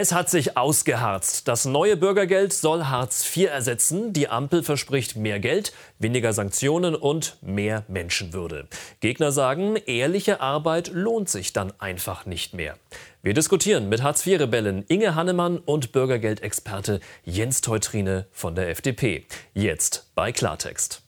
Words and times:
Es 0.00 0.12
hat 0.12 0.30
sich 0.30 0.56
ausgeharzt. 0.56 1.48
Das 1.48 1.64
neue 1.64 1.96
Bürgergeld 1.96 2.52
soll 2.52 2.84
Hartz 2.84 3.36
IV 3.36 3.48
ersetzen. 3.48 4.12
Die 4.12 4.28
Ampel 4.28 4.62
verspricht 4.62 5.16
mehr 5.16 5.40
Geld, 5.40 5.72
weniger 5.98 6.32
Sanktionen 6.32 6.94
und 6.94 7.36
mehr 7.42 7.82
Menschenwürde. 7.88 8.68
Gegner 9.00 9.32
sagen, 9.32 9.74
ehrliche 9.74 10.40
Arbeit 10.40 10.92
lohnt 10.94 11.28
sich 11.28 11.52
dann 11.52 11.72
einfach 11.80 12.26
nicht 12.26 12.54
mehr. 12.54 12.76
Wir 13.22 13.34
diskutieren 13.34 13.88
mit 13.88 14.04
Hartz 14.04 14.24
IV-Rebellen 14.24 14.84
Inge 14.86 15.16
Hannemann 15.16 15.58
und 15.58 15.90
Bürgergeldexperte 15.90 17.00
Jens 17.24 17.60
Teutrine 17.60 18.26
von 18.30 18.54
der 18.54 18.68
FDP. 18.68 19.26
Jetzt 19.52 20.12
bei 20.14 20.30
Klartext. 20.30 21.02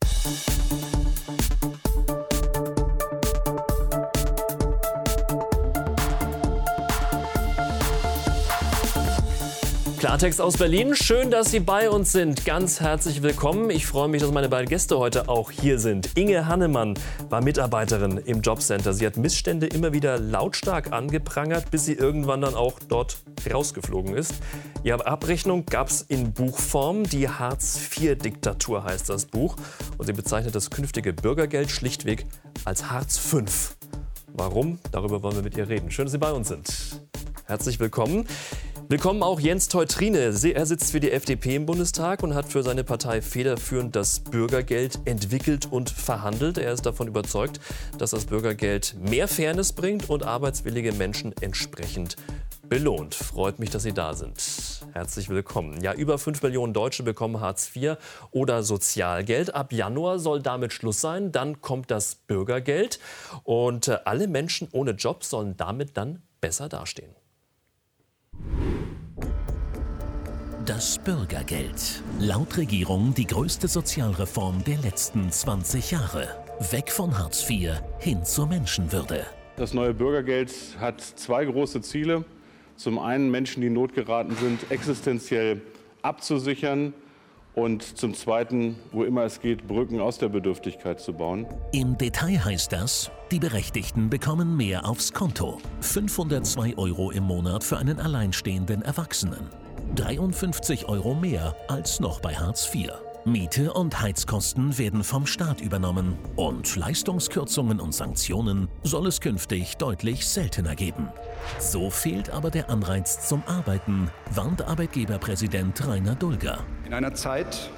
Klartext 10.11 10.41
aus 10.41 10.57
Berlin. 10.57 10.97
Schön, 10.97 11.31
dass 11.31 11.53
Sie 11.53 11.61
bei 11.61 11.89
uns 11.89 12.11
sind. 12.11 12.45
Ganz 12.45 12.81
herzlich 12.81 13.23
willkommen. 13.23 13.71
Ich 13.71 13.87
freue 13.87 14.09
mich, 14.09 14.21
dass 14.21 14.33
meine 14.33 14.49
beiden 14.49 14.69
Gäste 14.69 14.99
heute 14.99 15.29
auch 15.29 15.53
hier 15.53 15.79
sind. 15.79 16.19
Inge 16.19 16.49
Hannemann 16.49 16.95
war 17.29 17.41
Mitarbeiterin 17.41 18.19
im 18.19 18.41
Jobcenter. 18.41 18.93
Sie 18.93 19.07
hat 19.07 19.17
Missstände 19.17 19.69
immer 19.69 19.93
wieder 19.93 20.19
lautstark 20.19 20.93
angeprangert, 20.93 21.71
bis 21.71 21.85
sie 21.85 21.93
irgendwann 21.93 22.41
dann 22.41 22.57
auch 22.57 22.81
dort 22.89 23.19
rausgeflogen 23.49 24.17
ist. 24.17 24.35
Ihre 24.83 25.07
Abrechnung 25.07 25.65
gab 25.65 25.87
es 25.87 26.03
in 26.03 26.33
Buchform. 26.33 27.05
Die 27.05 27.29
Hartz-IV-Diktatur 27.29 28.83
heißt 28.83 29.09
das 29.09 29.27
Buch. 29.27 29.55
Und 29.97 30.07
sie 30.07 30.13
bezeichnet 30.13 30.57
das 30.57 30.71
künftige 30.71 31.13
Bürgergeld 31.13 31.71
schlichtweg 31.71 32.27
als 32.65 32.91
Hartz 32.91 33.17
V. 33.17 33.43
Warum? 34.27 34.81
Darüber 34.91 35.23
wollen 35.23 35.37
wir 35.37 35.43
mit 35.45 35.57
ihr 35.57 35.69
reden. 35.69 35.89
Schön, 35.93 36.07
dass 36.07 36.13
Sie 36.13 36.19
bei 36.19 36.33
uns 36.33 36.49
sind. 36.49 37.01
Herzlich 37.47 37.79
willkommen. 37.79 38.27
Willkommen 38.91 39.23
auch 39.23 39.39
Jens 39.39 39.69
Teutrine. 39.69 40.19
Er 40.19 40.67
sitzt 40.67 40.91
für 40.91 40.99
die 40.99 41.13
FDP 41.13 41.55
im 41.55 41.65
Bundestag 41.65 42.25
und 42.25 42.35
hat 42.35 42.49
für 42.49 42.65
seine 42.65 42.83
Partei 42.83 43.23
federführend 43.23 43.95
das 43.95 44.19
Bürgergeld 44.19 44.99
entwickelt 45.05 45.71
und 45.71 45.91
verhandelt. 45.91 46.59
Er 46.59 46.73
ist 46.73 46.87
davon 46.87 47.07
überzeugt, 47.07 47.61
dass 47.99 48.11
das 48.11 48.25
Bürgergeld 48.25 48.97
mehr 48.99 49.29
Fairness 49.29 49.75
bringt 49.75 50.11
und 50.11 50.25
arbeitswillige 50.25 50.91
Menschen 50.91 51.33
entsprechend 51.41 52.17
belohnt. 52.69 53.15
Freut 53.15 53.61
mich, 53.61 53.71
dass 53.71 53.85
Sie 53.85 53.93
da 53.93 54.15
sind. 54.15 54.43
Herzlich 54.93 55.29
willkommen. 55.29 55.81
Ja, 55.83 55.95
über 55.95 56.19
5 56.19 56.43
Millionen 56.43 56.73
Deutsche 56.73 57.05
bekommen 57.05 57.39
Hartz 57.39 57.71
IV 57.77 57.97
oder 58.33 58.65
Sozialgeld. 58.65 59.55
Ab 59.55 59.73
Januar 59.73 60.19
soll 60.19 60.43
damit 60.43 60.73
Schluss 60.73 61.01
sein. 61.01 61.31
Dann 61.31 61.61
kommt 61.61 61.93
das 61.93 62.17
Bürgergeld. 62.17 62.99
Und 63.45 63.87
äh, 63.87 63.99
alle 64.05 64.27
Menschen 64.27 64.67
ohne 64.73 64.91
Job 64.91 65.23
sollen 65.23 65.57
damit 65.57 65.97
dann 65.97 66.23
besser 66.41 66.69
dastehen. 66.69 67.15
Das 70.71 71.01
Bürgergeld. 71.01 72.01
Laut 72.21 72.57
Regierung 72.57 73.13
die 73.13 73.27
größte 73.27 73.67
Sozialreform 73.67 74.63
der 74.63 74.79
letzten 74.79 75.29
20 75.29 75.91
Jahre. 75.91 76.29
Weg 76.71 76.93
von 76.93 77.19
Hartz 77.19 77.51
IV 77.51 77.73
hin 77.99 78.25
zur 78.25 78.47
Menschenwürde. 78.47 79.27
Das 79.57 79.75
neue 79.75 79.93
Bürgergeld 79.93 80.53
hat 80.79 81.01
zwei 81.01 81.45
große 81.45 81.81
Ziele. 81.81 82.25
Zum 82.77 83.01
einen 83.01 83.33
Menschen, 83.33 83.63
die 83.63 83.67
in 83.67 83.73
Not 83.73 83.95
geraten 83.95 84.37
sind, 84.37 84.71
existenziell 84.71 85.61
abzusichern 86.03 86.95
und 87.57 87.83
zum 87.99 88.15
Zweiten, 88.15 88.77
wo 88.93 89.03
immer 89.03 89.25
es 89.25 89.41
geht, 89.41 89.67
Brücken 89.67 89.99
aus 89.99 90.19
der 90.19 90.29
Bedürftigkeit 90.29 91.01
zu 91.01 91.13
bauen. 91.15 91.47
Im 91.73 91.99
Detail 91.99 92.45
heißt 92.45 92.73
das, 92.73 93.11
die 93.33 93.41
Berechtigten 93.41 94.09
bekommen 94.09 94.57
mehr 94.57 94.89
aufs 94.89 95.13
Konto. 95.13 95.59
502 95.81 96.79
Euro 96.79 97.11
im 97.11 97.25
Monat 97.25 97.65
für 97.65 97.79
einen 97.79 97.99
alleinstehenden 97.99 98.83
Erwachsenen. 98.83 99.51
53 99.97 100.89
Euro 100.89 101.15
mehr 101.15 101.57
als 101.67 101.99
noch 101.99 102.21
bei 102.21 102.35
Hartz 102.35 102.73
IV. 102.73 102.91
Miete 103.25 103.73
und 103.73 104.01
Heizkosten 104.01 104.79
werden 104.79 105.03
vom 105.03 105.27
Staat 105.27 105.61
übernommen 105.61 106.17
und 106.37 106.77
Leistungskürzungen 106.77 107.81
und 107.81 107.93
Sanktionen 107.93 108.69
soll 108.83 109.09
es 109.09 109.21
künftig 109.21 109.77
deutlich 109.77 110.27
seltener 110.27 110.77
geben. 110.77 111.09
So 111.59 111.91
fehlt 111.91 112.31
aber 112.31 112.51
der 112.51 112.71
Anreiz 112.71 113.29
zum 113.29 113.43
Arbeiten, 113.47 114.11
warnt 114.31 114.63
Arbeitgeberpräsident 114.63 115.87
Rainer 115.87 116.15
Dulger. 116.15 116.65
In 116.87 116.95
einer 116.95 117.15
Zeit, 117.15 117.71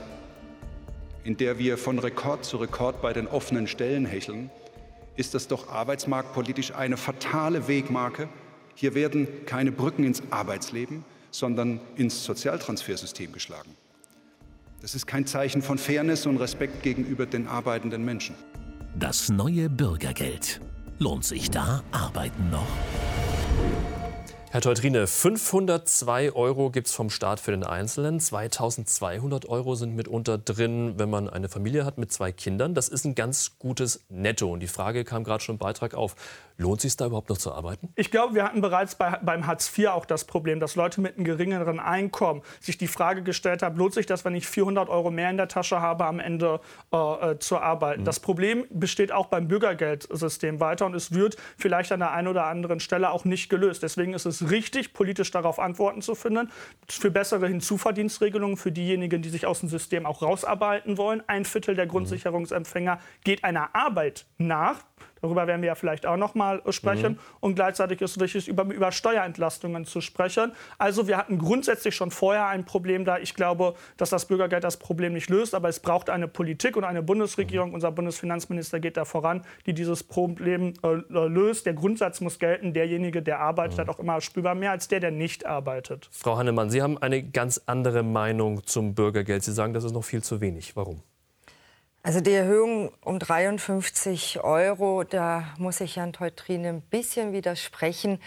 in 1.25 1.39
der 1.39 1.59
wir 1.59 1.79
von 1.79 1.99
Rekord 1.99 2.45
zu 2.45 2.59
Rekord 2.59 3.01
bei 3.01 3.13
den 3.13 3.27
offenen 3.27 3.67
Stellen 3.67 4.05
hecheln, 4.05 4.51
ist 5.17 5.35
das 5.35 5.49
doch 5.49 5.69
arbeitsmarktpolitisch 5.69 6.75
eine 6.75 6.99
fatale 6.99 7.69
Wegmarke. 7.69 8.29
Hier 8.75 8.95
werden 8.95 9.27
keine 9.47 9.73
Brücken 9.73 10.05
ins 10.05 10.23
Arbeitsleben, 10.31 11.05
sondern 11.33 11.81
ins 11.97 12.25
Sozialtransfersystem 12.25 13.33
geschlagen. 13.33 13.75
Das 14.81 14.95
ist 14.95 15.07
kein 15.07 15.27
Zeichen 15.27 15.63
von 15.63 15.79
Fairness 15.79 16.27
und 16.27 16.37
Respekt 16.37 16.83
gegenüber 16.83 17.27
den 17.27 17.49
arbeitenden 17.49 18.05
Menschen. 18.05 18.37
Das 18.95 19.29
neue 19.29 19.69
Bürgergeld. 19.69 20.61
Lohnt 20.99 21.25
sich 21.25 21.51
da 21.51 21.83
Arbeiten 21.91 22.51
noch? 22.51 22.67
Herr 24.53 24.61
Teutrine, 24.61 25.07
502 25.07 26.33
Euro 26.35 26.71
gibt 26.71 26.87
es 26.87 26.93
vom 26.93 27.09
Staat 27.09 27.41
für 27.41 27.53
den 27.53 27.65
Einzelnen. 27.65 28.21
2200 28.21 29.49
Euro 29.49 29.77
sind 29.77 29.95
mitunter 29.95 30.37
drin, 30.37 30.99
wenn 30.99 31.09
man 31.09 31.31
eine 31.31 31.49
Familie 31.49 31.87
hat 31.87 31.97
mit 31.97 32.13
zwei 32.13 32.33
Kindern. 32.33 32.75
Das 32.75 32.89
ist 32.89 33.07
ein 33.07 33.15
ganz 33.15 33.59
gutes 33.59 34.05
Netto. 34.11 34.53
Und 34.53 34.61
die 34.61 34.67
Frage 34.67 35.05
kam 35.05 35.25
gerade 35.25 35.43
schon 35.43 35.55
im 35.55 35.59
Beitrag 35.59 35.95
auf. 35.95 36.17
Lohnt 36.63 36.79
es 36.79 36.83
sich 36.83 36.97
da 36.97 37.07
überhaupt 37.07 37.29
noch 37.29 37.39
zu 37.39 37.53
arbeiten? 37.53 37.93
Ich 37.97 38.11
glaube, 38.11 38.35
wir 38.35 38.45
hatten 38.45 38.61
bereits 38.61 38.95
bei, 38.95 39.19
beim 39.21 39.47
Hartz 39.47 39.77
IV 39.77 39.89
auch 39.89 40.07
das 40.07 40.25
Problem, 40.25 40.61
dass 40.61 40.77
Leute 40.77 41.01
mit 41.01 41.17
einem 41.17 41.25
geringeren 41.25 41.81
Einkommen 41.81 42.43
sich 42.61 42.79
die 42.79 42.87
Frage 42.87 43.23
gestellt 43.23 43.63
haben, 43.63 43.77
lohnt 43.77 43.95
sich 43.95 44.07
das, 44.07 44.25
wenn 44.25 44.35
ich 44.37 44.47
400 44.47 44.89
Euro 44.89 45.11
mehr 45.11 45.29
in 45.29 45.37
der 45.37 45.49
Tasche 45.49 45.81
habe, 45.81 46.07
am 46.07 46.21
Ende 46.21 46.61
äh, 46.93 47.33
äh, 47.33 47.39
zu 47.41 47.59
arbeiten. 47.59 48.03
Mhm. 48.03 48.05
Das 48.05 48.21
Problem 48.21 48.65
besteht 48.71 49.11
auch 49.11 49.27
beim 49.27 49.49
Bürgergeldsystem 49.49 50.61
weiter 50.61 50.87
und 50.87 50.95
es 50.95 51.13
wird 51.13 51.37
vielleicht 51.59 51.91
an 51.91 51.99
der 51.99 52.13
einen 52.13 52.29
oder 52.29 52.47
anderen 52.47 52.79
Stelle 52.79 53.11
auch 53.11 53.25
nicht 53.25 53.49
gelöst. 53.49 53.83
Deswegen 53.83 54.15
ist 54.15 54.27
es 54.27 54.51
richtig, 54.51 54.95
politisch 54.95 55.33
darauf 55.33 55.59
Antworten 55.59 56.01
zu 56.01 56.15
finden, 56.15 56.51
für 56.89 57.11
bessere 57.11 57.49
Hinzuverdienstregelungen 57.49 58.57
für 58.57 58.71
diejenigen, 58.71 59.21
die 59.21 59.31
sich 59.31 59.47
aus 59.47 59.61
dem 59.61 59.69
System 59.69 60.07
auch 60.07 60.23
rausarbeiten 60.23 60.97
wollen. 60.97 61.25
Ein 61.27 61.45
Viertel 61.45 61.75
der 61.75 61.87
mhm. 61.87 61.91
Grundsicherungsempfänger 61.91 63.01
geht 63.25 63.43
einer 63.43 63.75
Arbeit 63.75 64.27
nach. 64.39 64.77
Darüber 65.23 65.47
werden 65.47 65.63
wir 65.63 65.69
ja 65.69 65.75
vielleicht 65.77 66.05
auch 66.05 66.17
noch 66.17 66.35
mal 66.35 66.63
sprechen. 66.71 67.13
Mhm. 67.13 67.19
Und 67.39 67.55
gleichzeitig 67.55 68.01
ist 68.01 68.17
es 68.17 68.21
wichtig, 68.21 68.49
über, 68.49 68.65
über 68.65 68.91
Steuerentlastungen 68.91 69.85
zu 69.85 70.01
sprechen. 70.01 70.53
Also 70.79 71.07
wir 71.07 71.17
hatten 71.17 71.39
grundsätzlich 71.39 71.95
schon 71.95 72.11
vorher 72.11 72.49
ein 72.49 72.65
Problem 72.65 73.05
da. 73.05 73.19
Ich 73.19 73.35
glaube, 73.35 73.75
dass 73.97 74.11
das 74.11 74.27
Bürgergeld 74.27 74.65
das 74.65 74.79
Problem 74.79 75.13
nicht 75.13 75.31
löst, 75.31 75.55
aber 75.55 75.69
es 75.69 75.79
braucht 75.79 76.11
eine 76.11 76.27
Politik 76.27 76.77
und 76.77 76.83
eine 76.83 77.03
Bundesregierung. 77.03 77.69
Mhm. 77.69 77.75
Unser 77.75 77.93
Bundesfinanzminister 77.93 78.81
geht 78.81 78.97
da 78.97 79.05
voran, 79.05 79.43
die 79.67 79.75
dieses 79.75 80.03
Problem 80.03 80.75
äh, 80.83 80.89
löst. 81.09 81.67
Der 81.67 81.75
Grundsatz 81.75 82.21
muss 82.21 82.41
gelten, 82.41 82.73
derjenige, 82.73 83.23
der 83.23 83.39
arbeitet, 83.39 83.77
mhm. 83.77 83.83
hat 83.83 83.89
auch 83.91 84.01
immer 84.01 84.21
spürbar 84.21 84.57
mehr 84.57 84.73
als 84.73 84.89
der, 84.89 84.99
der 84.99 85.13
nicht 85.13 85.47
arbeitet. 85.47 86.09
Frau 86.11 86.37
Hannemann, 86.37 86.69
Sie 86.69 86.83
haben 86.83 86.99
eine 86.99 87.23
ganz 87.23 87.61
andere 87.67 88.03
Meinung 88.03 88.67
zum 88.67 88.97
Bürgergeld. 88.97 89.45
Sie 89.45 89.53
sagen, 89.53 89.73
das 89.73 89.85
ist 89.85 89.93
noch 89.93 90.05
viel 90.05 90.25
zu 90.25 90.41
wenig. 90.41 90.75
Warum? 90.75 91.01
Also 92.05 92.21
die 92.21 92.33
Erhöhung 92.33 92.93
um 93.05 93.21
53 93.21 94.43
Euro, 94.43 95.05
da 95.05 95.55
muss 95.57 95.81
ich 95.81 95.95
Jan 95.95 96.13
Teutrine 96.13 96.71
ein 96.71 96.81
bisschen 96.81 97.33
widersprechen, 97.33 98.21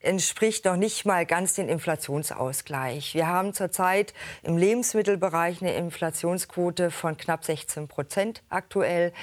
entspricht 0.00 0.66
noch 0.66 0.76
nicht 0.76 1.06
mal 1.06 1.24
ganz 1.24 1.54
den 1.54 1.70
Inflationsausgleich. 1.70 3.14
Wir 3.14 3.26
haben 3.26 3.54
zurzeit 3.54 4.12
im 4.42 4.58
Lebensmittelbereich 4.58 5.62
eine 5.62 5.74
Inflationsquote 5.76 6.90
von 6.90 7.16
knapp 7.16 7.46
16 7.46 7.88
Prozent 7.88 8.42
aktuell. 8.50 9.14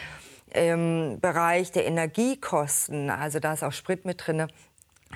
Im 0.55 1.19
Bereich 1.21 1.71
der 1.71 1.85
Energiekosten, 1.85 3.11
also 3.11 3.39
da 3.39 3.53
ist 3.53 3.63
auch 3.63 3.73
Sprit 3.73 4.05
mit 4.05 4.25
drin, 4.25 4.47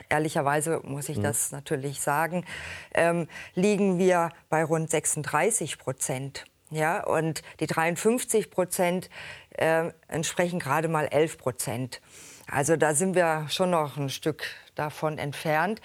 ehrlicherweise 0.07 0.81
muss 0.84 1.09
ich 1.09 1.17
mhm. 1.17 1.23
das 1.23 1.51
natürlich 1.51 2.00
sagen, 2.00 2.45
ähm, 2.94 3.28
liegen 3.55 3.97
wir 3.97 4.29
bei 4.49 4.64
rund 4.64 4.91
36 4.91 5.79
Prozent. 5.79 6.46
Ja, 6.72 7.03
und 7.03 7.44
die 7.59 7.67
53 7.67 8.50
Prozent 8.50 9.09
äh, 9.52 9.91
entsprechen 10.08 10.59
gerade 10.59 10.88
mal 10.88 11.06
11 11.06 11.38
Prozent. 11.38 12.02
Also 12.47 12.76
da 12.76 12.94
sind 12.94 13.16
wir 13.16 13.47
schon 13.50 13.72
noch 13.72 13.97
ein 13.97 14.09
Stück 14.09 14.44
davon 14.76 15.17
entfernt. 15.17 15.82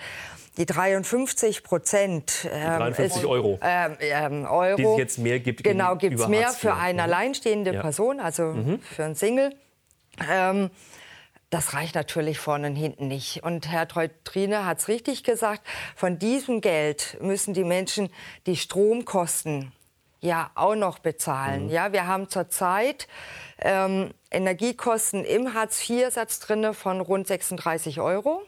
Die 0.57 0.67
53 0.67 1.63
Prozent 1.63 2.49
ähm, 2.51 2.79
53 2.79 3.25
Euro, 3.25 3.59
ähm, 3.63 3.97
ähm, 4.01 4.45
Euro, 4.45 4.77
die 4.77 4.85
es 4.85 4.99
jetzt 4.99 5.19
mehr 5.19 5.39
gibt. 5.39 5.65
Genau, 5.65 5.97
gibt 5.97 6.19
es 6.19 6.29
mehr 6.29 6.51
für 6.51 6.75
eine 6.75 6.95
mhm. 6.95 7.09
alleinstehende 7.09 7.75
ja. 7.75 7.81
Person, 7.81 8.21
also 8.21 8.45
mhm. 8.45 8.81
für 8.81 9.05
einen 9.05 9.15
Single. 9.15 9.55
Ähm, 10.29 10.71
das 11.51 11.75
reicht 11.75 11.95
natürlich 11.95 12.39
vorne 12.39 12.69
und 12.69 12.77
hinten 12.77 13.09
nicht. 13.09 13.43
Und 13.43 13.71
Herr 13.71 13.89
Treutrine 13.89 14.67
hat 14.67 14.79
es 14.79 14.89
richtig 14.89 15.25
gesagt, 15.25 15.63
von 15.97 16.19
diesem 16.19 16.61
Geld 16.61 17.17
müssen 17.21 17.55
die 17.55 17.65
Menschen 17.65 18.09
die 18.47 18.57
Stromkosten 18.57 19.73
ja 20.21 20.51
auch 20.55 20.75
noch 20.75 20.99
bezahlen. 20.99 21.65
Mhm. 21.65 21.71
Ja, 21.71 21.93
wir 21.93 22.07
haben 22.07 22.29
zurzeit 22.29 23.09
ähm, 23.59 24.13
Energiekosten 24.31 25.25
im 25.25 25.55
Hartz-IV-Satz 25.55 26.41
drin 26.41 26.73
von 26.75 27.01
rund 27.01 27.27
36 27.27 28.01
Euro. 28.01 28.43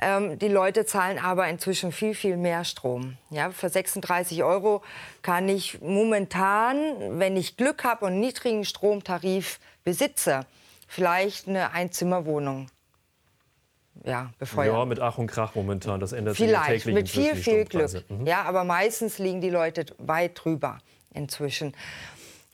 Ähm, 0.00 0.38
die 0.38 0.48
Leute 0.48 0.86
zahlen 0.86 1.18
aber 1.18 1.48
inzwischen 1.48 1.90
viel, 1.90 2.14
viel 2.14 2.36
mehr 2.36 2.64
Strom. 2.64 3.16
Ja, 3.30 3.50
für 3.50 3.68
36 3.68 4.44
Euro 4.44 4.82
kann 5.22 5.48
ich 5.48 5.80
momentan, 5.80 7.18
wenn 7.18 7.36
ich 7.36 7.56
Glück 7.56 7.82
habe 7.82 8.04
und 8.04 8.12
einen 8.12 8.20
niedrigen 8.20 8.64
Stromtarif 8.64 9.58
besitze, 9.82 10.46
vielleicht 10.86 11.48
eine 11.48 11.72
Einzimmerwohnung 11.72 12.68
ja, 14.04 14.30
befeuern. 14.38 14.74
Ja, 14.74 14.84
mit 14.84 15.00
Ach 15.00 15.18
und 15.18 15.26
Krach 15.26 15.54
momentan. 15.54 16.00
Das 16.00 16.12
ändert 16.12 16.36
Vielleicht, 16.36 16.84
sich 16.84 16.94
mit 16.94 17.08
viel, 17.08 17.34
viel 17.34 17.64
Glück. 17.64 18.04
Mhm. 18.08 18.26
Ja, 18.26 18.42
aber 18.42 18.64
meistens 18.64 19.18
liegen 19.18 19.40
die 19.40 19.50
Leute 19.50 19.86
weit 19.98 20.32
drüber 20.42 20.78
inzwischen. 21.12 21.74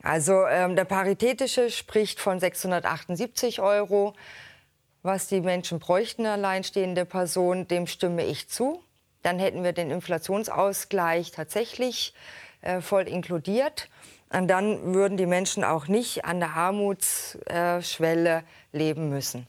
Also 0.02 0.46
ähm, 0.46 0.76
der 0.76 0.84
Paritätische 0.84 1.70
spricht 1.70 2.20
von 2.20 2.38
678 2.38 3.60
Euro. 3.60 4.14
Was 5.02 5.26
die 5.26 5.40
Menschen 5.42 5.80
bräuchten, 5.80 6.24
alleinstehende 6.24 7.04
Person, 7.04 7.68
dem 7.68 7.86
stimme 7.86 8.24
ich 8.24 8.48
zu. 8.48 8.82
Dann 9.22 9.38
hätten 9.38 9.62
wir 9.62 9.72
den 9.72 9.90
Inflationsausgleich 9.90 11.30
tatsächlich 11.30 12.14
äh, 12.62 12.80
voll 12.80 13.08
inkludiert. 13.08 13.90
Und 14.30 14.48
dann 14.48 14.94
würden 14.94 15.16
die 15.16 15.26
Menschen 15.26 15.62
auch 15.62 15.88
nicht 15.88 16.24
an 16.24 16.40
der 16.40 16.54
Armutsschwelle 16.56 18.38
äh, 18.38 18.42
leben 18.76 19.10
müssen. 19.10 19.46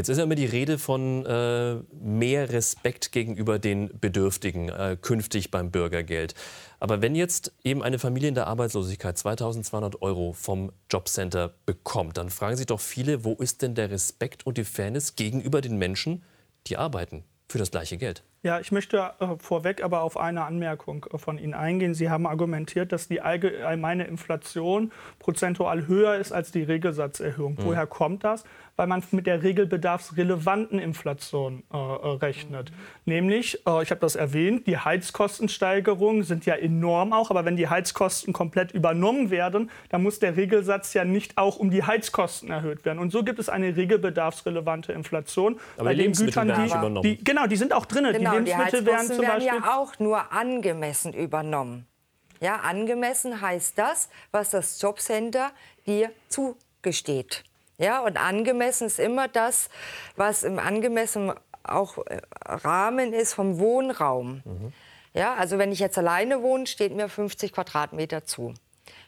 Jetzt 0.00 0.08
ist 0.08 0.16
ja 0.16 0.24
immer 0.24 0.34
die 0.34 0.46
Rede 0.46 0.78
von 0.78 1.26
äh, 1.26 1.74
mehr 1.92 2.48
Respekt 2.48 3.12
gegenüber 3.12 3.58
den 3.58 3.90
Bedürftigen 4.00 4.70
äh, 4.70 4.96
künftig 4.98 5.50
beim 5.50 5.70
Bürgergeld. 5.70 6.34
Aber 6.78 7.02
wenn 7.02 7.14
jetzt 7.14 7.52
eben 7.64 7.82
eine 7.82 7.98
Familie 7.98 8.30
in 8.30 8.34
der 8.34 8.46
Arbeitslosigkeit 8.46 9.18
2200 9.18 10.00
Euro 10.00 10.32
vom 10.32 10.72
Jobcenter 10.90 11.52
bekommt, 11.66 12.16
dann 12.16 12.30
fragen 12.30 12.56
sich 12.56 12.64
doch 12.64 12.80
viele, 12.80 13.24
wo 13.24 13.34
ist 13.34 13.60
denn 13.60 13.74
der 13.74 13.90
Respekt 13.90 14.46
und 14.46 14.56
die 14.56 14.64
Fairness 14.64 15.16
gegenüber 15.16 15.60
den 15.60 15.76
Menschen, 15.76 16.22
die 16.66 16.78
arbeiten 16.78 17.24
für 17.50 17.58
das 17.58 17.70
gleiche 17.70 17.98
Geld? 17.98 18.22
Ja, 18.42 18.58
ich 18.58 18.72
möchte 18.72 19.12
äh, 19.20 19.26
vorweg 19.38 19.84
aber 19.84 20.00
auf 20.00 20.16
eine 20.16 20.44
Anmerkung 20.44 21.04
äh, 21.12 21.18
von 21.18 21.36
Ihnen 21.36 21.52
eingehen. 21.52 21.92
Sie 21.92 22.08
haben 22.08 22.26
argumentiert, 22.26 22.90
dass 22.90 23.06
die 23.06 23.20
allgemeine 23.20 24.04
Inflation 24.04 24.92
prozentual 25.18 25.86
höher 25.86 26.14
ist 26.14 26.32
als 26.32 26.50
die 26.50 26.62
Regelsatzerhöhung. 26.62 27.54
Mhm. 27.54 27.64
Woher 27.64 27.86
kommt 27.86 28.24
das? 28.24 28.44
weil 28.80 28.86
man 28.86 29.02
mit 29.10 29.26
der 29.26 29.42
regelbedarfsrelevanten 29.42 30.78
Inflation 30.78 31.64
äh, 31.70 31.76
äh, 31.76 32.16
rechnet. 32.16 32.70
Mhm. 32.70 32.76
Nämlich, 33.04 33.58
äh, 33.66 33.82
ich 33.82 33.90
habe 33.90 34.00
das 34.00 34.16
erwähnt, 34.16 34.66
die 34.66 34.78
Heizkostensteigerungen 34.78 36.22
sind 36.22 36.46
ja 36.46 36.54
enorm 36.54 37.12
auch, 37.12 37.28
aber 37.30 37.44
wenn 37.44 37.56
die 37.56 37.68
Heizkosten 37.68 38.32
komplett 38.32 38.72
übernommen 38.72 39.30
werden, 39.30 39.70
dann 39.90 40.02
muss 40.02 40.18
der 40.18 40.38
Regelsatz 40.38 40.94
ja 40.94 41.04
nicht 41.04 41.36
auch 41.36 41.58
um 41.58 41.70
die 41.70 41.82
Heizkosten 41.82 42.50
erhöht 42.50 42.86
werden. 42.86 43.00
Und 43.00 43.12
so 43.12 43.22
gibt 43.22 43.38
es 43.38 43.50
eine 43.50 43.76
regelbedarfsrelevante 43.76 44.94
Inflation. 44.94 45.60
Aber 45.76 45.84
bei 45.84 45.94
die 45.94 46.00
Lebensmittel 46.00 46.46
Gütern, 46.46 46.94
die. 47.02 47.16
Die, 47.16 47.22
genau, 47.22 47.46
die 47.46 47.56
sind 47.56 47.74
auch 47.74 47.84
drin. 47.84 48.06
Genau, 48.10 48.29
die 48.32 48.50
Lebensmittel 48.50 48.86
werden 48.86 49.06
zum 49.06 49.18
werden 49.18 49.40
Beispiel 49.40 49.62
ja 49.62 49.76
auch 49.76 49.98
nur 49.98 50.32
angemessen 50.32 51.12
übernommen. 51.12 51.86
Ja, 52.40 52.56
angemessen 52.56 53.40
heißt 53.40 53.78
das, 53.78 54.08
was 54.30 54.50
das 54.50 54.80
Jobcenter 54.80 55.50
dir 55.86 56.10
zugesteht. 56.28 57.44
Ja, 57.78 58.00
und 58.00 58.16
angemessen 58.16 58.86
ist 58.86 58.98
immer 58.98 59.28
das, 59.28 59.68
was 60.16 60.42
im 60.42 60.58
angemessenen 60.58 61.34
auch 61.62 61.98
äh, 62.06 62.20
Rahmen 62.44 63.12
ist 63.12 63.34
vom 63.34 63.58
Wohnraum. 63.58 64.42
Mhm. 64.44 64.72
Ja, 65.12 65.34
also 65.34 65.58
wenn 65.58 65.72
ich 65.72 65.80
jetzt 65.80 65.98
alleine 65.98 66.42
wohne, 66.42 66.66
steht 66.66 66.94
mir 66.94 67.08
50 67.08 67.52
Quadratmeter 67.52 68.24
zu. 68.24 68.54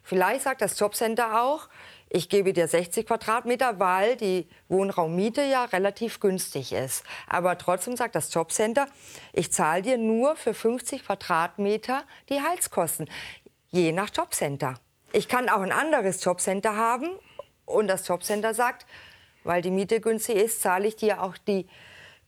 Vielleicht 0.02 0.42
sagt 0.42 0.60
das 0.60 0.78
Jobcenter 0.78 1.42
auch, 1.42 1.68
ich 2.14 2.28
gebe 2.28 2.52
dir 2.52 2.68
60 2.68 3.06
Quadratmeter, 3.06 3.80
weil 3.80 4.16
die 4.16 4.46
Wohnraummiete 4.68 5.42
ja 5.42 5.64
relativ 5.64 6.20
günstig 6.20 6.72
ist. 6.72 7.04
Aber 7.26 7.56
trotzdem 7.56 7.96
sagt 7.96 8.14
das 8.14 8.32
Jobcenter, 8.34 8.86
ich 9.32 9.50
zahle 9.50 9.80
dir 9.80 9.96
nur 9.96 10.36
für 10.36 10.52
50 10.52 11.06
Quadratmeter 11.06 12.04
die 12.28 12.42
Heizkosten, 12.42 13.08
je 13.70 13.92
nach 13.92 14.10
Jobcenter. 14.14 14.74
Ich 15.12 15.26
kann 15.26 15.48
auch 15.48 15.62
ein 15.62 15.72
anderes 15.72 16.22
Jobcenter 16.22 16.76
haben 16.76 17.08
und 17.64 17.88
das 17.88 18.06
Jobcenter 18.06 18.52
sagt, 18.52 18.86
weil 19.44 19.62
die 19.62 19.70
Miete 19.70 20.00
günstig 20.00 20.36
ist, 20.36 20.60
zahle 20.60 20.88
ich 20.88 20.96
dir 20.96 21.22
auch 21.22 21.38
die 21.38 21.66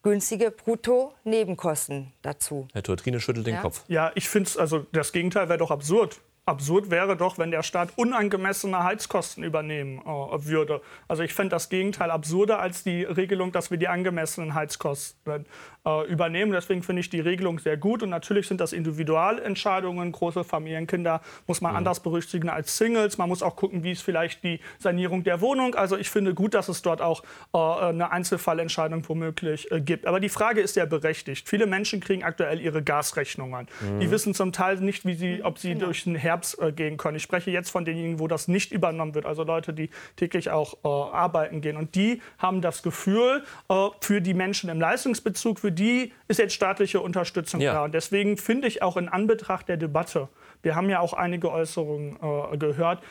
günstige 0.02 0.50
Brutto-Nebenkosten 0.50 2.12
dazu. 2.22 2.68
Herr 2.72 2.82
Tortrine 2.82 3.20
schüttelt 3.20 3.46
den 3.46 3.54
ja? 3.54 3.60
Kopf. 3.60 3.84
Ja, 3.88 4.12
ich 4.14 4.30
finde 4.30 4.48
es, 4.48 4.56
also 4.56 4.86
das 4.92 5.12
Gegenteil 5.12 5.50
wäre 5.50 5.58
doch 5.58 5.70
absurd. 5.70 6.20
Absurd 6.46 6.90
wäre 6.90 7.16
doch, 7.16 7.38
wenn 7.38 7.50
der 7.50 7.62
Staat 7.62 7.90
unangemessene 7.96 8.84
Heizkosten 8.84 9.42
übernehmen 9.42 10.00
äh, 10.00 10.44
würde. 10.44 10.82
Also 11.08 11.22
ich 11.22 11.32
fände 11.32 11.50
das 11.50 11.70
Gegenteil 11.70 12.10
absurder 12.10 12.58
als 12.58 12.84
die 12.84 13.02
Regelung, 13.02 13.50
dass 13.50 13.70
wir 13.70 13.78
die 13.78 13.88
angemessenen 13.88 14.54
Heizkosten 14.54 15.46
äh, 15.84 16.06
übernehmen. 16.06 16.52
Deswegen 16.52 16.82
finde 16.82 17.00
ich 17.00 17.10
die 17.10 17.20
Regelung 17.20 17.58
sehr 17.58 17.76
gut. 17.76 18.02
Und 18.02 18.10
natürlich 18.10 18.46
sind 18.46 18.60
das 18.60 18.72
Individualentscheidungen. 18.72 20.12
Große 20.12 20.44
Familienkinder 20.44 21.20
muss 21.46 21.60
man 21.60 21.72
mhm. 21.72 21.78
anders 21.78 22.00
berücksichtigen 22.00 22.50
als 22.50 22.76
Singles. 22.76 23.18
Man 23.18 23.28
muss 23.28 23.42
auch 23.42 23.56
gucken, 23.56 23.82
wie 23.82 23.92
ist 23.92 24.02
vielleicht 24.02 24.44
die 24.44 24.60
Sanierung 24.78 25.24
der 25.24 25.40
Wohnung. 25.40 25.74
Also 25.74 25.96
ich 25.96 26.10
finde 26.10 26.34
gut, 26.34 26.54
dass 26.54 26.68
es 26.68 26.82
dort 26.82 27.00
auch 27.00 27.22
äh, 27.52 27.58
eine 27.58 28.12
Einzelfallentscheidung 28.12 29.08
womöglich 29.08 29.70
äh, 29.72 29.80
gibt. 29.80 30.06
Aber 30.06 30.20
die 30.20 30.28
Frage 30.28 30.60
ist 30.60 30.76
ja 30.76 30.84
berechtigt. 30.84 31.48
Viele 31.48 31.66
Menschen 31.66 32.00
kriegen 32.00 32.22
aktuell 32.22 32.60
ihre 32.60 32.82
Gasrechnungen. 32.82 33.66
Mhm. 33.80 34.00
Die 34.00 34.10
wissen 34.10 34.34
zum 34.34 34.52
Teil 34.52 34.76
nicht, 34.76 35.04
wie 35.04 35.14
sie, 35.14 35.40
ob 35.42 35.58
sie 35.58 35.74
genau. 35.74 35.86
durch 35.86 36.04
den 36.04 36.14
Herbst 36.14 36.34
Herbst 36.34 36.60
äh, 36.60 36.72
gehen 36.72 36.96
können. 36.96 37.16
Ich 37.16 37.22
spreche 37.22 37.50
jetzt 37.50 37.70
von 37.70 37.84
denjenigen, 37.84 38.18
wo 38.18 38.28
das 38.28 38.48
nicht 38.48 38.72
übernommen 38.72 39.14
wird, 39.14 39.26
also 39.26 39.44
Leute, 39.44 39.72
die 39.72 39.90
täglich 40.16 40.50
auch 40.50 40.74
äh, 40.84 40.88
arbeiten 40.88 41.60
gehen. 41.60 41.76
Und 41.76 41.94
die 41.94 42.20
haben 42.38 42.60
das 42.60 42.82
Gefühl, 42.82 43.44
äh, 43.68 43.88
für 44.00 44.20
die 44.20 44.34
Menschen 44.34 44.68
im 44.70 44.80
Leistungsbezug, 44.80 45.60
für 45.60 45.72
die 45.74 46.12
ist 46.28 46.38
jetzt 46.38 46.54
staatliche 46.54 47.00
Unterstützung 47.00 47.60
ja. 47.60 47.74
da. 47.74 47.84
Und 47.84 47.94
deswegen 47.94 48.36
finde 48.36 48.68
ich 48.68 48.82
auch 48.82 48.96
in 48.96 49.08
Anbetracht 49.08 49.68
der 49.68 49.76
Debatte, 49.76 50.28
wir 50.62 50.74
haben 50.74 50.88
ja 50.88 51.00
auch 51.00 51.12
einige 51.12 51.52
Äußerungen 51.52 52.16
äh, 52.22 52.56
gehört. 52.56 53.02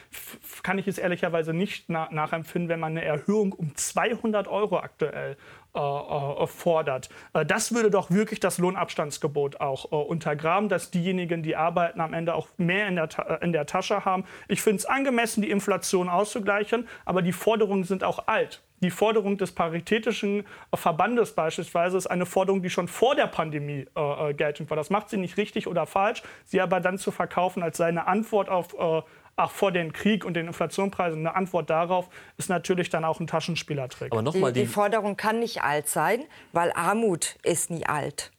kann 0.63 0.79
ich 0.79 0.87
es 0.87 0.97
ehrlicherweise 0.97 1.53
nicht 1.53 1.85
na 1.87 2.09
nachempfinden, 2.11 2.67
wenn 2.67 2.79
man 2.79 2.93
eine 2.93 3.05
Erhöhung 3.05 3.53
um 3.53 3.75
200 3.75 4.47
Euro 4.47 4.79
aktuell 4.79 5.37
äh, 5.75 5.79
äh, 5.79 6.47
fordert. 6.47 7.09
Äh, 7.33 7.45
das 7.45 7.73
würde 7.73 7.89
doch 7.89 8.11
wirklich 8.11 8.39
das 8.39 8.57
Lohnabstandsgebot 8.57 9.59
auch 9.61 9.91
äh, 9.91 9.95
untergraben, 9.95 10.69
dass 10.69 10.91
diejenigen, 10.91 11.41
die 11.43 11.55
arbeiten, 11.55 12.01
am 12.01 12.13
Ende 12.13 12.35
auch 12.35 12.47
mehr 12.57 12.87
in 12.87 12.95
der, 12.95 13.41
in 13.41 13.53
der 13.53 13.65
Tasche 13.65 14.05
haben. 14.05 14.25
Ich 14.47 14.61
finde 14.61 14.77
es 14.77 14.85
angemessen, 14.85 15.41
die 15.41 15.49
Inflation 15.49 16.09
auszugleichen, 16.09 16.87
aber 17.05 17.21
die 17.21 17.33
Forderungen 17.33 17.83
sind 17.85 18.03
auch 18.03 18.27
alt. 18.27 18.61
Die 18.83 18.91
Forderung 18.91 19.37
des 19.37 19.53
Paritätischen 19.53 20.45
Verbandes 20.73 21.33
beispielsweise 21.33 21.97
ist 21.97 22.07
eine 22.07 22.25
Forderung, 22.25 22.61
die 22.61 22.69
schon 22.69 22.89
vor 22.89 23.15
der 23.15 23.27
Pandemie 23.27 23.87
äh, 23.95 24.29
äh, 24.29 24.33
geltend 24.33 24.69
war. 24.69 24.75
Das 24.75 24.89
macht 24.89 25.09
sie 25.09 25.15
nicht 25.15 25.37
richtig 25.37 25.67
oder 25.67 25.85
falsch, 25.85 26.21
sie 26.43 26.59
aber 26.59 26.81
dann 26.81 26.97
zu 26.97 27.11
verkaufen 27.11 27.63
als 27.63 27.77
seine 27.77 28.07
Antwort 28.07 28.49
auf 28.49 28.73
äh, 28.77 29.01
auch 29.35 29.51
vor 29.51 29.71
dem 29.71 29.93
Krieg 29.93 30.25
und 30.25 30.35
den 30.35 30.47
Inflationspreisen 30.47 31.19
eine 31.19 31.35
Antwort 31.35 31.69
darauf 31.69 32.09
ist 32.37 32.49
natürlich 32.49 32.89
dann 32.89 33.05
auch 33.05 33.19
ein 33.19 33.25
Taschenspielertrick. 33.25 34.11
Aber 34.11 34.21
noch 34.21 34.35
mal 34.35 34.51
die, 34.51 34.61
die 34.61 34.67
Forderung 34.67 35.15
kann 35.17 35.39
nicht 35.39 35.63
alt 35.63 35.87
sein, 35.87 36.25
weil 36.51 36.71
Armut 36.73 37.37
ist 37.41 37.71
nie 37.71 37.85
alt. 37.85 38.31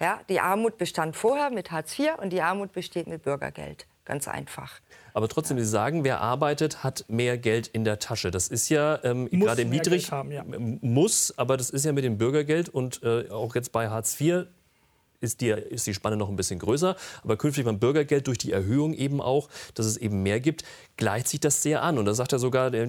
Ja, 0.00 0.20
die 0.28 0.38
Armut 0.38 0.78
bestand 0.78 1.16
vorher 1.16 1.50
mit 1.50 1.72
Hartz 1.72 1.98
IV 1.98 2.12
und 2.22 2.30
die 2.30 2.40
Armut 2.40 2.72
besteht 2.72 3.08
mit 3.08 3.24
Bürgergeld. 3.24 3.88
Ganz 4.04 4.28
einfach. 4.28 4.80
Aber 5.14 5.28
trotzdem, 5.28 5.58
Sie 5.58 5.64
sagen, 5.64 6.04
wer 6.04 6.20
arbeitet, 6.20 6.84
hat 6.84 7.04
mehr 7.08 7.38
Geld 7.38 7.68
in 7.68 7.84
der 7.84 7.98
Tasche. 7.98 8.30
Das 8.30 8.48
ist 8.48 8.68
ja 8.68 8.98
ähm, 9.04 9.28
gerade 9.30 9.64
niedrig, 9.64 10.12
haben, 10.12 10.30
ja. 10.30 10.44
muss, 10.46 11.34
aber 11.36 11.56
das 11.56 11.70
ist 11.70 11.84
ja 11.84 11.92
mit 11.92 12.04
dem 12.04 12.18
Bürgergeld 12.18 12.68
und 12.68 13.02
äh, 13.02 13.28
auch 13.30 13.54
jetzt 13.54 13.72
bei 13.72 13.88
Hartz 13.88 14.20
IV 14.20 14.46
ist 15.20 15.40
die, 15.40 15.48
ist 15.48 15.86
die 15.86 15.94
Spanne 15.94 16.16
noch 16.16 16.28
ein 16.28 16.36
bisschen 16.36 16.58
größer. 16.58 16.96
Aber 17.22 17.36
künftig 17.36 17.64
beim 17.64 17.78
Bürgergeld 17.78 18.26
durch 18.26 18.38
die 18.38 18.52
Erhöhung 18.52 18.94
eben 18.94 19.20
auch, 19.20 19.48
dass 19.74 19.86
es 19.86 19.96
eben 19.96 20.22
mehr 20.22 20.40
gibt, 20.40 20.64
gleicht 20.96 21.28
sich 21.28 21.40
das 21.40 21.62
sehr 21.62 21.82
an. 21.82 21.98
Und 21.98 22.04
da 22.04 22.14
sagt 22.14 22.32
ja 22.32 22.38
sogar 22.38 22.70
der 22.70 22.86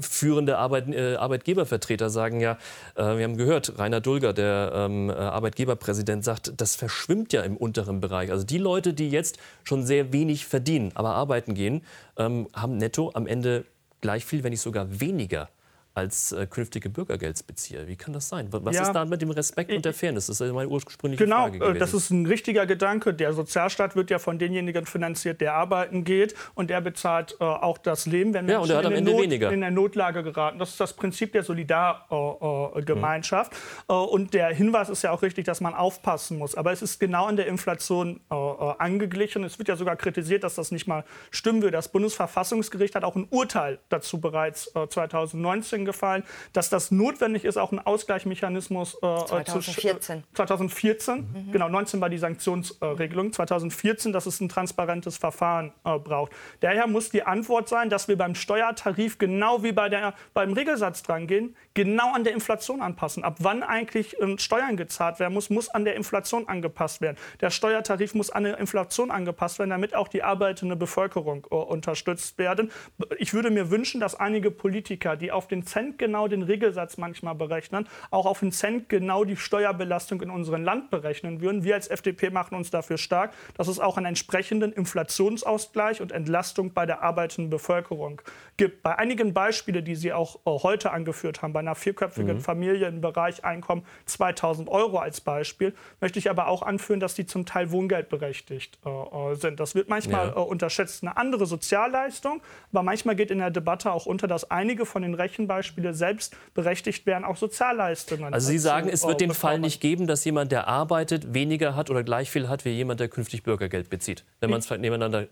führende 0.00 0.58
Arbeit, 0.58 0.88
äh, 0.88 1.16
Arbeitgebervertreter 1.16 2.10
sagen 2.10 2.40
ja, 2.40 2.58
äh, 2.94 3.16
wir 3.16 3.24
haben 3.24 3.36
gehört, 3.36 3.78
Rainer 3.78 4.00
Dulger, 4.00 4.32
der 4.32 4.72
ähm, 4.74 5.10
äh, 5.10 5.12
Arbeitgeberpräsident, 5.12 6.24
sagt, 6.24 6.52
das 6.56 6.76
verschwimmt 6.76 7.32
ja 7.32 7.42
im 7.42 7.56
unteren 7.56 8.00
Bereich. 8.00 8.30
Also 8.30 8.44
die 8.44 8.58
Leute, 8.58 8.94
die 8.94 9.10
jetzt 9.10 9.38
schon 9.64 9.84
sehr 9.84 10.12
wenig 10.12 10.46
verdienen, 10.46 10.92
aber 10.94 11.14
arbeiten 11.14 11.54
gehen, 11.54 11.82
ähm, 12.16 12.48
haben 12.52 12.76
netto 12.76 13.10
am 13.14 13.26
Ende 13.26 13.64
gleich 14.00 14.24
viel, 14.24 14.42
wenn 14.42 14.50
nicht 14.50 14.62
sogar 14.62 15.00
weniger 15.00 15.48
als 15.94 16.30
äh, 16.30 16.46
künftige 16.46 16.88
Bürgergeldsbezieher. 16.88 17.88
Wie 17.88 17.96
kann 17.96 18.12
das 18.12 18.28
sein? 18.28 18.46
Was 18.50 18.76
ja, 18.76 18.82
ist 18.82 18.92
da 18.92 19.04
mit 19.04 19.22
dem 19.22 19.30
Respekt 19.30 19.72
und 19.72 19.84
der 19.84 19.92
Fairness? 19.92 20.26
Das 20.26 20.40
ist 20.40 20.52
meine 20.52 20.68
ursprüngliche 20.68 21.24
genau, 21.24 21.42
Frage. 21.42 21.58
Genau, 21.58 21.72
das 21.72 21.94
ist 21.94 22.10
ein 22.10 22.26
richtiger 22.26 22.64
Gedanke. 22.64 23.12
Der 23.12 23.32
Sozialstaat 23.32 23.96
wird 23.96 24.08
ja 24.10 24.20
von 24.20 24.38
denjenigen 24.38 24.86
finanziert, 24.86 25.40
der 25.40 25.54
arbeiten 25.54 26.04
geht 26.04 26.36
und 26.54 26.70
der 26.70 26.80
bezahlt 26.80 27.36
äh, 27.40 27.44
auch 27.44 27.76
das 27.78 28.06
Leben, 28.06 28.34
wenn 28.34 28.46
Menschen 28.46 28.70
ja, 28.70 28.80
in, 28.82 29.04
Not, 29.04 29.24
in, 29.24 29.60
der 29.60 29.70
Notlage 29.72 30.22
geraten. 30.22 30.60
Das 30.60 30.70
ist 30.70 30.80
das 30.80 30.94
Prinzip 30.94 31.32
der 31.32 31.42
Solidargemeinschaft. 31.42 33.52
Äh, 33.52 33.92
mhm. 33.92 33.98
und 33.98 34.32
der 34.32 34.54
Hinweis 34.54 34.90
ist 34.90 35.02
ja 35.02 35.10
auch 35.10 35.22
richtig, 35.22 35.44
dass 35.44 35.60
man 35.60 35.74
aufpassen 35.74 36.38
muss. 36.38 36.54
Aber 36.54 36.70
es 36.70 36.82
ist 36.82 37.00
genau 37.00 37.28
in 37.28 37.34
der 37.34 37.48
Inflation 37.48 38.20
äh, 38.30 38.34
äh, 38.34 38.74
angeglichen. 38.78 39.42
Es 39.42 39.58
wird 39.58 39.68
ja 39.68 39.74
sogar 39.74 39.96
kritisiert, 39.96 40.44
dass 40.44 40.54
das 40.54 40.70
nicht 40.70 40.86
mal 40.86 41.02
stimmen 41.32 41.62
würde. 41.62 41.72
Das 41.72 41.88
Bundesverfassungsgericht 41.88 42.94
hat 42.94 43.02
auch 43.02 43.16
ein 43.16 43.26
Urteil 43.30 43.80
dazu 43.88 44.20
bereits 44.20 44.72
2019 44.72 45.79
2014 45.84 45.84
gefallen. 45.84 46.24
Dass 46.52 46.70
das 46.70 46.90
notwendig 46.90 47.44
ist, 47.44 47.56
auch 47.56 47.72
einen 47.72 47.80
Ausgleichsmechanismus 47.80 48.94
äh, 48.94 48.98
2014. 48.98 50.24
2014, 50.34 51.16
mhm. 51.16 51.52
genau, 51.52 51.68
19 51.68 52.00
war 52.00 52.08
die 52.08 52.18
Sanktionsregelung. 52.18 53.32
2014, 53.32 54.12
dass 54.12 54.26
es 54.26 54.40
ein 54.40 54.48
transparentes 54.48 55.16
Verfahren 55.16 55.72
äh, 55.84 55.98
braucht. 55.98 56.32
Daher 56.60 56.86
muss 56.86 57.10
die 57.10 57.22
Antwort 57.22 57.68
sein, 57.68 57.90
dass 57.90 58.08
wir 58.08 58.16
beim 58.16 58.34
Steuertarif 58.34 59.18
genau 59.18 59.62
wie 59.62 59.72
bei 59.72 59.88
der, 59.88 60.14
beim 60.34 60.52
Regelsatz 60.52 61.02
drangehen, 61.02 61.56
genau 61.74 62.12
an 62.12 62.24
der 62.24 62.32
Inflation 62.32 62.80
anpassen. 62.82 63.24
Ab 63.24 63.36
wann 63.40 63.62
eigentlich 63.62 64.20
äh, 64.20 64.38
Steuern 64.38 64.76
gezahlt 64.76 65.20
werden 65.20 65.34
muss, 65.34 65.50
muss 65.50 65.68
an 65.68 65.84
der 65.84 65.96
Inflation 65.96 66.48
angepasst 66.48 67.00
werden. 67.00 67.16
Der 67.40 67.50
Steuertarif 67.50 68.14
muss 68.14 68.30
an 68.30 68.44
der 68.44 68.58
Inflation 68.58 69.10
angepasst 69.10 69.58
werden, 69.58 69.70
damit 69.70 69.94
auch 69.94 70.08
die 70.08 70.22
arbeitende 70.22 70.76
Bevölkerung 70.76 71.46
äh, 71.50 71.54
unterstützt 71.54 72.38
werden. 72.38 72.70
Ich 73.18 73.34
würde 73.34 73.50
mir 73.50 73.70
wünschen, 73.70 74.00
dass 74.00 74.14
einige 74.14 74.50
Politiker, 74.50 75.16
die 75.16 75.32
auf 75.32 75.48
den 75.48 75.64
Cent 75.70 75.98
genau 75.98 76.28
den 76.28 76.42
Regelsatz 76.42 76.96
manchmal 76.96 77.34
berechnen, 77.34 77.88
auch 78.10 78.26
auf 78.26 78.40
den 78.40 78.52
Cent 78.52 78.88
genau 78.88 79.24
die 79.24 79.36
Steuerbelastung 79.36 80.20
in 80.22 80.30
unserem 80.30 80.64
Land 80.64 80.90
berechnen 80.90 81.40
würden. 81.40 81.64
Wir 81.64 81.74
als 81.74 81.88
FDP 81.88 82.30
machen 82.30 82.54
uns 82.54 82.70
dafür 82.70 82.98
stark, 82.98 83.32
dass 83.56 83.68
es 83.68 83.78
auch 83.78 83.96
einen 83.96 84.06
entsprechenden 84.06 84.72
Inflationsausgleich 84.72 86.00
und 86.00 86.12
Entlastung 86.12 86.72
bei 86.72 86.86
der 86.86 87.02
arbeitenden 87.02 87.50
Bevölkerung 87.50 88.20
gibt. 88.56 88.82
Bei 88.82 88.98
einigen 88.98 89.32
Beispielen, 89.32 89.84
die 89.84 89.94
Sie 89.94 90.12
auch 90.12 90.36
äh, 90.36 90.62
heute 90.62 90.90
angeführt 90.90 91.42
haben, 91.42 91.52
bei 91.52 91.60
einer 91.60 91.74
vierköpfigen 91.74 92.36
mhm. 92.36 92.40
Familie 92.40 92.88
im 92.88 93.00
Bereich 93.00 93.44
Einkommen 93.44 93.84
2000 94.06 94.68
Euro 94.68 94.98
als 94.98 95.20
Beispiel, 95.20 95.74
möchte 96.00 96.18
ich 96.18 96.28
aber 96.28 96.48
auch 96.48 96.62
anführen, 96.62 97.00
dass 97.00 97.14
die 97.14 97.26
zum 97.26 97.46
Teil 97.46 97.70
wohngeldberechtigt 97.70 98.78
äh, 98.84 98.88
äh 98.88 99.34
sind. 99.36 99.60
Das 99.60 99.74
wird 99.74 99.88
manchmal 99.88 100.28
ja. 100.28 100.36
äh, 100.36 100.40
unterschätzt. 100.40 101.02
Eine 101.02 101.16
andere 101.16 101.46
Sozialleistung, 101.46 102.42
aber 102.72 102.82
manchmal 102.82 103.16
geht 103.16 103.30
in 103.30 103.38
der 103.38 103.50
Debatte 103.50 103.92
auch 103.92 104.06
unter, 104.06 104.26
dass 104.26 104.50
einige 104.50 104.86
von 104.86 105.02
den 105.02 105.14
Rechenbeispielen 105.14 105.59
selbst 105.92 106.36
berechtigt 106.54 107.06
werden, 107.06 107.24
auch 107.24 107.36
Sozialleistungen. 107.36 108.32
Also 108.32 108.48
Sie 108.48 108.58
sagen, 108.58 108.88
es 108.88 109.06
wird 109.06 109.20
den 109.20 109.34
Fall 109.34 109.58
nicht 109.58 109.80
geben, 109.80 110.06
dass 110.06 110.24
jemand, 110.24 110.52
der 110.52 110.68
arbeitet, 110.68 111.34
weniger 111.34 111.74
hat 111.76 111.90
oder 111.90 112.02
gleich 112.02 112.30
viel 112.30 112.48
hat 112.48 112.64
wie 112.64 112.70
jemand, 112.70 113.00
der 113.00 113.08
künftig 113.08 113.42
Bürgergeld 113.42 113.90
bezieht, 113.90 114.24
wenn 114.40 114.50
man 114.50 114.60
es 114.60 114.70
miteinander 114.70 115.28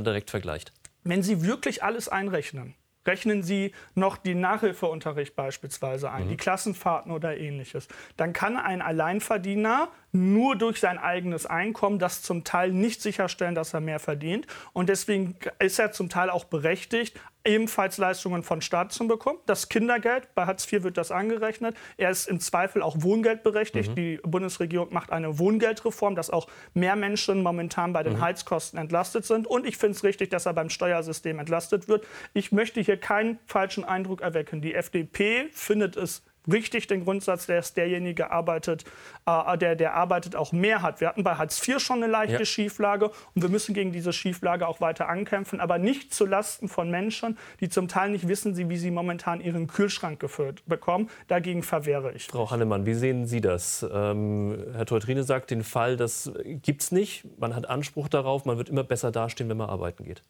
direkt 0.00 0.30
vergleicht. 0.30 0.72
Wenn 1.04 1.22
Sie 1.22 1.42
wirklich 1.42 1.82
alles 1.82 2.08
einrechnen, 2.08 2.74
Rechnen 3.06 3.42
Sie 3.42 3.72
noch 3.94 4.16
den 4.16 4.40
Nachhilfeunterricht 4.40 5.34
beispielsweise 5.34 6.10
ein, 6.10 6.26
mhm. 6.26 6.28
die 6.30 6.36
Klassenfahrten 6.36 7.10
oder 7.10 7.36
ähnliches, 7.36 7.88
dann 8.16 8.32
kann 8.32 8.56
ein 8.56 8.80
Alleinverdiener 8.80 9.88
nur 10.12 10.56
durch 10.56 10.78
sein 10.78 10.98
eigenes 10.98 11.46
Einkommen 11.46 11.98
das 11.98 12.22
zum 12.22 12.44
Teil 12.44 12.70
nicht 12.70 13.02
sicherstellen, 13.02 13.54
dass 13.54 13.74
er 13.74 13.80
mehr 13.80 13.98
verdient. 13.98 14.46
Und 14.72 14.88
deswegen 14.88 15.36
ist 15.58 15.78
er 15.78 15.90
zum 15.90 16.10
Teil 16.10 16.30
auch 16.30 16.44
berechtigt, 16.44 17.18
ebenfalls 17.44 17.98
Leistungen 17.98 18.42
von 18.42 18.60
Staat 18.60 18.92
zu 18.92 19.06
bekommen. 19.06 19.38
Das 19.46 19.68
Kindergeld, 19.68 20.34
bei 20.34 20.46
Hartz 20.46 20.70
IV 20.70 20.82
wird 20.82 20.96
das 20.96 21.10
angerechnet. 21.10 21.76
Er 21.96 22.10
ist 22.10 22.28
im 22.28 22.40
Zweifel 22.40 22.82
auch 22.82 22.96
wohngeldberechtigt. 22.98 23.90
Mhm. 23.90 23.94
Die 23.94 24.20
Bundesregierung 24.22 24.92
macht 24.92 25.10
eine 25.10 25.38
Wohngeldreform, 25.38 26.14
dass 26.14 26.30
auch 26.30 26.48
mehr 26.74 26.96
Menschen 26.96 27.42
momentan 27.42 27.92
bei 27.92 28.02
den 28.02 28.14
mhm. 28.14 28.20
Heizkosten 28.20 28.78
entlastet 28.78 29.24
sind. 29.24 29.46
Und 29.46 29.66
ich 29.66 29.76
finde 29.76 29.96
es 29.96 30.04
richtig, 30.04 30.30
dass 30.30 30.46
er 30.46 30.54
beim 30.54 30.70
Steuersystem 30.70 31.38
entlastet 31.38 31.88
wird. 31.88 32.06
Ich 32.34 32.52
möchte 32.52 32.80
hier 32.80 32.96
keinen 32.96 33.38
falschen 33.46 33.84
Eindruck 33.84 34.20
erwecken. 34.20 34.60
Die 34.60 34.74
FDP 34.74 35.48
findet 35.52 35.96
es 35.96 36.22
richtig 36.50 36.86
den 36.86 37.04
Grundsatz, 37.04 37.46
dass 37.46 37.74
derjenige 37.74 38.30
arbeitet, 38.30 38.84
äh, 39.26 39.58
der, 39.58 39.76
der 39.76 39.94
arbeitet, 39.94 40.36
auch 40.36 40.52
mehr 40.52 40.82
hat. 40.82 41.00
Wir 41.00 41.08
hatten 41.08 41.22
bei 41.22 41.34
Hartz 41.34 41.66
IV 41.66 41.80
schon 41.80 42.02
eine 42.02 42.10
leichte 42.10 42.38
ja. 42.38 42.44
Schieflage 42.44 43.10
und 43.34 43.42
wir 43.42 43.48
müssen 43.48 43.74
gegen 43.74 43.92
diese 43.92 44.12
Schieflage 44.12 44.66
auch 44.66 44.80
weiter 44.80 45.08
ankämpfen, 45.08 45.60
aber 45.60 45.78
nicht 45.78 46.14
zu 46.14 46.26
Lasten 46.26 46.68
von 46.68 46.90
Menschen, 46.90 47.38
die 47.60 47.68
zum 47.68 47.88
Teil 47.88 48.10
nicht 48.10 48.28
wissen, 48.28 48.56
wie 48.56 48.76
sie 48.76 48.90
momentan 48.90 49.40
ihren 49.40 49.66
Kühlschrank 49.66 50.20
gefüllt 50.20 50.62
bekommen. 50.66 51.10
Dagegen 51.28 51.62
verwehre 51.62 52.12
ich. 52.12 52.26
Frau 52.26 52.50
Hannemann, 52.50 52.86
wie 52.86 52.94
sehen 52.94 53.26
Sie 53.26 53.40
das? 53.40 53.86
Ähm, 53.92 54.64
Herr 54.74 54.86
Teutrine 54.86 55.24
sagt, 55.24 55.50
den 55.50 55.62
Fall, 55.62 55.96
das 55.96 56.32
gibt 56.44 56.82
es 56.82 56.92
nicht. 56.92 57.24
Man 57.38 57.54
hat 57.54 57.68
Anspruch 57.68 58.08
darauf, 58.08 58.44
man 58.44 58.58
wird 58.58 58.68
immer 58.68 58.84
besser 58.84 59.10
dastehen, 59.10 59.48
wenn 59.48 59.56
man 59.56 59.68
arbeiten 59.68 60.04
geht. 60.04 60.22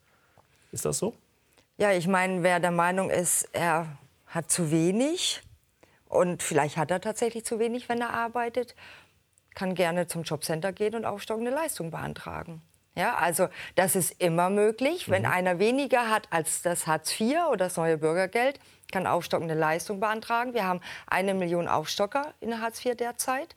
Ist 0.73 0.85
das 0.85 0.99
so? 0.99 1.15
Ja, 1.79 1.93
ich 1.93 2.07
meine, 2.07 2.43
wer 2.43 2.61
der 2.61 2.71
Meinung 2.71 3.11
ist, 3.11 3.49
er 3.53 3.87
hat 4.27 4.51
zu 4.51 4.71
wenig, 4.71 5.43
und 6.13 6.43
vielleicht 6.43 6.77
hat 6.77 6.91
er 6.91 7.01
tatsächlich 7.01 7.47
zu 7.47 7.59
wenig, 7.59 7.89
wenn 7.89 8.03
er 8.03 8.13
arbeitet, 8.13 8.75
kann 9.55 9.75
gerne 9.75 10.09
zum 10.09 10.25
Jobcenter 10.25 10.71
gehen 10.71 10.95
und 10.95 11.07
aufstockende 11.07 11.51
Leistung 11.51 11.91
beantragen. 11.91 12.61
Ja, 12.95 13.15
also 13.15 13.49
das 13.77 13.97
ist 13.97 14.21
immer 14.21 14.51
möglich. 14.51 15.09
Wenn 15.09 15.23
mhm. 15.23 15.31
einer 15.31 15.59
weniger 15.59 16.11
hat 16.11 16.29
als 16.29 16.61
das 16.61 16.87
Hartz 16.87 17.19
IV 17.19 17.39
oder 17.49 17.65
das 17.65 17.79
neue 17.79 17.97
Bürgergeld, 17.97 18.61
kann 18.93 19.07
aufstockende 19.07 19.55
Leistung 19.55 20.01
beantragen. 20.01 20.53
Wir 20.53 20.67
haben 20.67 20.83
eine 21.07 21.33
Million 21.33 21.67
Aufstocker 21.67 22.35
in 22.41 22.61
Hartz 22.61 22.85
IV 22.85 22.95
derzeit. 22.95 23.55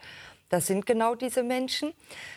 Das 0.48 0.68
sind 0.68 0.86
genau 0.86 1.14
diese 1.16 1.44
Menschen. 1.44 1.92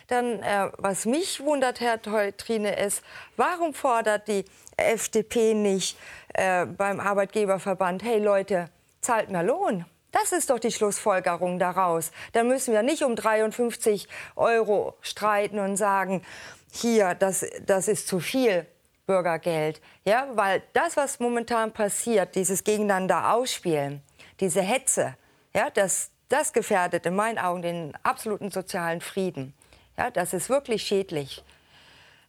Dann, 0.07 0.43
äh, 0.43 0.69
was 0.79 1.05
mich 1.05 1.39
wundert, 1.39 1.79
Herr 1.79 2.01
Teutrine, 2.01 2.77
ist, 2.77 3.03
warum 3.37 3.73
fordert 3.73 4.27
die 4.27 4.43
FDP 4.75 5.53
nicht 5.53 5.97
äh, 6.33 6.65
beim 6.65 6.99
Arbeitgeberverband, 6.99 8.03
hey 8.03 8.19
Leute, 8.19 8.69
zahlt 8.99 9.29
mehr 9.29 9.43
Lohn? 9.43 9.85
Das 10.11 10.31
ist 10.31 10.49
doch 10.49 10.59
die 10.59 10.71
Schlussfolgerung 10.71 11.59
daraus. 11.59 12.11
Da 12.33 12.43
müssen 12.43 12.73
wir 12.73 12.81
nicht 12.81 13.03
um 13.03 13.15
53 13.15 14.07
Euro 14.35 14.97
streiten 15.01 15.59
und 15.59 15.77
sagen, 15.77 16.23
hier, 16.71 17.15
das, 17.15 17.45
das 17.65 17.87
ist 17.87 18.07
zu 18.07 18.19
viel 18.19 18.65
Bürgergeld. 19.05 19.81
Ja, 20.05 20.27
weil 20.33 20.61
das, 20.73 20.97
was 20.97 21.19
momentan 21.19 21.71
passiert, 21.71 22.35
dieses 22.35 22.63
Gegeneinander 22.63 23.33
ausspielen, 23.33 24.01
diese 24.39 24.61
Hetze, 24.61 25.15
ja, 25.53 25.69
das, 25.69 26.11
das 26.29 26.53
gefährdet 26.53 27.05
in 27.05 27.15
meinen 27.15 27.37
Augen 27.39 27.61
den 27.61 27.93
absoluten 28.03 28.51
sozialen 28.51 29.01
Frieden. 29.01 29.53
Ja, 29.97 30.11
das 30.11 30.33
ist 30.33 30.49
wirklich 30.49 30.83
schädlich. 30.83 31.43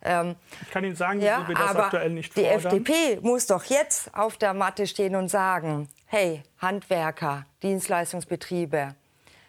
Ähm, 0.03 0.37
ich 0.63 0.71
kann 0.71 0.85
Ihnen 0.85 0.97
sagen, 0.97 1.21
ja, 1.21 1.47
wir 1.47 1.55
das 1.55 1.77
aktuell 1.77 2.11
nicht 2.11 2.33
fordern. 2.33 2.59
Die 2.61 2.67
FDP 2.67 3.19
muss 3.21 3.47
doch 3.47 3.65
jetzt 3.65 4.15
auf 4.15 4.39
der 4.39 4.55
Matte 4.55 4.87
stehen 4.87 5.15
und 5.15 5.29
sagen, 5.29 5.89
hey, 6.12 6.43
Handwerker, 6.59 7.47
Dienstleistungsbetriebe, 7.62 8.97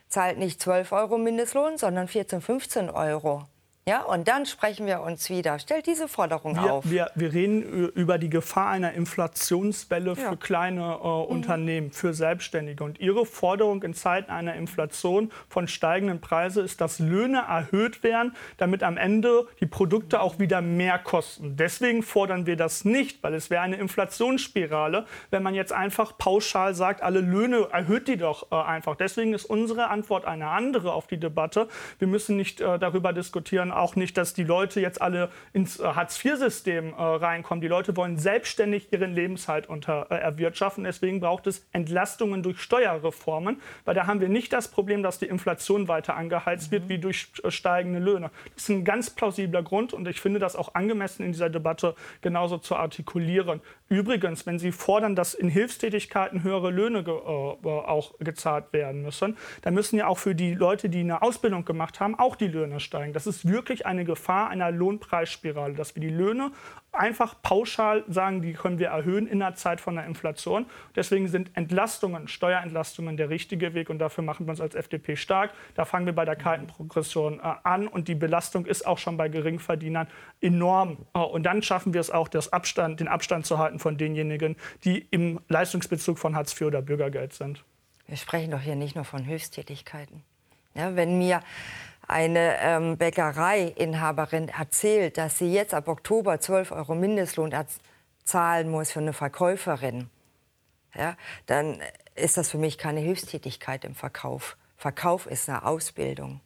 zahlt 0.10 0.38
nicht 0.38 0.62
12 0.62 0.92
Euro 0.92 1.18
Mindestlohn, 1.18 1.80
sondern 1.80 2.08
14, 2.08 2.40
15 2.40 2.92
Euro. 2.92 3.48
Ja, 3.88 4.04
und 4.04 4.28
dann 4.28 4.46
sprechen 4.46 4.86
wir 4.86 5.02
uns 5.02 5.32
wieder. 5.32 5.58
Stellt 5.58 5.88
diese 5.88 6.08
Forderung 6.08 6.56
wir, 6.56 6.72
auf. 6.72 6.90
Wir, 6.90 7.10
wir 7.16 7.34
reden 7.34 7.90
über 7.90 8.20
die 8.20 8.30
Gefahr 8.30 8.70
einer 8.70 8.94
Inflationswelle 8.94 10.14
ja. 10.14 10.30
für 10.30 10.38
kleine 10.38 10.82
äh, 10.82 10.86
mhm. 10.86 11.24
Unternehmen, 11.24 11.92
für 11.92 12.14
Selbstständige. 12.14 12.84
Und 12.84 13.00
Ihre 13.00 13.26
Forderung 13.26 13.82
in 13.82 13.96
Zeiten 13.96 14.30
einer 14.30 14.54
Inflation 14.54 15.32
von 15.50 15.68
steigenden 15.68 16.22
Preisen 16.22 16.64
ist, 16.64 16.80
dass 16.80 17.00
Löhne 17.00 17.40
erhöht 17.50 18.04
werden, 18.04 18.36
damit 18.58 18.84
am 18.84 18.98
Ende 18.98 19.48
die 19.60 19.66
Produkte 19.66 20.22
auch 20.22 20.38
wieder 20.38 20.62
mehr 20.62 21.00
kosten. 21.00 21.56
Deswegen 21.56 22.04
fordern 22.04 22.46
wir 22.46 22.58
das 22.58 22.86
nicht, 22.86 23.24
weil 23.24 23.34
es 23.34 23.50
wäre 23.50 23.64
eine 23.64 23.78
Inflationsspirale, 23.78 25.08
wenn 25.32 25.42
man 25.42 25.56
jetzt 25.56 25.74
einfach 25.74 26.20
pauschal 26.20 26.76
sagt, 26.76 27.02
alle 27.02 27.22
Löhne 27.22 27.70
erhöht 27.72 28.08
die 28.08 28.18
doch 28.18 28.52
äh, 28.52 28.56
einfach. 28.56 28.96
Deswegen 28.96 29.34
ist 29.34 29.46
unsere 29.46 29.90
Antwort 29.90 30.26
eine 30.26 30.50
andere 30.50 30.94
auf 30.94 31.08
die 31.08 31.20
Debatte. 31.20 31.68
Wir 31.98 32.08
müssen 32.08 32.38
nicht 32.38 32.62
äh, 32.62 32.78
darüber 32.78 33.12
diskutieren, 33.12 33.71
auch 33.72 33.96
nicht, 33.96 34.18
dass 34.18 34.34
die 34.34 34.44
Leute 34.44 34.82
jetzt 34.82 35.02
alle 35.02 35.30
ins 35.54 35.80
äh, 35.80 35.84
Hartz-IV-System 35.84 36.94
äh, 36.94 37.02
reinkommen. 37.02 37.62
Die 37.62 37.68
Leute 37.68 37.96
wollen 37.96 38.18
selbstständig 38.18 38.92
ihren 38.92 39.14
Lebenshalt 39.14 39.68
unter, 39.68 40.08
äh, 40.10 40.16
erwirtschaften. 40.16 40.84
Deswegen 40.84 41.20
braucht 41.20 41.48
es 41.48 41.66
Entlastungen 41.72 42.44
durch 42.44 42.60
Steuerreformen, 42.60 43.62
weil 43.86 43.96
da 43.96 44.08
haben 44.08 44.22
wir 44.22 44.30
nicht 44.30 44.54
das 44.54 44.70
Problem, 44.70 45.04
dass 45.04 45.20
die 45.20 45.26
Inflation 45.26 45.88
weiter 45.88 46.16
angeheizt 46.16 46.72
wird, 46.72 46.90
wie 46.90 47.00
durch 47.00 47.32
äh, 47.44 47.52
steigende 47.52 48.00
Löhne. 48.00 48.32
Das 48.54 48.64
ist 48.64 48.70
ein 48.70 48.86
ganz 48.86 49.10
plausibler 49.10 49.64
Grund 49.64 49.94
und 49.94 50.08
ich 50.08 50.22
finde 50.22 50.40
das 50.40 50.56
auch 50.56 50.76
angemessen 50.76 51.24
in 51.24 51.32
dieser 51.32 51.50
Debatte 51.50 51.96
genauso 52.22 52.58
zu 52.58 52.76
artikulieren. 52.76 53.62
Übrigens, 53.92 54.46
wenn 54.46 54.58
Sie 54.58 54.72
fordern, 54.72 55.18
dass 55.18 55.34
in 55.34 55.50
Hilfstätigkeiten 55.50 56.44
höhere 56.44 56.72
Löhne 56.72 57.04
ge 57.04 57.14
äh, 57.14 57.18
auch 57.18 58.14
gezahlt 58.20 58.72
werden 58.72 59.02
müssen, 59.02 59.36
dann 59.64 59.74
müssen 59.74 59.98
ja 59.98 60.08
auch 60.08 60.18
für 60.18 60.34
die 60.34 60.54
Leute, 60.54 60.88
die 60.88 61.02
eine 61.02 61.22
Ausbildung 61.22 61.66
gemacht 61.66 62.00
haben, 62.00 62.18
auch 62.18 62.38
die 62.38 62.48
Löhne 62.48 62.80
steigen. 62.80 63.12
Das 63.12 63.28
ist 63.28 63.46
wirklich 63.46 63.86
eine 63.86 64.06
Gefahr 64.06 64.50
einer 64.50 64.72
Lohnpreisspirale, 64.72 65.74
dass 65.74 65.94
wir 65.94 66.00
die 66.00 66.10
Löhne 66.10 66.52
einfach 66.92 67.36
pauschal 67.42 68.04
sagen, 68.08 68.42
die 68.42 68.54
können 68.54 68.80
wir 68.80 68.90
erhöhen 68.90 69.28
in 69.28 69.40
der 69.40 69.56
Zeit 69.56 69.80
von 69.80 69.96
der 69.96 70.06
Inflation. 70.06 70.66
Deswegen 70.96 71.28
sind 71.28 71.52
Entlastungen, 71.56 72.28
Steuerentlastungen 72.28 73.18
der 73.18 73.30
richtige 73.30 73.74
Weg 73.74 73.90
und 73.90 74.00
dafür 74.00 74.24
machen 74.24 74.46
wir 74.46 74.52
uns 74.52 74.62
als 74.62 74.76
FDP 74.76 75.16
stark. 75.16 75.52
Da 75.76 75.86
fangen 75.86 76.06
wir 76.06 76.14
bei 76.14 76.26
der 76.26 76.36
kalten 76.36 76.68
Progression 76.68 77.40
äh, 77.40 77.54
an 77.64 77.88
und 77.88 78.08
die 78.08 78.16
Belastung 78.16 78.66
ist 78.66 78.86
auch 78.86 78.98
schon 78.98 79.18
bei 79.18 79.30
Geringverdienern 79.30 80.08
enorm. 80.42 80.98
Äh, 81.14 81.20
und 81.20 81.44
dann 81.44 81.62
schaffen 81.62 81.94
wir 81.94 82.02
es 82.02 82.10
auch, 82.10 82.30
Abstand, 82.52 83.00
den 83.00 83.08
Abstand 83.08 83.46
zu 83.46 83.58
halten 83.58 83.80
von 83.80 83.98
denjenigen, 83.98 84.56
die 84.84 85.00
im 85.12 85.40
Leistungsbezug 85.48 86.18
von 86.18 86.36
Hartz 86.36 86.54
IV 86.54 86.68
oder 86.68 86.82
Bürgergeld 86.82 87.34
sind. 87.34 87.64
Wir 88.08 88.18
sprechen 88.18 88.52
doch 88.52 88.60
hier 88.60 88.76
nicht 88.76 88.96
nur 88.96 89.06
von 89.06 89.26
Höchsttätigkeiten. 89.26 90.24
Ja, 90.74 90.96
wenn 90.96 91.18
mir 91.18 91.42
eine 92.12 92.58
ähm, 92.60 92.98
Bäckereiinhaberin 92.98 94.50
erzählt, 94.50 95.18
dass 95.18 95.38
sie 95.38 95.52
jetzt 95.52 95.74
ab 95.74 95.88
Oktober 95.88 96.40
12 96.40 96.72
Euro 96.72 96.94
Mindestlohn 96.94 97.54
zahlen 98.24 98.70
muss 98.70 98.92
für 98.92 99.00
eine 99.00 99.14
Verkäuferin, 99.14 100.10
ja, 100.94 101.16
dann 101.46 101.82
ist 102.16 102.38
das 102.38 102.50
für 102.50 102.58
mich 102.58 102.78
keine 102.78 103.00
Hilfstätigkeit 103.00 103.86
im 103.86 103.96
Verkauf. 103.96 104.58
Verkauf 104.76 105.26
ist 105.26 105.48
eine 105.48 105.66
Ausbildung. 105.66 106.42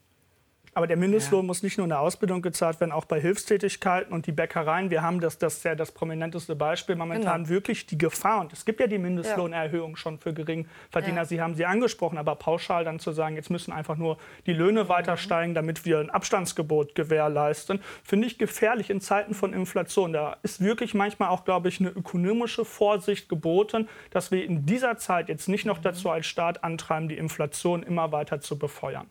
Aber 0.78 0.88
der 0.88 0.98
Mindestlohn 0.98 1.44
ja. 1.44 1.48
muss 1.48 1.64
nicht 1.64 1.78
nur 1.78 1.86
in 1.86 1.90
der 1.90 2.02
Ausbildung 2.02 2.42
gezahlt 2.42 2.82
werden, 2.82 2.92
auch 2.92 3.06
bei 3.06 3.22
Hilfstätigkeiten 3.22 4.14
und 4.14 4.28
die 4.28 4.34
Bäckereien. 4.34 4.90
Wir 4.90 5.02
haben 5.02 5.22
das, 5.22 5.38
das 5.38 5.56
ist 5.56 5.64
ja 5.64 5.74
das 5.74 5.94
prominenteste 5.94 6.54
Beispiel 6.54 6.98
momentan 6.98 7.44
genau. 7.44 7.50
wirklich 7.50 7.86
die 7.86 7.98
Gefahr. 7.98 8.42
Und 8.42 8.52
es 8.52 8.66
gibt 8.66 8.82
ja 8.82 8.88
die 8.88 8.98
Mindestlohnerhöhung 8.98 9.92
ja. 9.92 9.98
schon 9.98 10.20
für 10.20 10.34
Geringverdiener. 10.34 11.22
Ja. 11.22 11.26
Sie 11.26 11.42
haben 11.42 11.56
sie 11.56 11.66
angesprochen, 11.66 12.18
aber 12.18 12.36
pauschal 12.36 12.84
dann 12.84 13.00
zu 13.00 13.14
sagen, 13.14 13.38
jetzt 13.38 13.50
müssen 13.50 13.72
einfach 13.72 13.96
nur 13.96 14.18
die 14.48 14.52
Löhne 14.52 14.90
weiter 14.90 15.16
steigen, 15.16 15.54
damit 15.54 15.86
wir 15.86 16.00
ein 16.00 16.10
Abstandsgebot 16.10 16.94
gewährleisten, 16.94 17.80
finde 18.04 18.28
ich 18.28 18.38
gefährlich 18.38 18.90
in 18.90 19.00
Zeiten 19.00 19.34
von 19.34 19.54
Inflation. 19.54 20.12
Da 20.12 20.36
ist 20.44 20.60
wirklich 20.60 20.94
manchmal 20.94 21.30
auch, 21.30 21.46
glaube 21.46 21.70
ich, 21.70 21.80
eine 21.80 21.90
ökonomische 21.90 22.66
Vorsicht 22.66 23.30
geboten, 23.30 23.88
dass 24.10 24.30
wir 24.30 24.44
in 24.44 24.66
dieser 24.66 24.98
Zeit 24.98 25.30
jetzt 25.30 25.48
nicht 25.48 25.66
noch 25.66 25.78
dazu 25.78 26.10
als 26.10 26.26
Staat 26.26 26.66
antreiben, 26.66 27.08
die 27.08 27.18
Inflation 27.18 27.82
immer 27.82 28.12
weiter 28.12 28.42
zu 28.42 28.60
befeuern. 28.60 29.08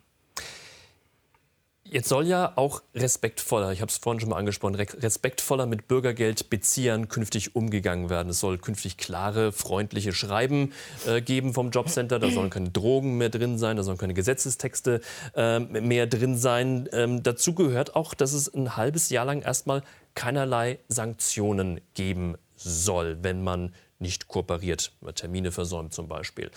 Jetzt 1.94 2.08
soll 2.08 2.26
ja 2.26 2.54
auch 2.56 2.82
respektvoller, 2.96 3.70
ich 3.70 3.80
habe 3.80 3.88
es 3.88 3.98
vorhin 3.98 4.18
schon 4.18 4.30
mal 4.30 4.36
angesprochen, 4.36 4.74
respektvoller 4.74 5.64
mit 5.66 5.86
Bürgergeldbeziehern 5.86 7.06
künftig 7.06 7.54
umgegangen 7.54 8.10
werden. 8.10 8.30
Es 8.30 8.40
soll 8.40 8.58
künftig 8.58 8.96
klare, 8.96 9.52
freundliche 9.52 10.12
Schreiben 10.12 10.72
äh, 11.06 11.22
geben 11.22 11.54
vom 11.54 11.70
Jobcenter. 11.70 12.18
Da 12.18 12.32
sollen 12.32 12.50
keine 12.50 12.70
Drogen 12.70 13.16
mehr 13.16 13.28
drin 13.28 13.58
sein, 13.58 13.76
da 13.76 13.84
sollen 13.84 13.96
keine 13.96 14.12
Gesetzestexte 14.12 15.02
äh, 15.36 15.60
mehr 15.60 16.08
drin 16.08 16.36
sein. 16.36 16.88
Ähm, 16.90 17.22
dazu 17.22 17.54
gehört 17.54 17.94
auch, 17.94 18.14
dass 18.14 18.32
es 18.32 18.52
ein 18.52 18.76
halbes 18.76 19.10
Jahr 19.10 19.26
lang 19.26 19.42
erstmal 19.42 19.84
keinerlei 20.16 20.80
Sanktionen 20.88 21.80
geben 21.94 22.34
soll, 22.56 23.18
wenn 23.22 23.44
man 23.44 23.72
nicht 24.00 24.26
kooperiert, 24.26 24.90
Termine 25.14 25.52
versäumt 25.52 25.94
zum 25.94 26.08
Beispiel. 26.08 26.50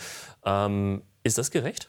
Ähm, 0.44 1.02
ist 1.22 1.38
das 1.38 1.52
gerecht? 1.52 1.88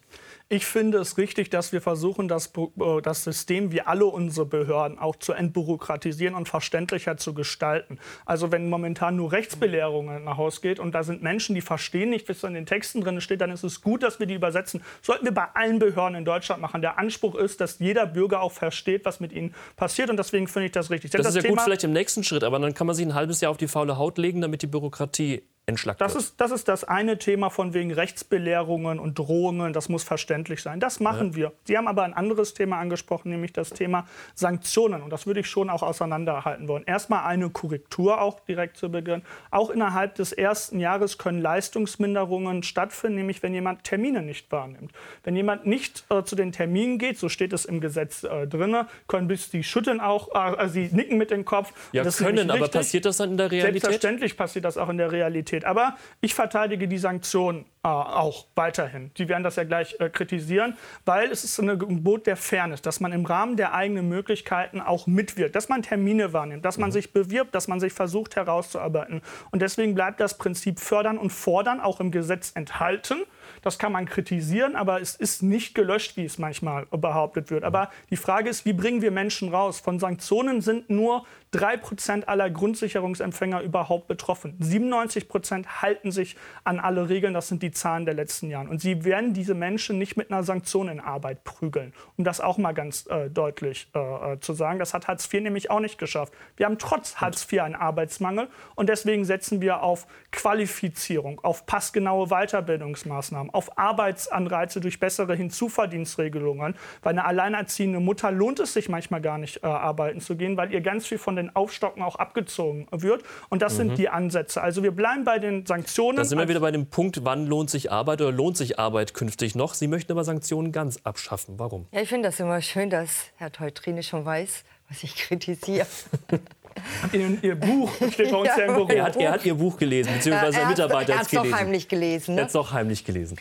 Ich 0.52 0.66
finde 0.66 0.98
es 0.98 1.20
richtig, 1.20 1.52
dass 1.52 1.74
wir 1.74 1.80
versuchen, 1.80 2.28
das, 2.28 2.48
äh, 2.48 3.02
das 3.04 3.24
System 3.24 3.72
wie 3.72 3.82
alle 3.82 4.06
unsere 4.06 4.48
Behörden 4.48 4.98
auch 4.98 5.16
zu 5.16 5.34
entbürokratisieren 5.34 6.34
und 6.34 6.50
verständlicher 6.50 7.18
zu 7.18 7.36
gestalten. 7.36 8.00
Also 8.26 8.52
wenn 8.52 8.68
momentan 8.68 9.16
nur 9.16 9.32
Rechtsbelehrungen 9.32 10.24
nach 10.24 10.38
Haus 10.38 10.62
geht 10.62 10.80
und 10.80 10.96
da 10.96 11.04
sind 11.04 11.22
Menschen, 11.22 11.54
die 11.54 11.62
verstehen 11.62 12.10
nicht, 12.10 12.28
was 12.28 12.44
in 12.44 12.56
den 12.56 12.66
Texten 12.66 13.02
drin 13.02 13.22
steht, 13.22 13.42
dann 13.42 13.52
ist 13.52 13.64
es 13.64 13.82
gut, 13.82 14.02
dass 14.02 14.20
wir 14.20 14.26
die 14.26 14.34
übersetzen. 14.34 14.82
Sollten 15.04 15.26
wir 15.26 15.34
bei 15.36 15.50
allen 15.54 15.78
Behörden 15.78 16.16
in 16.16 16.26
Deutschland 16.26 16.64
machen. 16.64 16.82
Der 16.82 16.98
Anspruch 16.98 17.36
ist, 17.36 17.62
dass 17.62 17.78
jeder 17.78 18.08
Bürger 18.08 18.42
auch 18.42 18.52
versteht, 18.52 19.06
was 19.06 19.20
mit 19.20 19.32
ihnen 19.32 19.54
passiert 19.76 20.10
und 20.10 20.18
deswegen 20.18 20.48
finde 20.48 20.66
ich 20.66 20.72
das 20.72 20.90
richtig. 20.90 21.12
Das, 21.12 21.22
das 21.22 21.30
ist 21.30 21.36
ja 21.36 21.42
Thema 21.44 21.58
gut 21.58 21.66
vielleicht 21.66 21.84
im 21.84 21.94
nächsten 21.94 22.24
Schritt, 22.24 22.44
aber 22.44 22.58
dann 22.58 22.74
kann 22.74 22.88
man 22.88 22.96
sich 22.96 23.06
ein 23.06 23.14
halbes 23.14 23.40
Jahr 23.42 23.52
auf 23.52 23.58
die 23.58 23.68
faule 23.68 24.00
Haut 24.00 24.18
legen, 24.18 24.42
damit 24.42 24.64
die 24.64 24.68
Bürokratie 24.68 25.44
entschlackt 25.70 26.02
das 26.02 26.16
Ist, 26.16 26.42
das 26.42 26.52
ist 26.52 26.68
das 26.68 26.84
eine 26.84 27.18
Thema 27.18 27.50
von 27.50 27.74
wegen 27.74 27.92
Rechtsbelehrungen 27.92 29.00
und 29.00 29.18
Drohungen. 29.18 29.74
Das 29.74 29.90
muss 29.90 30.04
verständlich 30.04 30.62
sein. 30.62 30.80
Das 30.80 31.00
machen 31.00 31.30
ja. 31.30 31.36
wir. 31.36 31.52
Sie 31.64 31.78
haben 31.78 31.88
aber 31.88 32.04
ein 32.04 32.14
anderes 32.14 32.54
Thema 32.54 32.78
angesprochen, 32.78 33.30
nämlich 33.30 33.54
das 33.54 33.70
Thema 33.70 34.08
Sanktionen. 34.36 35.02
Und 35.02 35.12
das 35.12 35.28
würde 35.28 35.40
ich 35.40 35.48
schon 35.48 35.70
auch 35.70 35.84
auseinanderhalten 35.84 36.68
wollen. 36.68 36.84
Erstmal 36.86 37.26
eine 37.26 37.50
Korrektur 37.50 38.22
auch 38.22 38.40
direkt 38.42 38.78
zu 38.78 38.90
Beginn. 38.90 39.22
Auch 39.52 39.70
innerhalb 39.70 40.16
des 40.16 40.32
ersten 40.34 40.80
Jahres 40.80 41.18
können 41.18 41.42
Leistungsminderungen 41.42 42.64
stattfinden, 42.64 43.18
nämlich 43.18 43.44
wenn 43.44 43.54
jemand 43.54 43.84
Termine 43.84 44.22
nicht 44.22 44.52
wahrnimmt. 44.52 44.92
Wenn 45.24 45.36
jemand 45.36 45.66
nicht 45.66 46.06
äh, 46.10 46.24
zu 46.24 46.36
den 46.36 46.52
Terminen 46.52 46.98
geht, 46.98 47.18
so 47.18 47.30
steht 47.30 47.54
es 47.54 47.66
im 47.66 47.82
Gesetz 47.82 48.24
äh, 48.24 48.48
drin, 48.48 48.76
können 49.08 49.28
bis 49.28 49.50
die 49.50 49.64
schütteln 49.64 50.02
auch, 50.02 50.30
äh, 50.34 50.68
sie 50.68 50.90
nicken 50.92 51.18
mit 51.18 51.32
dem 51.32 51.46
Kopf. 51.46 51.72
Ja, 51.92 52.04
können, 52.04 52.52
aber 52.52 52.68
passiert 52.68 53.06
das 53.06 53.18
dann 53.18 53.32
in 53.32 53.38
der 53.38 53.52
Realität? 53.52 53.82
Selbstverständlich 53.82 54.38
passiert 54.38 54.66
das 54.66 54.78
auch 54.78 54.90
in 54.90 54.98
der 54.98 55.12
Realität 55.12 55.59
steht. 55.60 55.66
Aber 55.66 55.96
ich 56.22 56.34
verteidige 56.34 56.88
die 56.88 56.98
Sanktionen 56.98 57.66
auch 57.82 58.48
weiterhin. 58.56 59.12
Die 59.18 59.30
werden 59.30 59.44
das 59.44 59.56
ja 59.56 59.64
gleich 59.64 59.96
äh, 60.00 60.10
kritisieren, 60.10 60.76
weil 61.06 61.32
es 61.32 61.46
ist 61.46 61.58
ein 61.60 61.80
Gebot 61.80 62.28
der 62.28 62.36
Fairness, 62.36 62.82
dass 62.82 63.00
man 63.00 63.14
im 63.14 63.26
Rahmen 63.26 63.56
der 63.56 63.74
eigenen 63.74 64.10
Möglichkeiten 64.10 64.82
auch 64.82 65.08
mitwirkt, 65.08 65.56
dass 65.56 65.70
man 65.70 65.82
Termine 65.82 66.34
wahrnimmt, 66.34 66.66
dass 66.66 66.78
man 66.78 66.90
mhm. 66.90 66.94
sich 66.94 67.14
bewirbt, 67.14 67.56
dass 67.56 67.70
man 67.70 67.80
sich 67.80 67.94
versucht 67.94 68.36
herauszuarbeiten. 68.36 69.22
Und 69.52 69.62
deswegen 69.62 69.96
bleibt 69.96 70.20
das 70.20 70.38
Prinzip 70.38 70.80
fördern 70.80 71.18
und 71.18 71.30
fordern 71.30 71.80
auch 71.80 72.02
im 72.02 72.12
Gesetz 72.12 72.52
enthalten. 72.54 73.24
Das 73.62 73.80
kann 73.80 73.94
man 73.94 74.06
kritisieren, 74.06 74.76
aber 74.76 75.02
es 75.02 75.16
ist 75.16 75.42
nicht 75.42 75.74
gelöscht, 75.74 76.18
wie 76.18 76.26
es 76.26 76.38
manchmal 76.38 76.86
behauptet 76.88 77.50
wird. 77.50 77.64
Aber 77.64 77.90
die 78.10 78.18
Frage 78.18 78.50
ist, 78.50 78.66
wie 78.66 78.74
bringen 78.74 79.02
wir 79.02 79.12
Menschen 79.12 79.54
raus? 79.54 79.80
Von 79.80 80.00
Sanktionen 80.00 80.62
sind 80.62 80.90
nur 80.90 81.26
3% 81.54 82.26
aller 82.26 82.50
Grundsicherungsempfänger 82.50 83.62
überhaupt 83.62 84.08
betroffen. 84.08 84.58
97% 84.62 85.82
halten 85.82 86.12
sich 86.12 86.36
an 86.64 86.80
alle 86.80 87.10
Regeln. 87.10 87.34
Das 87.34 87.48
sind 87.48 87.64
die 87.64 87.69
Zahlen 87.72 88.06
der 88.06 88.14
letzten 88.14 88.50
Jahre. 88.50 88.70
Und 88.70 88.82
sie 88.82 89.04
werden 89.04 89.34
diese 89.34 89.54
Menschen 89.54 89.98
nicht 89.98 90.18
mit 90.18 90.32
einer 90.32 90.44
Sanktion 90.44 90.88
in 90.90 91.00
Arbeit 91.00 91.44
prügeln. 91.44 91.94
Um 92.18 92.24
das 92.24 92.42
auch 92.42 92.58
mal 92.58 92.74
ganz 92.74 93.06
äh, 93.08 93.30
deutlich 93.30 93.90
äh, 93.96 94.00
äh 94.34 94.40
zu 94.40 94.54
sagen. 94.54 94.80
Das 94.80 94.94
hat 94.94 95.08
Hartz 95.08 95.32
IV 95.32 95.42
nämlich 95.42 95.72
auch 95.72 95.80
nicht 95.80 95.98
geschafft. 95.98 96.34
Wir 96.56 96.66
haben 96.66 96.78
trotz 96.78 97.18
Hartz 97.18 97.52
IV 97.52 97.62
einen 97.62 97.76
Arbeitsmangel. 97.76 98.48
Und 98.76 98.90
deswegen 98.90 99.26
setzen 99.26 99.62
wir 99.62 99.84
auf 99.84 100.08
Qualifizierung, 100.32 101.40
auf 101.42 101.66
passgenaue 101.66 102.28
Weiterbildungsmaßnahmen, 102.28 103.54
auf 103.54 103.78
Arbeitsanreize 103.78 104.80
durch 104.80 105.00
bessere 105.00 105.36
Hinzuverdienstregelungen. 105.36 106.76
Weil 107.02 107.12
eine 107.12 107.26
alleinerziehende 107.26 108.00
Mutter 108.00 108.32
lohnt 108.32 108.60
es 108.60 108.74
sich 108.74 108.90
manchmal 108.90 109.22
gar 109.22 109.38
nicht, 109.38 109.64
äh, 109.64 109.68
arbeiten 109.68 110.22
zu 110.22 110.36
gehen, 110.36 110.58
weil 110.58 110.72
ihr 110.72 110.82
ganz 110.82 111.08
viel 111.08 111.18
von 111.18 111.36
den 111.36 111.56
Aufstocken 111.56 112.04
auch 112.04 112.16
abgezogen 112.16 112.88
wird. 112.92 113.24
Und 113.50 113.62
das 113.62 113.74
mhm. 113.74 113.78
sind 113.78 113.98
die 113.98 114.10
Ansätze. 114.10 114.62
Also 114.62 114.84
wir 114.84 114.92
bleiben 114.92 115.24
bei 115.24 115.40
den 115.40 115.66
Sanktionen. 115.66 116.18
Da 116.18 116.26
sind 116.26 116.38
wir 116.38 116.48
wieder 116.48 116.60
bei 116.60 116.72
dem 116.72 116.88
Punkt, 116.88 117.24
wann 117.24 117.46
lohnt 117.46 117.59
sich 117.68 117.92
Arbeit 117.92 118.22
oder 118.22 118.32
lohnt 118.32 118.58
sich 118.58 118.78
Arbeit 118.78 119.16
künftig 119.16 119.56
noch? 119.56 119.74
Sie 119.74 119.88
möchten 119.88 120.12
aber 120.12 120.24
Sanktionen 120.24 120.72
ganz 120.72 121.00
abschaffen. 121.04 121.58
Warum? 121.58 121.88
Ja, 121.92 122.02
ich 122.02 122.10
finde 122.10 122.30
das 122.30 122.40
immer 122.40 122.62
schön, 122.62 122.92
dass 122.92 123.26
Herr 123.38 123.52
Teutrine 123.52 124.04
schon 124.04 124.24
weiß, 124.24 124.64
was 124.88 125.04
ich 125.04 125.16
kritisiere. 125.16 125.88
In 127.12 127.42
Ihr 127.42 127.56
Buch 127.56 127.92
steht 128.12 128.32
bei 128.32 128.38
uns 128.38 128.48
ja, 128.48 128.66
im 128.66 128.76
Büro. 128.76 128.88
Er 128.88 129.04
hat, 129.06 129.16
er 129.18 129.32
hat 129.32 129.46
Ihr 129.46 129.56
Buch 129.56 129.78
gelesen, 129.78 130.14
beziehungsweise 130.14 130.62
ein 130.62 130.68
Mitarbeiter 130.70 131.16
hat 131.16 131.24
es 131.24 131.30
gelesen. 131.30 131.52
doch 131.52 131.58
heimlich 131.58 131.88
gelesen. 131.88 132.36
Ne? 132.36 132.42
Er 132.42 132.44
hat 132.44 132.48
es 132.50 132.54
doch 132.54 132.72
heimlich 132.72 133.04
gelesen. 133.04 133.38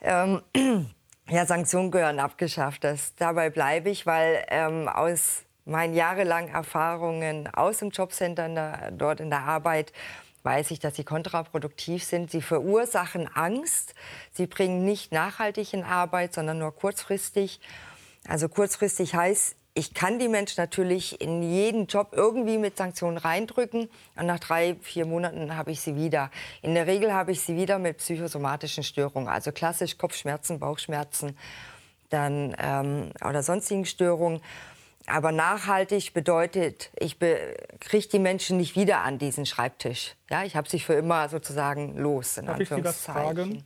Ähm, 0.00 0.40
ja, 1.28 1.46
Sanktionen 1.46 1.90
gehören 1.90 2.18
abgeschafft. 2.18 2.82
Das, 2.82 3.14
dabei 3.16 3.50
bleibe 3.50 3.90
ich, 3.90 4.06
weil 4.06 4.44
ähm, 4.48 4.88
aus 4.88 5.42
meinen 5.64 5.94
jahrelangen 5.94 6.52
Erfahrungen 6.52 7.48
aus 7.52 7.78
dem 7.78 7.90
Jobcenter 7.90 8.46
in 8.46 8.98
dort 8.98 9.20
in 9.20 9.30
der 9.30 9.42
Arbeit 9.42 9.92
weiß 10.42 10.70
ich, 10.70 10.78
dass 10.78 10.96
sie 10.96 11.04
kontraproduktiv 11.04 12.04
sind. 12.04 12.30
Sie 12.30 12.42
verursachen 12.42 13.28
Angst. 13.34 13.94
Sie 14.32 14.46
bringen 14.46 14.84
nicht 14.84 15.12
nachhaltig 15.12 15.74
in 15.74 15.84
Arbeit, 15.84 16.34
sondern 16.34 16.58
nur 16.58 16.74
kurzfristig. 16.74 17.60
Also 18.26 18.48
kurzfristig 18.48 19.14
heißt, 19.14 19.56
ich 19.72 19.94
kann 19.94 20.18
die 20.18 20.28
Menschen 20.28 20.60
natürlich 20.60 21.20
in 21.20 21.42
jeden 21.42 21.86
Job 21.86 22.08
irgendwie 22.12 22.58
mit 22.58 22.76
Sanktionen 22.76 23.18
reindrücken 23.18 23.88
und 24.16 24.26
nach 24.26 24.40
drei, 24.40 24.76
vier 24.82 25.06
Monaten 25.06 25.56
habe 25.56 25.70
ich 25.70 25.80
sie 25.80 25.94
wieder. 25.94 26.30
In 26.60 26.74
der 26.74 26.86
Regel 26.86 27.12
habe 27.12 27.30
ich 27.32 27.40
sie 27.40 27.56
wieder 27.56 27.78
mit 27.78 27.98
psychosomatischen 27.98 28.82
Störungen, 28.82 29.28
also 29.28 29.52
klassisch 29.52 29.96
Kopfschmerzen, 29.96 30.58
Bauchschmerzen 30.58 31.36
dann, 32.10 32.56
ähm, 32.58 33.12
oder 33.26 33.42
sonstigen 33.42 33.86
Störungen. 33.86 34.40
Aber 35.06 35.32
nachhaltig 35.32 36.12
bedeutet, 36.12 36.90
ich 36.98 37.18
kriege 37.18 38.08
die 38.12 38.18
Menschen 38.18 38.58
nicht 38.58 38.76
wieder 38.76 39.00
an 39.00 39.18
diesen 39.18 39.46
Schreibtisch. 39.46 40.14
Ja, 40.30 40.44
ich 40.44 40.56
habe 40.56 40.68
sie 40.68 40.78
für 40.78 40.94
immer 40.94 41.28
sozusagen 41.28 41.96
los. 41.98 42.36
In 42.36 42.46
Darf 42.46 42.60
ich 42.60 42.68
Sie 42.68 42.82
das 42.82 43.04
fragen? 43.04 43.64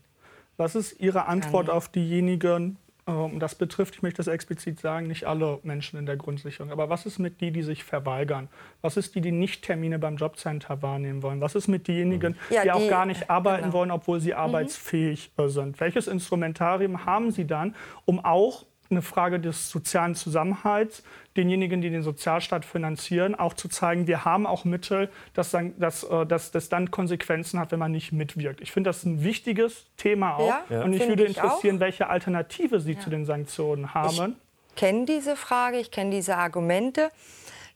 Was 0.57 0.75
ist 0.75 1.01
Ihre 1.01 1.27
Antwort 1.27 1.69
auf 1.69 1.89
diejenigen, 1.89 2.79
ähm, 3.07 3.39
das 3.39 3.55
betrifft, 3.55 3.97
ich 3.97 4.03
möchte 4.03 4.19
das 4.19 4.29
explizit 4.29 4.81
sagen, 4.81 5.07
nicht 5.07 5.25
alle 5.25 5.59
Menschen 5.63 5.99
in 5.99 6.07
der 6.07 6.17
Grundsicherung. 6.17 6.71
Aber 6.73 6.89
was 6.89 7.07
ist 7.07 7.19
mit 7.19 7.41
die, 7.41 7.51
die 7.51 7.63
sich 7.63 7.85
verweigern? 7.85 8.49
Was 8.81 8.97
ist 8.97 9.15
die, 9.15 9.21
die 9.21 9.33
nicht 9.33 9.63
Termine 9.65 9.99
beim 9.99 10.17
Jobcenter 10.17 10.81
wahrnehmen 10.81 11.23
wollen? 11.23 11.41
Was 11.41 11.55
ist 11.55 11.69
mit 11.69 11.89
denjenigen, 11.89 12.37
ja, 12.51 12.63
die, 12.63 12.69
die, 12.69 12.73
auch 12.73 12.89
gar 12.89 13.05
nicht 13.05 13.29
arbeiten 13.29 13.65
genau. 13.65 13.75
wollen, 13.75 13.91
obwohl 13.91 14.21
sie 14.21 14.31
mhm. 14.31 14.39
arbeitsfähig 14.39 15.33
mhm. 15.37 15.49
sind? 15.49 15.81
Welches 15.81 16.07
Instrumentarium 16.07 17.05
haben 17.05 17.31
Sie 17.31 17.47
dann, 17.47 17.75
um 18.05 18.25
auch 18.25 18.65
eine 18.91 19.03
Frage 19.03 19.41
des 19.41 19.71
sozialen 19.71 20.15
Zusammenhalts, 20.15 21.03
denjenigen, 21.37 21.81
die 21.81 21.91
den 21.91 22.03
Sozialstaat 22.03 22.65
finanzieren, 22.65 23.35
auch 23.35 23.55
zu 23.55 23.69
zeigen, 23.69 24.07
wir 24.07 24.25
haben 24.25 24.47
auch 24.47 24.65
Mittel, 24.65 25.11
dass, 25.35 25.51
dann, 25.51 25.79
dass, 25.79 26.05
äh, 26.05 26.27
dass 26.27 26.51
das 26.51 26.69
dann 26.69 26.91
Konsequenzen 26.91 27.59
hat, 27.59 27.73
wenn 27.73 27.79
man 27.79 27.93
nicht 27.93 28.13
mitwirkt. 28.13 28.61
Ich 28.61 28.73
finde 28.73 28.91
das 28.91 29.05
ein 29.05 29.25
wichtiges 29.25 29.87
Thema 29.97 30.37
auch. 30.37 30.55
Ja, 30.71 30.83
und 30.83 30.91
mich 30.91 31.07
würde 31.07 31.25
interessieren, 31.25 31.81
welche 31.81 32.09
Alternative 32.09 32.81
Sie 32.81 32.93
ja. 32.93 33.01
zu 33.01 33.11
den 33.11 33.25
Sanktionen 33.25 33.95
haben. 33.95 34.37
Ich 34.71 34.77
kenne 34.77 35.07
diese 35.07 35.37
Frage, 35.37 35.79
ich 35.79 35.91
kenne 35.91 36.11
diese 36.11 36.37
Argumente. 36.37 37.11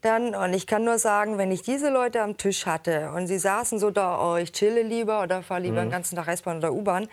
Dann, 0.01 0.37
und 0.37 0.55
ich 0.55 0.69
kann 0.69 0.85
nur 0.85 0.99
sagen, 0.99 1.39
wenn 1.39 1.51
ich 1.51 1.63
diese 1.63 1.91
Leute 1.91 2.23
am 2.23 2.37
Tisch 2.37 2.67
hatte 2.67 3.11
und 3.17 3.27
sie 3.27 3.39
saßen 3.39 3.81
so 3.81 3.91
da, 3.91 4.21
oh, 4.21 4.37
ich 4.37 4.53
chille 4.53 4.83
lieber 4.83 5.23
oder 5.25 5.43
fahre 5.43 5.63
lieber 5.63 5.81
mhm. 5.81 5.87
den 5.87 5.91
ganzen 5.91 6.15
Tag 6.15 6.29
S-Bahn 6.29 6.59
oder 6.59 6.73
U-Bahn, 6.73 7.09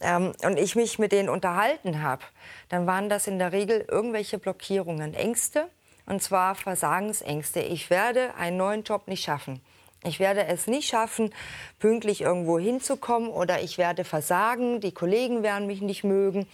ähm, 0.00 0.32
und 0.42 0.58
ich 0.58 0.76
mich 0.76 0.98
mit 0.98 1.12
denen 1.12 1.28
unterhalten 1.28 2.02
habe, 2.02 2.22
dann 2.68 2.86
waren 2.86 3.08
das 3.08 3.26
in 3.26 3.38
der 3.38 3.52
Regel 3.52 3.84
irgendwelche 3.88 4.38
Blockierungen, 4.38 5.14
Ängste, 5.14 5.68
und 6.06 6.22
zwar 6.22 6.54
Versagensängste. 6.54 7.60
Ich 7.60 7.90
werde 7.90 8.34
einen 8.34 8.56
neuen 8.56 8.82
Job 8.84 9.08
nicht 9.08 9.24
schaffen. 9.24 9.60
Ich 10.04 10.20
werde 10.20 10.46
es 10.46 10.66
nicht 10.66 10.88
schaffen, 10.88 11.34
pünktlich 11.80 12.20
irgendwo 12.20 12.58
hinzukommen 12.58 13.28
oder 13.28 13.60
ich 13.62 13.76
werde 13.76 14.04
versagen, 14.04 14.80
die 14.80 14.92
Kollegen 14.92 15.42
werden 15.42 15.66
mich 15.66 15.80
nicht 15.80 16.04
mögen 16.04 16.46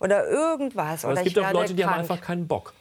oder 0.00 0.26
irgendwas. 0.26 1.04
Aber 1.04 1.12
oder 1.12 1.22
es 1.22 1.28
gibt 1.32 1.38
auch 1.44 1.52
Leute, 1.52 1.74
die 1.74 1.82
krank. 1.82 1.94
haben 1.94 2.00
einfach 2.00 2.20
keinen 2.20 2.46
Bock. 2.46 2.72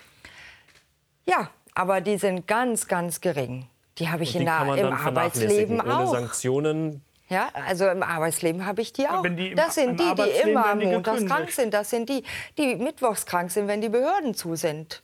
Ja, 1.27 1.49
aber 1.73 1.99
die 2.01 2.17
sind 2.17 2.47
ganz, 2.47 2.87
ganz 2.87 3.19
gering. 3.19 3.67
Die 3.97 4.09
habe 4.09 4.23
ich 4.23 4.35
in 4.35 4.45
der, 4.45 4.61
im 4.61 4.93
Arbeitsleben 4.93 5.77
vernachlässigen. 5.77 5.81
Ohne 5.81 5.97
auch. 5.97 6.11
Sanktionen 6.11 7.04
Ja, 7.27 7.49
also 7.53 7.87
im 7.87 8.03
Arbeitsleben 8.03 8.65
habe 8.67 8.81
ich 8.81 8.93
die 8.93 9.07
auch. 9.07 9.23
Die 9.23 9.49
im- 9.49 9.55
das 9.55 9.75
sind 9.75 9.99
die, 9.99 10.03
die 10.15 10.29
immer 10.51 10.75
die 10.75 10.85
montags 10.85 11.25
krank 11.25 11.49
sind. 11.51 11.73
Das 11.73 11.89
sind 11.89 12.07
die, 12.09 12.23
die 12.57 12.75
mittwochs 12.75 13.25
krank 13.25 13.49
sind, 13.51 13.67
wenn 13.67 13.81
die 13.81 13.89
Behörden 13.89 14.35
zu 14.35 14.55
sind. 14.55 15.01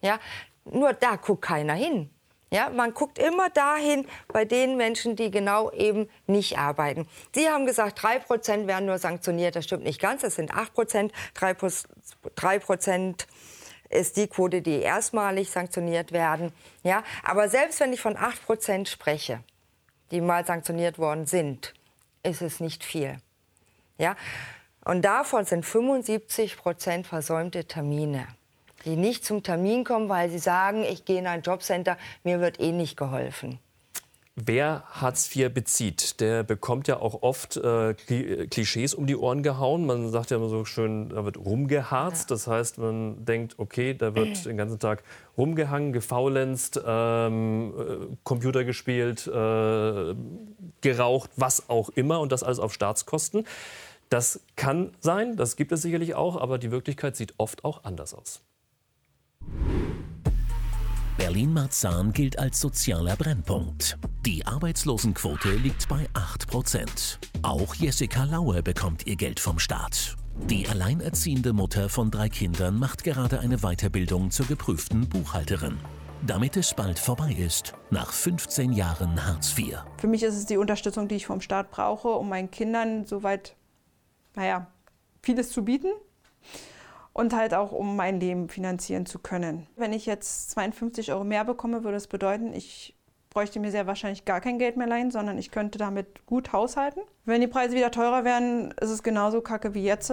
Ja, 0.00 0.18
nur 0.64 0.94
da 0.94 1.16
guckt 1.16 1.42
keiner 1.42 1.74
hin. 1.74 2.08
Ja, 2.50 2.68
man 2.68 2.92
guckt 2.92 3.18
immer 3.18 3.48
dahin 3.50 4.06
bei 4.28 4.44
den 4.44 4.76
Menschen, 4.76 5.16
die 5.16 5.30
genau 5.30 5.70
eben 5.72 6.08
nicht 6.26 6.58
arbeiten. 6.58 7.08
Sie 7.34 7.48
haben 7.48 7.64
gesagt, 7.64 7.98
3% 8.02 8.66
werden 8.66 8.84
nur 8.86 8.98
sanktioniert. 8.98 9.56
Das 9.56 9.64
stimmt 9.64 9.84
nicht 9.84 10.00
ganz. 10.00 10.22
Es 10.22 10.34
sind 10.34 10.52
8%. 10.54 11.12
3% 12.36 13.26
ist 13.88 14.16
die 14.16 14.26
Quote, 14.26 14.62
die 14.62 14.80
erstmalig 14.80 15.50
sanktioniert 15.50 16.12
werden. 16.12 16.52
Ja, 16.82 17.02
aber 17.24 17.48
selbst 17.48 17.80
wenn 17.80 17.92
ich 17.92 18.00
von 18.00 18.16
8% 18.16 18.86
spreche, 18.88 19.40
die 20.12 20.20
mal 20.20 20.46
sanktioniert 20.46 20.98
worden 20.98 21.26
sind, 21.26 21.74
ist 22.22 22.42
es 22.42 22.60
nicht 22.60 22.84
viel. 22.84 23.16
Ja? 23.98 24.14
Und 24.84 25.02
davon 25.02 25.44
sind 25.44 25.66
75 25.66 26.56
Prozent 26.56 27.06
versäumte 27.06 27.64
Termine, 27.64 28.28
die 28.84 28.96
nicht 28.96 29.24
zum 29.24 29.42
Termin 29.42 29.84
kommen, 29.84 30.08
weil 30.08 30.30
sie 30.30 30.38
sagen, 30.38 30.84
ich 30.84 31.04
gehe 31.04 31.18
in 31.18 31.26
ein 31.26 31.42
Jobcenter, 31.42 31.96
mir 32.22 32.40
wird 32.40 32.60
eh 32.60 32.72
nicht 32.72 32.96
geholfen. 32.96 33.58
Wer 34.34 34.84
Hartz 34.86 35.34
IV 35.36 35.52
bezieht, 35.52 36.18
der 36.20 36.42
bekommt 36.42 36.88
ja 36.88 36.98
auch 37.00 37.22
oft 37.22 37.58
äh, 37.58 37.60
Kli- 37.90 38.48
Klischees 38.48 38.94
um 38.94 39.06
die 39.06 39.14
Ohren 39.14 39.42
gehauen. 39.42 39.84
Man 39.84 40.10
sagt 40.10 40.30
ja 40.30 40.38
immer 40.38 40.48
so 40.48 40.64
schön, 40.64 41.10
da 41.10 41.26
wird 41.26 41.36
rumgeharzt. 41.36 42.30
Das 42.30 42.46
heißt, 42.46 42.78
man 42.78 43.26
denkt, 43.26 43.58
okay, 43.58 43.92
da 43.92 44.14
wird 44.14 44.46
den 44.46 44.56
ganzen 44.56 44.78
Tag 44.78 45.04
rumgehangen, 45.36 45.92
gefaulenzt, 45.92 46.80
ähm, 46.82 47.74
äh, 47.78 48.16
Computer 48.24 48.64
gespielt, 48.64 49.26
äh, 49.26 50.14
geraucht, 50.80 51.30
was 51.36 51.68
auch 51.68 51.90
immer 51.90 52.20
und 52.20 52.32
das 52.32 52.42
alles 52.42 52.58
auf 52.58 52.72
Staatskosten. 52.72 53.46
Das 54.08 54.40
kann 54.56 54.92
sein, 55.00 55.36
das 55.36 55.56
gibt 55.56 55.72
es 55.72 55.82
sicherlich 55.82 56.14
auch, 56.14 56.40
aber 56.40 56.56
die 56.56 56.70
Wirklichkeit 56.70 57.16
sieht 57.16 57.34
oft 57.36 57.64
auch 57.64 57.84
anders 57.84 58.14
aus. 58.14 58.40
Berlin-Marzahn 61.22 62.12
gilt 62.12 62.36
als 62.40 62.58
sozialer 62.58 63.14
Brennpunkt. 63.14 63.96
Die 64.26 64.44
Arbeitslosenquote 64.44 65.52
liegt 65.54 65.88
bei 65.88 66.08
8%. 66.14 67.18
Auch 67.42 67.76
Jessica 67.76 68.24
Laue 68.24 68.60
bekommt 68.60 69.06
ihr 69.06 69.14
Geld 69.14 69.38
vom 69.38 69.60
Staat. 69.60 70.16
Die 70.50 70.66
alleinerziehende 70.66 71.52
Mutter 71.52 71.88
von 71.88 72.10
drei 72.10 72.28
Kindern 72.28 72.76
macht 72.76 73.04
gerade 73.04 73.38
eine 73.38 73.58
Weiterbildung 73.58 74.32
zur 74.32 74.46
geprüften 74.46 75.08
Buchhalterin. 75.08 75.78
Damit 76.26 76.56
es 76.56 76.74
bald 76.74 76.98
vorbei 76.98 77.30
ist, 77.38 77.72
nach 77.90 78.12
15 78.12 78.72
Jahren 78.72 79.24
Hartz 79.24 79.56
IV. 79.56 79.78
Für 79.98 80.08
mich 80.08 80.24
ist 80.24 80.34
es 80.34 80.46
die 80.46 80.56
Unterstützung, 80.56 81.06
die 81.06 81.14
ich 81.14 81.26
vom 81.26 81.40
Staat 81.40 81.70
brauche, 81.70 82.08
um 82.08 82.30
meinen 82.30 82.50
Kindern 82.50 83.06
soweit, 83.06 83.54
naja, 84.34 84.66
vieles 85.22 85.52
zu 85.52 85.64
bieten 85.64 85.92
und 87.12 87.34
halt 87.34 87.54
auch, 87.54 87.72
um 87.72 87.96
mein 87.96 88.20
Leben 88.20 88.48
finanzieren 88.48 89.06
zu 89.06 89.18
können. 89.18 89.66
Wenn 89.76 89.92
ich 89.92 90.06
jetzt 90.06 90.50
52 90.52 91.12
Euro 91.12 91.24
mehr 91.24 91.44
bekomme, 91.44 91.84
würde 91.84 91.96
es 91.96 92.06
bedeuten, 92.06 92.52
ich 92.54 92.94
bräuchte 93.30 93.60
mir 93.60 93.70
sehr 93.70 93.86
wahrscheinlich 93.86 94.24
gar 94.24 94.40
kein 94.40 94.58
Geld 94.58 94.76
mehr 94.76 94.86
leihen, 94.86 95.10
sondern 95.10 95.38
ich 95.38 95.50
könnte 95.50 95.78
damit 95.78 96.26
gut 96.26 96.52
haushalten. 96.52 97.00
Wenn 97.24 97.40
die 97.40 97.46
Preise 97.46 97.74
wieder 97.74 97.90
teurer 97.90 98.24
werden, 98.24 98.72
ist 98.80 98.90
es 98.90 99.02
genauso 99.02 99.40
kacke 99.40 99.74
wie 99.74 99.82
jetzt, 99.82 100.12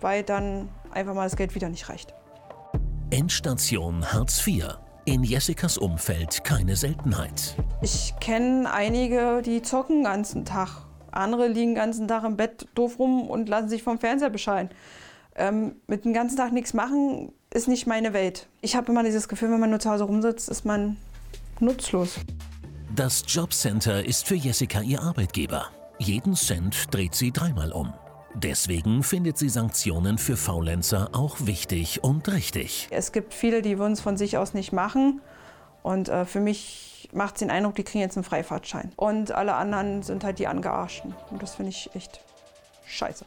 weil 0.00 0.22
dann 0.22 0.68
einfach 0.90 1.14
mal 1.14 1.24
das 1.24 1.36
Geld 1.36 1.54
wieder 1.54 1.68
nicht 1.68 1.88
reicht. 1.88 2.14
Endstation 3.10 4.12
Hartz 4.12 4.44
IV. 4.46 4.78
In 5.04 5.22
Jessicas 5.22 5.78
Umfeld 5.78 6.42
keine 6.42 6.74
Seltenheit. 6.74 7.54
Ich 7.80 8.14
kenne 8.20 8.72
einige, 8.72 9.40
die 9.42 9.62
zocken 9.62 9.98
den 9.98 10.04
ganzen 10.04 10.44
Tag. 10.44 10.86
Andere 11.12 11.46
liegen 11.46 11.70
den 11.70 11.74
ganzen 11.76 12.08
Tag 12.08 12.24
im 12.24 12.36
Bett 12.36 12.66
doof 12.74 12.98
rum 12.98 13.30
und 13.30 13.48
lassen 13.48 13.68
sich 13.68 13.84
vom 13.84 14.00
Fernseher 14.00 14.30
bescheiden. 14.30 14.70
Ähm, 15.36 15.76
mit 15.86 16.04
dem 16.04 16.14
ganzen 16.14 16.36
Tag 16.36 16.52
nichts 16.52 16.72
machen 16.72 17.32
ist 17.52 17.68
nicht 17.68 17.86
meine 17.86 18.12
Welt. 18.12 18.48
Ich 18.62 18.74
habe 18.74 18.90
immer 18.90 19.02
dieses 19.02 19.28
Gefühl, 19.28 19.50
wenn 19.50 19.60
man 19.60 19.70
nur 19.70 19.80
zu 19.80 19.90
Hause 19.90 20.04
rumsitzt, 20.04 20.48
ist 20.48 20.64
man 20.64 20.96
nutzlos. 21.60 22.16
Das 22.94 23.24
Jobcenter 23.26 24.04
ist 24.04 24.26
für 24.26 24.34
Jessica 24.34 24.80
ihr 24.80 25.02
Arbeitgeber. 25.02 25.68
Jeden 25.98 26.34
Cent 26.34 26.94
dreht 26.94 27.14
sie 27.14 27.32
dreimal 27.32 27.72
um. 27.72 27.92
Deswegen 28.34 29.02
findet 29.02 29.38
sie 29.38 29.48
Sanktionen 29.48 30.18
für 30.18 30.36
Faulenzer 30.36 31.10
auch 31.12 31.36
wichtig 31.40 32.04
und 32.04 32.28
richtig. 32.28 32.88
Es 32.90 33.12
gibt 33.12 33.32
viele, 33.32 33.62
die 33.62 33.78
würden 33.78 33.94
es 33.94 34.00
von 34.00 34.16
sich 34.16 34.36
aus 34.36 34.52
nicht 34.52 34.72
machen. 34.72 35.22
Und 35.82 36.08
äh, 36.08 36.26
für 36.26 36.40
mich 36.40 37.08
macht 37.12 37.36
es 37.36 37.38
den 37.40 37.50
Eindruck, 37.50 37.76
die 37.76 37.84
kriegen 37.84 38.00
jetzt 38.00 38.16
einen 38.16 38.24
Freifahrtschein. 38.24 38.92
Und 38.96 39.32
alle 39.32 39.54
anderen 39.54 40.02
sind 40.02 40.24
halt 40.24 40.38
die 40.38 40.46
Angearschten. 40.46 41.14
Und 41.30 41.42
das 41.42 41.54
finde 41.54 41.70
ich 41.70 41.90
echt 41.94 42.20
scheiße. 42.86 43.24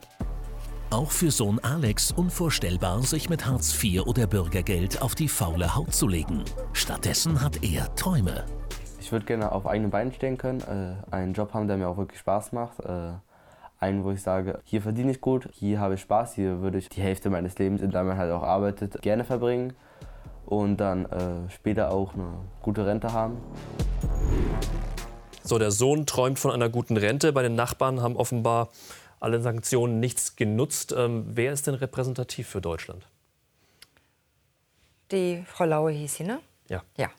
Auch 0.91 1.11
für 1.11 1.29
Sohn 1.29 1.59
Alex 1.59 2.11
unvorstellbar, 2.11 3.03
sich 3.03 3.29
mit 3.29 3.45
Hartz 3.45 3.83
IV 3.83 4.07
oder 4.07 4.25
Bürgergeld 4.25 5.03
auf 5.03 5.13
die 5.13 5.27
faule 5.27 5.75
Haut 5.75 5.93
zu 5.93 6.07
legen. 6.07 6.43
Stattdessen 6.73 7.43
hat 7.43 7.63
er 7.63 7.93
Träume. 7.93 8.43
Ich 8.99 9.11
würde 9.11 9.27
gerne 9.27 9.51
auf 9.51 9.67
eigenen 9.67 9.91
Beinen 9.91 10.11
stehen 10.11 10.39
können, 10.39 10.61
äh, 10.61 11.13
einen 11.13 11.33
Job 11.33 11.53
haben, 11.53 11.67
der 11.67 11.77
mir 11.77 11.87
auch 11.87 11.97
wirklich 11.97 12.19
Spaß 12.19 12.53
macht. 12.53 12.79
Äh, 12.79 13.11
einen, 13.79 14.03
wo 14.03 14.09
ich 14.09 14.23
sage, 14.23 14.61
hier 14.63 14.81
verdiene 14.81 15.11
ich 15.11 15.21
gut, 15.21 15.47
hier 15.53 15.79
habe 15.79 15.93
ich 15.93 16.01
Spaß, 16.01 16.33
hier 16.33 16.61
würde 16.61 16.79
ich 16.79 16.89
die 16.89 17.01
Hälfte 17.01 17.29
meines 17.29 17.59
Lebens, 17.59 17.83
in 17.83 17.91
der 17.91 18.03
man 18.03 18.17
halt 18.17 18.31
auch 18.31 18.43
arbeitet, 18.43 18.99
gerne 19.03 19.23
verbringen 19.23 19.73
und 20.47 20.77
dann 20.77 21.05
äh, 21.05 21.51
später 21.51 21.91
auch 21.91 22.15
eine 22.15 22.33
gute 22.63 22.87
Rente 22.87 23.13
haben. 23.13 23.37
So, 25.43 25.59
der 25.59 25.69
Sohn 25.69 26.07
träumt 26.07 26.39
von 26.39 26.49
einer 26.49 26.69
guten 26.69 26.97
Rente. 26.97 27.31
Bei 27.31 27.43
den 27.43 27.53
Nachbarn 27.53 28.01
haben 28.01 28.15
offenbar 28.15 28.69
alle 29.19 29.41
Sanktionen 29.41 29.99
nichts 29.99 30.35
genutzt. 30.35 30.93
Ähm, 30.95 31.25
wer 31.27 31.51
ist 31.51 31.67
denn 31.67 31.75
repräsentativ 31.75 32.47
für 32.47 32.61
Deutschland? 32.61 33.07
Die 35.11 35.43
Frau 35.47 35.65
Laue 35.65 35.91
hieß 35.91 36.15
sie, 36.15 36.23
ne? 36.23 36.39
Ja. 36.67 36.83
Ja, 36.97 37.09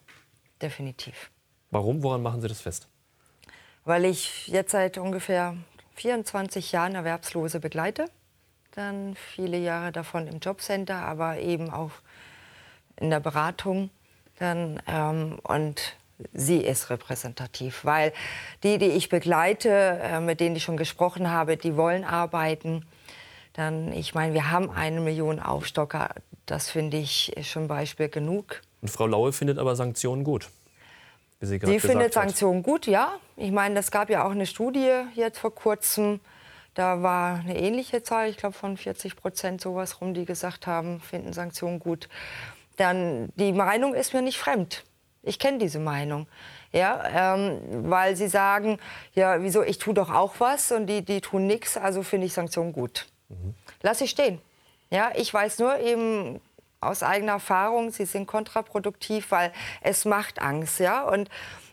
definitiv. 0.63 1.31
Warum? 1.71 2.03
Woran 2.03 2.23
machen 2.23 2.41
Sie 2.41 2.49
das 2.49 2.61
fest? 2.61 2.89
Weil 3.85 4.05
ich 4.05 4.49
jetzt 4.49 4.73
seit 4.73 4.99
ungefähr 4.99 5.57
24 5.95 6.73
Jahren 6.73 6.95
Erwerbslose 6.95 7.61
begleite. 7.61 8.07
Dann 8.73 9.17
viele 9.17 9.59
Jahre 9.59 9.91
davon 9.91 10.27
im 10.29 10.39
Jobcenter, 10.39 10.97
aber 10.97 11.39
eben 11.39 11.71
auch 11.71 11.91
in 12.97 13.11
der 13.11 13.21
Beratung. 13.21 13.91
Dann, 14.39 14.81
ähm, 14.87 15.39
und 15.43 15.97
sie 16.33 16.59
ist 16.59 16.91
repräsentativ, 16.91 17.85
weil 17.85 18.13
die, 18.63 18.79
die 18.79 18.87
ich 18.87 19.09
begleite, 19.09 19.69
äh, 20.03 20.21
mit 20.21 20.41
denen 20.41 20.57
ich 20.57 20.63
schon 20.63 20.77
gesprochen 20.77 21.31
habe, 21.31 21.57
die 21.57 21.77
wollen 21.77 22.05
arbeiten. 22.05 22.87
Dann, 23.53 23.93
ich 23.93 24.15
meine, 24.15 24.35
wir 24.35 24.51
haben 24.51 24.71
eine 24.71 25.01
Million 25.01 25.41
Aufstocker. 25.41 26.11
Das 26.47 26.71
finde 26.71 26.99
ich 26.99 27.33
schon 27.43 27.69
Beispiel 27.69 28.09
genug. 28.09 28.63
Und 28.81 28.89
Frau 28.89 29.07
Laue 29.07 29.33
findet 29.33 29.59
aber 29.59 29.77
Sanktionen 29.77 30.25
gut. 30.25 30.49
Wie 31.41 31.47
sie 31.47 31.59
gesagt 31.59 31.81
findet. 31.81 32.13
Sanktionen 32.13 32.63
gut, 32.63 32.87
ja. 32.87 33.19
Ich 33.37 33.51
meine, 33.51 33.79
es 33.79 33.91
gab 33.91 34.11
ja 34.11 34.25
auch 34.25 34.31
eine 34.31 34.47
Studie 34.47 34.91
jetzt 35.15 35.39
vor 35.39 35.55
kurzem. 35.55 36.21
Da 36.75 37.03
war 37.03 37.41
eine 37.41 37.59
ähnliche 37.59 38.03
Zahl, 38.03 38.29
ich 38.29 38.37
glaube 38.37 38.55
von 38.55 38.77
40 38.77 39.17
Prozent 39.17 39.61
sowas 39.61 40.01
rum, 40.01 40.15
die 40.15 40.25
gesagt 40.25 40.67
haben, 40.67 41.01
finden 41.01 41.33
Sanktionen 41.33 41.79
gut. 41.81 42.09
Dann 42.77 43.31
die 43.37 43.53
Meinung 43.53 43.95
ist 43.95 44.15
mir 44.15 44.23
nicht 44.23 44.39
fremd. 44.39 44.85
Ich 45.23 45.39
kenne 45.39 45.59
diese 45.59 45.79
Meinung. 45.79 46.27
Ja, 46.73 47.35
ähm, 47.35 47.61
weil 47.91 48.17
sie 48.17 48.29
sagen, 48.29 48.79
ja, 49.15 49.43
wieso, 49.43 49.63
ich 49.63 49.79
tue 49.79 49.95
doch 49.95 50.11
auch 50.11 50.35
was 50.39 50.73
und 50.73 50.87
die, 50.87 51.05
die 51.05 51.21
tun 51.21 51.47
nichts, 51.47 51.77
also 51.77 52.03
finde 52.03 52.27
ich 52.27 52.33
Sanktionen 52.33 52.73
gut. 52.73 53.09
Lass 53.83 54.01
ich 54.01 54.11
stehen. 54.11 54.41
Ja, 54.91 55.11
ich 55.15 55.33
weiß 55.33 55.59
nur 55.59 55.79
eben 55.79 56.41
aus 56.81 57.03
eigener 57.03 57.33
Erfahrung, 57.33 57.91
sie 57.91 58.07
sind 58.07 58.27
kontraproduktiv, 58.27 59.31
weil 59.31 59.53
es 59.83 60.05
macht 60.05 60.41
Angst. 60.41 60.81
Ja? 60.81 61.03
Und 61.03 61.29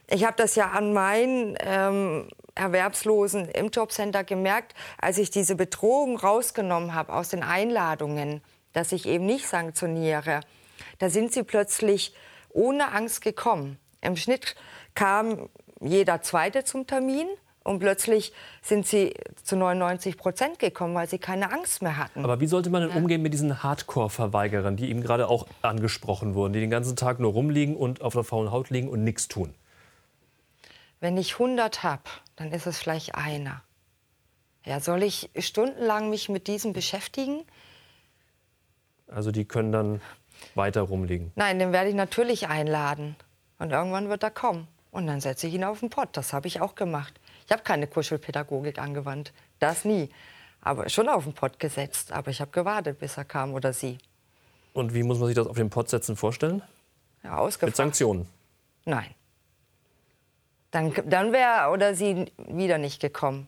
ich 0.07 0.25
habe 0.25 0.35
das 0.37 0.55
ja 0.55 0.71
an 0.71 0.93
meinen 0.93 1.57
ähm, 1.59 2.27
Erwerbslosen 2.55 3.49
im 3.49 3.69
Jobcenter 3.69 4.23
gemerkt, 4.23 4.73
als 4.99 5.17
ich 5.17 5.29
diese 5.29 5.55
Bedrohung 5.55 6.17
rausgenommen 6.17 6.93
habe 6.93 7.13
aus 7.13 7.29
den 7.29 7.43
Einladungen, 7.43 8.41
dass 8.73 8.91
ich 8.91 9.05
eben 9.05 9.25
nicht 9.25 9.47
sanktioniere. 9.47 10.41
Da 10.99 11.09
sind 11.09 11.33
sie 11.33 11.43
plötzlich 11.43 12.13
ohne 12.57 12.91
Angst 12.91 13.21
gekommen. 13.21 13.77
Im 14.01 14.15
Schnitt 14.15 14.55
kam 14.95 15.49
jeder 15.79 16.21
Zweite 16.21 16.63
zum 16.63 16.87
Termin. 16.87 17.27
Und 17.63 17.79
plötzlich 17.79 18.31
sind 18.61 18.87
sie 18.87 19.13
zu 19.43 19.57
99 19.57 20.15
Prozent 20.15 20.57
gekommen, 20.57 20.95
weil 20.95 21.09
sie 21.09 21.19
keine 21.19 21.51
Angst 21.51 21.81
mehr 21.81 21.97
hatten. 21.97 22.23
Aber 22.23 22.39
wie 22.39 22.47
sollte 22.47 22.69
man 22.69 22.81
denn 22.81 22.91
umgehen 22.97 23.21
mit 23.21 23.33
diesen 23.33 23.61
Hardcore-Verweigerern, 23.61 24.77
die 24.77 24.89
eben 24.89 25.01
gerade 25.01 25.27
auch 25.27 25.47
angesprochen 25.61 26.33
wurden, 26.33 26.53
die 26.53 26.61
den 26.61 26.69
ganzen 26.69 26.95
Tag 26.95 27.19
nur 27.19 27.33
rumliegen 27.33 27.75
und 27.75 28.01
auf 28.01 28.13
der 28.13 28.23
faulen 28.23 28.51
Haut 28.51 28.69
liegen 28.69 28.87
und 28.87 29.03
nichts 29.03 29.27
tun? 29.27 29.53
Wenn 31.01 31.17
ich 31.17 31.33
100 31.33 31.83
habe, 31.83 32.03
dann 32.37 32.53
ist 32.53 32.67
es 32.67 32.79
vielleicht 32.79 33.15
einer. 33.15 33.61
Ja, 34.63 34.79
soll 34.79 35.03
ich 35.03 35.29
stundenlang 35.37 36.09
mich 36.09 36.29
mit 36.29 36.47
diesem 36.47 36.71
beschäftigen? 36.71 37.41
Also 39.07 39.31
die 39.31 39.43
können 39.43 39.73
dann 39.73 40.01
weiter 40.55 40.81
rumliegen? 40.81 41.31
Nein, 41.35 41.59
den 41.59 41.71
werde 41.71 41.89
ich 41.89 41.95
natürlich 41.95 42.47
einladen. 42.47 43.15
Und 43.59 43.71
irgendwann 43.71 44.09
wird 44.09 44.23
er 44.23 44.31
kommen. 44.31 44.67
Und 44.91 45.07
dann 45.07 45.21
setze 45.21 45.47
ich 45.47 45.53
ihn 45.53 45.63
auf 45.63 45.79
den 45.79 45.89
Pott. 45.89 46.09
Das 46.13 46.33
habe 46.33 46.47
ich 46.47 46.61
auch 46.61 46.75
gemacht. 46.75 47.19
Ich 47.45 47.51
habe 47.51 47.63
keine 47.63 47.87
Kuschelpädagogik 47.87 48.79
angewandt. 48.79 49.33
Das 49.59 49.85
nie. 49.85 50.09
Aber 50.61 50.89
schon 50.89 51.09
auf 51.09 51.23
den 51.23 51.33
Pott 51.33 51.59
gesetzt. 51.59 52.11
Aber 52.11 52.31
ich 52.31 52.41
habe 52.41 52.51
gewartet, 52.51 52.99
bis 52.99 53.17
er 53.17 53.25
kam 53.25 53.53
oder 53.53 53.73
sie. 53.73 53.97
Und 54.73 54.93
wie 54.93 55.03
muss 55.03 55.19
man 55.19 55.27
sich 55.27 55.35
das 55.35 55.47
auf 55.47 55.55
den 55.55 55.69
Pott 55.69 55.89
setzen 55.89 56.15
vorstellen? 56.15 56.61
Ja, 57.23 57.37
ausgefragt. 57.37 57.69
Mit 57.69 57.75
Sanktionen? 57.75 58.27
Nein. 58.85 59.13
Dann, 60.71 60.93
dann 61.05 61.31
wäre 61.31 61.61
er 61.61 61.71
oder 61.71 61.95
sie 61.95 62.31
wieder 62.47 62.77
nicht 62.77 63.01
gekommen. 63.01 63.47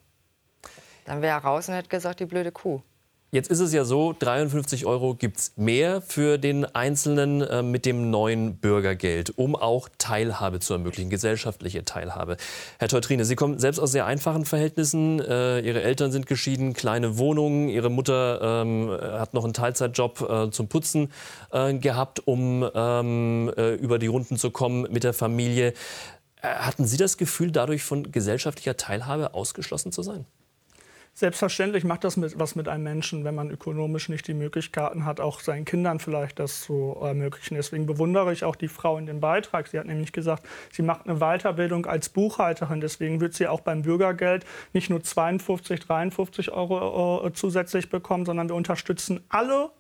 Dann 1.06 1.22
wäre 1.22 1.38
er 1.38 1.44
raus 1.44 1.68
und 1.70 1.76
hätte 1.76 1.90
gesagt, 1.90 2.20
die 2.20 2.26
blöde 2.26 2.52
Kuh. 2.52 2.82
Jetzt 3.32 3.52
ist 3.52 3.60
es 3.60 3.72
ja 3.74 3.86
so, 3.86 4.16
53 4.18 4.88
Euro 4.88 5.14
gibt 5.14 5.38
es 5.38 5.54
mehr 5.56 6.02
für 6.02 6.40
den 6.40 6.66
Einzelnen 6.66 7.42
äh, 7.42 7.62
mit 7.62 7.86
dem 7.86 8.10
neuen 8.10 8.56
Bürgergeld, 8.56 9.38
um 9.38 9.56
auch 9.56 9.88
Teilhabe 10.00 10.60
zu 10.60 10.74
ermöglichen, 10.74 11.12
gesellschaftliche 11.12 11.86
Teilhabe. 11.86 12.38
Herr 12.80 12.88
Teutrine, 12.88 13.26
Sie 13.26 13.36
kommen 13.36 13.60
selbst 13.60 13.78
aus 13.78 13.92
sehr 13.92 14.08
einfachen 14.08 14.46
Verhältnissen. 14.46 15.20
Äh, 15.20 15.60
Ihre 15.60 15.84
Eltern 15.84 16.12
sind 16.12 16.26
geschieden, 16.26 16.74
kleine 16.74 17.20
Wohnungen. 17.20 17.70
Ihre 17.70 17.92
Mutter 17.92 18.64
ähm, 18.64 18.90
hat 18.90 19.36
noch 19.36 19.44
einen 19.44 19.54
Teilzeitjob 19.54 20.22
äh, 20.28 20.50
zum 20.50 20.68
Putzen 20.68 21.12
äh, 21.52 21.76
gehabt, 21.76 22.26
um 22.26 22.68
ähm, 22.74 23.54
äh, 23.56 23.76
über 23.76 24.00
die 24.00 24.08
Runden 24.08 24.38
zu 24.38 24.50
kommen 24.50 24.88
mit 24.92 25.04
der 25.04 25.14
Familie. 25.14 25.74
Äh, 26.42 26.48
hatten 26.48 26.88
Sie 26.88 26.98
das 26.98 27.18
Gefühl, 27.18 27.52
dadurch 27.52 27.84
von 27.84 28.12
gesellschaftlicher 28.12 28.76
Teilhabe 28.76 29.36
ausgeschlossen 29.36 29.92
zu 29.92 30.02
sein? 30.02 30.26
Selbstverständlich 31.20 31.84
macht 31.84 32.06
das 32.06 32.16
mit, 32.16 32.40
was 32.40 32.56
mit 32.56 32.70
einem 32.70 32.86
Menschen, 32.86 33.26
wenn 33.26 33.36
man 33.36 33.52
ökonomisch 33.52 34.08
nicht 34.08 34.26
die 34.30 34.34
Möglichkeiten 34.34 35.04
hat, 35.04 35.20
auch 35.20 35.42
seinen 35.42 35.66
Kindern 35.66 36.00
vielleicht 36.00 36.40
das 36.40 36.62
zu 36.62 36.96
ermöglichen. 37.02 37.56
Deswegen 37.56 37.86
bewundere 37.86 38.32
ich 38.32 38.46
auch 38.46 38.56
die 38.56 38.70
Frau 38.70 38.98
in 38.98 39.06
dem 39.06 39.20
Beitrag. 39.20 39.68
Sie 39.68 39.78
hat 39.78 39.86
nämlich 39.86 40.14
gesagt, 40.14 40.48
sie 40.72 40.82
macht 40.82 41.10
eine 41.10 41.20
Weiterbildung 41.20 41.88
als 41.88 42.08
Buchhalterin. 42.08 42.80
Deswegen 42.80 43.20
wird 43.20 43.34
sie 43.34 43.50
auch 43.50 43.60
beim 43.60 43.82
Bürgergeld 43.82 44.46
nicht 44.72 44.90
nur 44.90 45.04
52, 45.04 45.82
53 45.82 46.52
Euro 46.54 47.28
äh, 47.28 47.34
zusätzlich 47.34 47.90
bekommen, 47.90 48.26
sondern 48.26 48.48
wir 48.48 48.56
unterstützen 48.56 49.20
alle 49.28 49.72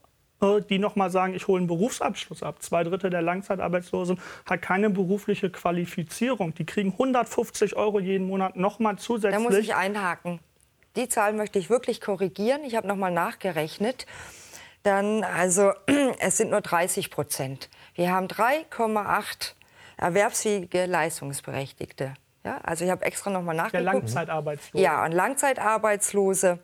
äh, 0.41 0.59
die 0.69 0.77
noch 0.77 0.97
mal 0.97 1.09
sagen, 1.09 1.35
ich 1.35 1.47
hole 1.47 1.59
einen 1.59 1.67
Berufsabschluss 1.67 2.43
ab. 2.43 2.61
Zwei 2.61 2.83
Drittel 2.83 3.11
der 3.11 3.21
Langzeitarbeitslosen 3.21 4.19
hat 4.45 4.61
keine 4.61 4.89
berufliche 4.89 5.49
Qualifizierung. 5.49 6.53
Die 6.55 6.65
kriegen 6.65 6.91
150 6.91 7.77
Euro 7.77 8.01
jeden 8.01 8.27
Monat 8.27 8.57
noch 8.57 8.79
mal 8.79 8.97
zusätzlich. 8.97 9.41
Da 9.41 9.49
muss 9.49 9.57
ich 9.57 9.73
einhaken. 9.73 10.41
Die 10.95 11.07
Zahl 11.09 11.33
möchte 11.33 11.59
ich 11.59 11.69
wirklich 11.69 12.01
korrigieren. 12.01 12.63
Ich 12.63 12.75
habe 12.75 12.87
noch 12.87 12.95
mal 12.95 13.11
nachgerechnet. 13.11 14.05
Dann, 14.83 15.23
also, 15.23 15.73
es 16.19 16.37
sind 16.37 16.51
nur 16.51 16.61
30 16.61 17.11
Prozent. 17.11 17.69
Wir 17.95 18.11
haben 18.11 18.27
3,8 18.27 19.53
erwerbsfähige 19.97 20.85
Leistungsberechtigte. 20.85 22.13
Ja, 22.45 22.59
also 22.63 22.85
ich 22.85 22.91
habe 22.91 23.03
extra 23.05 23.29
noch 23.29 23.41
mal 23.41 23.53
nachgeguckt. 23.53 23.85
Der 23.85 23.93
Langzeitarbeitslose. 23.93 24.83
Ja, 24.83 25.03
und 25.03 25.11
Langzeitarbeitslose 25.11 26.59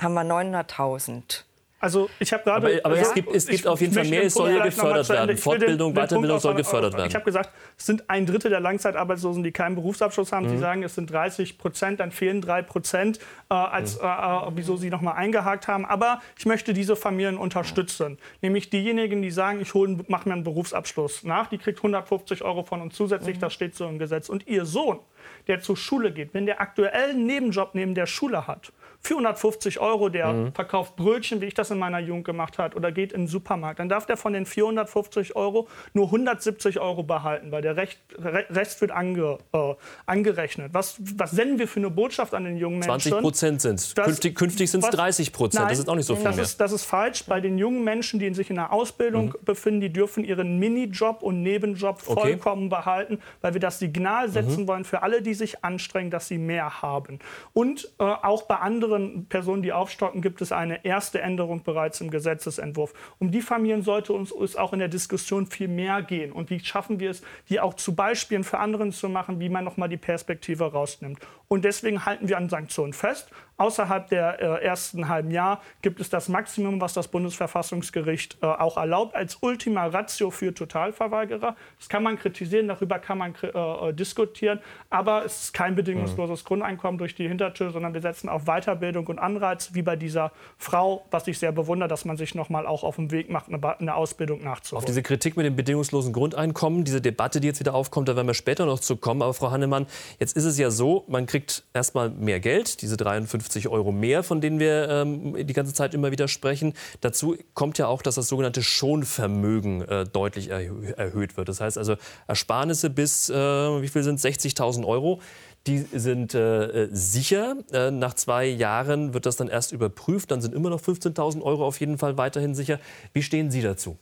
haben 0.00 0.14
wir 0.14 0.22
900.000. 0.22 1.42
Also 1.78 2.08
ich 2.18 2.32
habe 2.32 2.42
gerade. 2.42 2.66
Aber, 2.66 2.84
aber 2.84 2.96
ja, 2.96 3.02
es 3.02 3.12
gibt, 3.12 3.34
es 3.34 3.46
gibt 3.46 3.66
auf 3.66 3.80
jeden 3.80 3.92
Fall 3.92 4.06
mehr, 4.06 4.24
es 4.24 4.34
soll 4.34 4.50
ja 4.50 4.64
gefördert 4.64 5.08
werden. 5.10 5.36
Fortbildung, 5.36 5.92
den, 5.92 6.02
Weiterbildung 6.02 6.38
soll 6.38 6.54
gefördert 6.54 6.94
werden. 6.94 7.08
Ich 7.08 7.14
habe 7.14 7.24
gesagt, 7.24 7.50
es 7.76 7.84
sind 7.84 8.08
ein 8.08 8.24
Drittel 8.24 8.50
der 8.50 8.60
Langzeitarbeitslosen, 8.60 9.42
die 9.42 9.52
keinen 9.52 9.74
Berufsabschluss 9.74 10.32
haben. 10.32 10.46
Mhm. 10.46 10.50
Sie 10.50 10.58
sagen, 10.58 10.82
es 10.82 10.94
sind 10.94 11.10
30 11.10 11.58
Prozent, 11.58 12.00
dann 12.00 12.12
fehlen 12.12 12.40
drei 12.40 12.62
Prozent, 12.62 13.18
äh, 13.50 13.54
als, 13.54 14.00
mhm. 14.00 14.06
äh, 14.06 14.56
wieso 14.56 14.76
Sie 14.76 14.88
noch 14.88 15.02
mal 15.02 15.12
eingehakt 15.12 15.68
haben. 15.68 15.84
Aber 15.84 16.22
ich 16.38 16.46
möchte 16.46 16.72
diese 16.72 16.96
Familien 16.96 17.36
unterstützen. 17.36 18.18
Nämlich 18.40 18.70
diejenigen, 18.70 19.20
die 19.20 19.30
sagen, 19.30 19.60
ich 19.60 19.74
mache 20.08 20.28
mir 20.28 20.34
einen 20.34 20.44
Berufsabschluss 20.44 21.24
nach, 21.24 21.48
die 21.48 21.58
kriegt 21.58 21.78
150 21.78 22.42
Euro 22.42 22.62
von 22.62 22.80
uns 22.80 22.94
zusätzlich, 22.94 23.36
mhm. 23.36 23.40
das 23.40 23.52
steht 23.52 23.74
so 23.74 23.86
im 23.86 23.98
Gesetz. 23.98 24.30
Und 24.30 24.46
Ihr 24.46 24.64
Sohn, 24.64 25.00
der 25.46 25.60
zur 25.60 25.76
Schule 25.76 26.10
geht, 26.10 26.32
wenn 26.32 26.46
der 26.46 26.62
aktuell 26.62 27.10
einen 27.10 27.26
Nebenjob 27.26 27.74
neben 27.74 27.94
der 27.94 28.06
Schule 28.06 28.46
hat 28.46 28.72
450 29.06 29.80
Euro, 29.80 30.08
der 30.08 30.32
mhm. 30.32 30.52
verkauft 30.52 30.96
Brötchen, 30.96 31.40
wie 31.40 31.46
ich 31.46 31.54
das 31.54 31.70
in 31.70 31.78
meiner 31.78 32.00
Jugend 32.00 32.24
gemacht 32.24 32.58
habe, 32.58 32.76
oder 32.76 32.92
geht 32.92 33.12
in 33.12 33.22
den 33.22 33.26
Supermarkt, 33.28 33.78
dann 33.78 33.88
darf 33.88 34.06
der 34.06 34.16
von 34.16 34.32
den 34.32 34.46
450 34.46 35.36
Euro 35.36 35.68
nur 35.92 36.06
170 36.06 36.80
Euro 36.80 37.02
behalten, 37.02 37.52
weil 37.52 37.62
der 37.62 37.76
Rest, 37.76 37.98
Rest 38.18 38.80
wird 38.80 38.90
ange, 38.90 39.38
äh, 39.52 39.74
angerechnet. 40.06 40.74
Was, 40.74 40.96
was 41.16 41.30
senden 41.30 41.58
wir 41.58 41.68
für 41.68 41.80
eine 41.80 41.90
Botschaft 41.90 42.34
an 42.34 42.44
den 42.44 42.56
jungen 42.56 42.80
Menschen? 42.80 43.12
20 43.12 43.20
Prozent 43.20 43.60
sind 43.60 43.74
es. 43.76 43.94
Künftig, 43.94 44.34
künftig 44.34 44.70
sind 44.70 44.84
es 44.84 44.90
30 44.90 45.32
Prozent. 45.32 45.70
Das 45.70 45.78
ist 45.78 45.88
auch 45.88 45.94
nicht 45.94 46.06
so 46.06 46.16
viel 46.16 46.24
das 46.24 46.36
mehr. 46.36 46.44
Ist, 46.44 46.60
das 46.60 46.72
ist 46.72 46.84
falsch. 46.84 47.24
Bei 47.24 47.40
den 47.40 47.58
jungen 47.58 47.84
Menschen, 47.84 48.18
die 48.18 48.32
sich 48.34 48.50
in 48.50 48.56
der 48.56 48.72
Ausbildung 48.72 49.26
mhm. 49.26 49.44
befinden, 49.44 49.80
die 49.80 49.92
dürfen 49.92 50.24
ihren 50.24 50.58
Minijob 50.58 51.22
und 51.22 51.42
Nebenjob 51.42 52.00
vollkommen 52.00 52.66
okay. 52.66 52.76
behalten, 52.76 53.18
weil 53.40 53.54
wir 53.54 53.60
das 53.60 53.78
Signal 53.78 54.28
setzen 54.28 54.62
mhm. 54.62 54.68
wollen 54.68 54.84
für 54.84 55.02
alle, 55.02 55.22
die 55.22 55.34
sich 55.34 55.64
anstrengen, 55.64 56.10
dass 56.10 56.28
sie 56.28 56.38
mehr 56.38 56.82
haben. 56.82 57.18
Und 57.52 57.90
äh, 57.98 58.04
auch 58.04 58.42
bei 58.42 58.56
anderen 58.56 58.95
anderen 58.96 59.26
Personen, 59.26 59.62
die 59.62 59.72
aufstocken, 59.72 60.22
gibt 60.22 60.40
es 60.40 60.52
eine 60.52 60.84
erste 60.84 61.20
Änderung 61.20 61.62
bereits 61.62 62.00
im 62.00 62.10
Gesetzesentwurf. 62.10 62.92
Um 63.18 63.30
die 63.30 63.42
Familien 63.42 63.82
sollte 63.82 64.12
uns, 64.12 64.32
auch 64.56 64.72
in 64.72 64.78
der 64.78 64.88
Diskussion 64.88 65.46
viel 65.46 65.68
mehr 65.68 66.02
gehen. 66.02 66.32
Und 66.32 66.50
wie 66.50 66.60
schaffen 66.60 67.00
wir 67.00 67.10
es, 67.10 67.22
die 67.48 67.60
auch 67.60 67.74
zu 67.74 67.94
Beispielen 67.94 68.44
für 68.44 68.58
anderen 68.58 68.92
zu 68.92 69.08
machen, 69.08 69.40
wie 69.40 69.48
man 69.48 69.64
noch 69.64 69.76
mal 69.76 69.88
die 69.88 69.96
Perspektive 69.96 70.72
rausnimmt. 70.72 71.18
Und 71.48 71.64
deswegen 71.64 72.04
halten 72.04 72.28
wir 72.28 72.38
an 72.38 72.48
Sanktionen 72.48 72.92
fest. 72.92 73.30
Außerhalb 73.58 74.08
der 74.08 74.40
äh, 74.40 74.64
ersten 74.64 75.08
halben 75.08 75.30
Jahr 75.30 75.62
gibt 75.80 75.98
es 75.98 76.10
das 76.10 76.28
Maximum, 76.28 76.78
was 76.80 76.92
das 76.92 77.08
Bundesverfassungsgericht 77.08 78.36
äh, 78.42 78.46
auch 78.46 78.76
erlaubt, 78.76 79.14
als 79.14 79.38
Ultima 79.40 79.86
Ratio 79.86 80.30
für 80.30 80.52
Totalverweigerer. 80.52 81.56
Das 81.78 81.88
kann 81.88 82.02
man 82.02 82.18
kritisieren, 82.18 82.68
darüber 82.68 82.98
kann 82.98 83.16
man 83.16 83.34
äh, 83.42 83.46
äh, 83.46 83.92
diskutieren, 83.94 84.60
aber 84.90 85.24
es 85.24 85.44
ist 85.44 85.54
kein 85.54 85.74
bedingungsloses 85.74 86.44
mhm. 86.44 86.48
Grundeinkommen 86.48 86.98
durch 86.98 87.14
die 87.14 87.26
Hintertür, 87.26 87.70
sondern 87.70 87.94
wir 87.94 88.02
setzen 88.02 88.28
auf 88.28 88.44
Weiterbildung 88.44 89.06
und 89.06 89.18
Anreiz, 89.18 89.70
wie 89.72 89.82
bei 89.82 89.96
dieser 89.96 90.32
Frau, 90.58 91.06
was 91.10 91.26
ich 91.26 91.38
sehr 91.38 91.52
bewundere, 91.52 91.88
dass 91.88 92.04
man 92.04 92.18
sich 92.18 92.34
noch 92.34 92.50
mal 92.50 92.66
auch 92.66 92.84
auf 92.84 92.96
den 92.96 93.10
Weg 93.10 93.30
macht, 93.30 93.48
eine, 93.48 93.78
eine 93.78 93.94
Ausbildung 93.94 94.44
nachzuholen. 94.44 94.82
Auf 94.82 94.84
diese 94.84 95.02
Kritik 95.02 95.38
mit 95.38 95.46
dem 95.46 95.56
bedingungslosen 95.56 96.12
Grundeinkommen, 96.12 96.84
diese 96.84 97.00
Debatte, 97.00 97.40
die 97.40 97.48
jetzt 97.48 97.60
wieder 97.60 97.74
aufkommt, 97.74 98.08
da 98.08 98.16
werden 98.16 98.26
wir 98.26 98.34
später 98.34 98.66
noch 98.66 98.80
zu 98.80 98.96
kommen. 98.96 99.22
Aber 99.22 99.32
Frau 99.32 99.50
Hannemann, 99.50 99.86
jetzt 100.20 100.36
ist 100.36 100.44
es 100.44 100.58
ja 100.58 100.70
so, 100.70 101.04
man 101.08 101.24
kriegt 101.24 101.64
erstmal 101.72 102.10
mehr 102.10 102.38
Geld, 102.38 102.82
diese 102.82 102.98
53 102.98 103.45
50 103.46 103.68
Euro 103.68 103.92
mehr, 103.92 104.22
von 104.22 104.40
denen 104.40 104.58
wir 104.58 104.88
ähm, 104.88 105.46
die 105.46 105.52
ganze 105.52 105.72
Zeit 105.72 105.94
immer 105.94 106.10
wieder 106.10 106.26
sprechen. 106.26 106.74
Dazu 107.00 107.36
kommt 107.54 107.78
ja 107.78 107.86
auch, 107.86 108.02
dass 108.02 108.16
das 108.16 108.28
sogenannte 108.28 108.62
Schonvermögen 108.62 109.82
äh, 109.82 110.04
deutlich 110.04 110.50
erhö 110.50 110.92
erhöht 110.96 111.36
wird. 111.36 111.48
Das 111.48 111.60
heißt 111.60 111.78
also 111.78 111.96
Ersparnisse 112.26 112.90
bis, 112.90 113.30
äh, 113.30 113.34
wie 113.34 113.88
viel 113.88 114.02
sind 114.02 114.18
60.000 114.18 114.84
Euro. 114.84 115.20
Die 115.66 115.78
sind 115.78 116.34
äh, 116.34 116.88
sicher. 116.90 117.56
Äh, 117.72 117.90
nach 117.90 118.14
zwei 118.14 118.46
Jahren 118.46 119.14
wird 119.14 119.26
das 119.26 119.36
dann 119.36 119.48
erst 119.48 119.72
überprüft. 119.72 120.30
Dann 120.30 120.40
sind 120.40 120.54
immer 120.54 120.70
noch 120.70 120.80
15.000 120.80 121.42
Euro 121.42 121.64
auf 121.64 121.78
jeden 121.78 121.98
Fall 121.98 122.18
weiterhin 122.18 122.54
sicher. 122.54 122.80
Wie 123.12 123.22
stehen 123.22 123.50
Sie 123.50 123.62
dazu? 123.62 123.96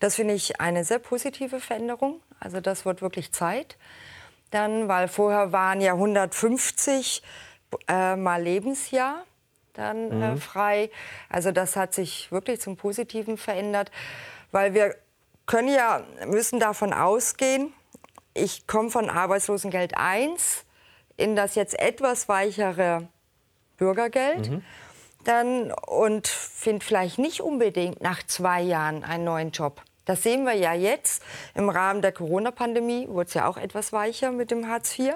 Das 0.00 0.16
finde 0.16 0.34
ich 0.34 0.60
eine 0.60 0.84
sehr 0.84 0.98
positive 0.98 1.60
Veränderung. 1.60 2.20
Also 2.40 2.60
das 2.60 2.84
wird 2.84 3.02
wirklich 3.02 3.32
Zeit. 3.32 3.76
Dann, 4.50 4.88
weil 4.88 5.08
vorher 5.08 5.52
waren 5.52 5.80
ja 5.80 5.94
150 5.94 7.22
äh, 7.88 8.16
mal 8.16 8.42
Lebensjahr 8.42 9.24
dann 9.74 10.10
äh, 10.10 10.14
mhm. 10.14 10.22
äh, 10.22 10.36
frei. 10.36 10.90
Also 11.28 11.52
das 11.52 11.76
hat 11.76 11.94
sich 11.94 12.30
wirklich 12.30 12.60
zum 12.60 12.76
Positiven 12.76 13.36
verändert, 13.36 13.90
weil 14.50 14.74
wir 14.74 14.96
können 15.46 15.68
ja, 15.68 16.02
müssen 16.26 16.60
davon 16.60 16.92
ausgehen, 16.92 17.72
ich 18.34 18.66
komme 18.66 18.90
von 18.90 19.10
Arbeitslosengeld 19.10 19.96
1 19.96 20.64
in 21.16 21.36
das 21.36 21.54
jetzt 21.54 21.78
etwas 21.78 22.28
weichere 22.28 23.08
Bürgergeld. 23.76 24.50
Mhm. 24.50 24.64
Dann 25.24 25.70
und 25.72 26.26
finde 26.26 26.84
vielleicht 26.84 27.18
nicht 27.18 27.40
unbedingt 27.42 28.00
nach 28.00 28.26
zwei 28.26 28.60
Jahren 28.60 29.04
einen 29.04 29.24
neuen 29.24 29.50
Job. 29.52 29.82
Das 30.04 30.22
sehen 30.22 30.44
wir 30.44 30.54
ja 30.54 30.72
jetzt. 30.74 31.22
Im 31.54 31.68
Rahmen 31.68 32.02
der 32.02 32.10
Corona-Pandemie 32.10 33.06
wurde 33.08 33.28
es 33.28 33.34
ja 33.34 33.46
auch 33.46 33.56
etwas 33.56 33.92
weicher 33.92 34.32
mit 34.32 34.50
dem 34.50 34.68
Hartz 34.68 34.98
IV 34.98 35.14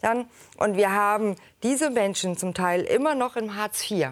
dann. 0.00 0.26
Und 0.56 0.76
wir 0.76 0.92
haben 0.92 1.36
diese 1.62 1.90
Menschen 1.90 2.36
zum 2.36 2.54
Teil 2.54 2.82
immer 2.82 3.14
noch 3.14 3.36
im 3.36 3.56
Hartz 3.56 3.90
IV, 3.90 4.10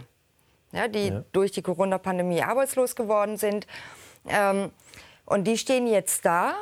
ja, 0.73 0.89
die 0.89 1.09
ja. 1.09 1.25
durch 1.33 1.53
die 1.53 1.63
Corona-Pandemie 1.63 2.43
arbeitslos 2.43 2.97
geworden 2.97 3.37
sind. 3.37 3.67
Ähm, 4.27 4.71
und 5.27 5.45
die 5.45 5.59
stehen 5.59 5.87
jetzt 5.87 6.25
da 6.25 6.55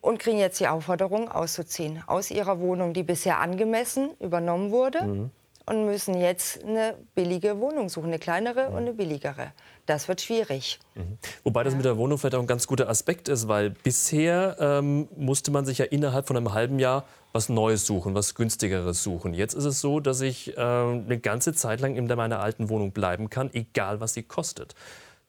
und 0.00 0.18
kriegen 0.18 0.38
jetzt 0.38 0.60
die 0.60 0.68
Aufforderung, 0.68 1.30
auszuziehen 1.30 2.02
aus 2.06 2.30
ihrer 2.30 2.60
Wohnung, 2.60 2.92
die 2.92 3.02
bisher 3.02 3.40
angemessen 3.40 4.10
übernommen 4.20 4.70
wurde. 4.70 5.02
Mhm. 5.02 5.30
Und 5.68 5.84
müssen 5.84 6.14
jetzt 6.14 6.62
eine 6.64 6.94
billige 7.14 7.58
Wohnung 7.58 7.88
suchen, 7.88 8.06
eine 8.06 8.20
kleinere 8.20 8.68
und 8.68 8.76
eine 8.76 8.92
billigere. 8.92 9.52
Das 9.84 10.06
wird 10.06 10.20
schwierig. 10.20 10.78
Mhm. 10.94 11.18
Wobei 11.42 11.64
das 11.64 11.74
mit 11.74 11.84
der 11.84 11.96
Wohnung 11.96 12.18
vielleicht 12.18 12.36
auch 12.36 12.40
ein 12.40 12.46
ganz 12.46 12.66
guter 12.66 12.88
Aspekt 12.88 13.28
ist, 13.28 13.48
weil 13.48 13.70
bisher 13.70 14.56
ähm, 14.60 15.08
musste 15.16 15.50
man 15.50 15.66
sich 15.66 15.78
ja 15.78 15.84
innerhalb 15.86 16.28
von 16.28 16.36
einem 16.36 16.52
halben 16.52 16.78
Jahr 16.78 17.04
was 17.32 17.48
Neues 17.48 17.84
suchen, 17.84 18.14
was 18.14 18.34
günstigeres 18.34 19.02
suchen. 19.02 19.34
Jetzt 19.34 19.54
ist 19.54 19.64
es 19.64 19.80
so, 19.80 20.00
dass 20.00 20.20
ich 20.20 20.56
äh, 20.56 20.60
eine 20.60 21.18
ganze 21.18 21.52
Zeit 21.52 21.80
lang 21.80 21.96
in 21.96 22.06
meiner 22.06 22.40
alten 22.40 22.68
Wohnung 22.68 22.92
bleiben 22.92 23.28
kann, 23.28 23.50
egal 23.52 24.00
was 24.00 24.14
sie 24.14 24.22
kostet. 24.22 24.74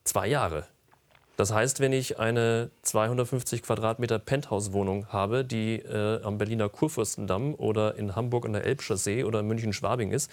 Zwei 0.03 0.27
Jahre. 0.27 0.67
Das 1.37 1.53
heißt, 1.53 1.79
wenn 1.79 1.93
ich 1.93 2.19
eine 2.19 2.71
250 2.81 3.61
Quadratmeter 3.61 4.17
Penthouse-Wohnung 4.17 5.09
habe, 5.09 5.45
die 5.45 5.75
äh, 5.75 6.21
am 6.23 6.39
Berliner 6.39 6.67
Kurfürstendamm 6.67 7.53
oder 7.53 7.95
in 7.95 8.15
Hamburg 8.15 8.45
an 8.45 8.53
der 8.53 8.65
Elbchaussee 8.65 9.23
oder 9.23 9.43
München-Schwabing 9.43 10.11
ist, 10.11 10.31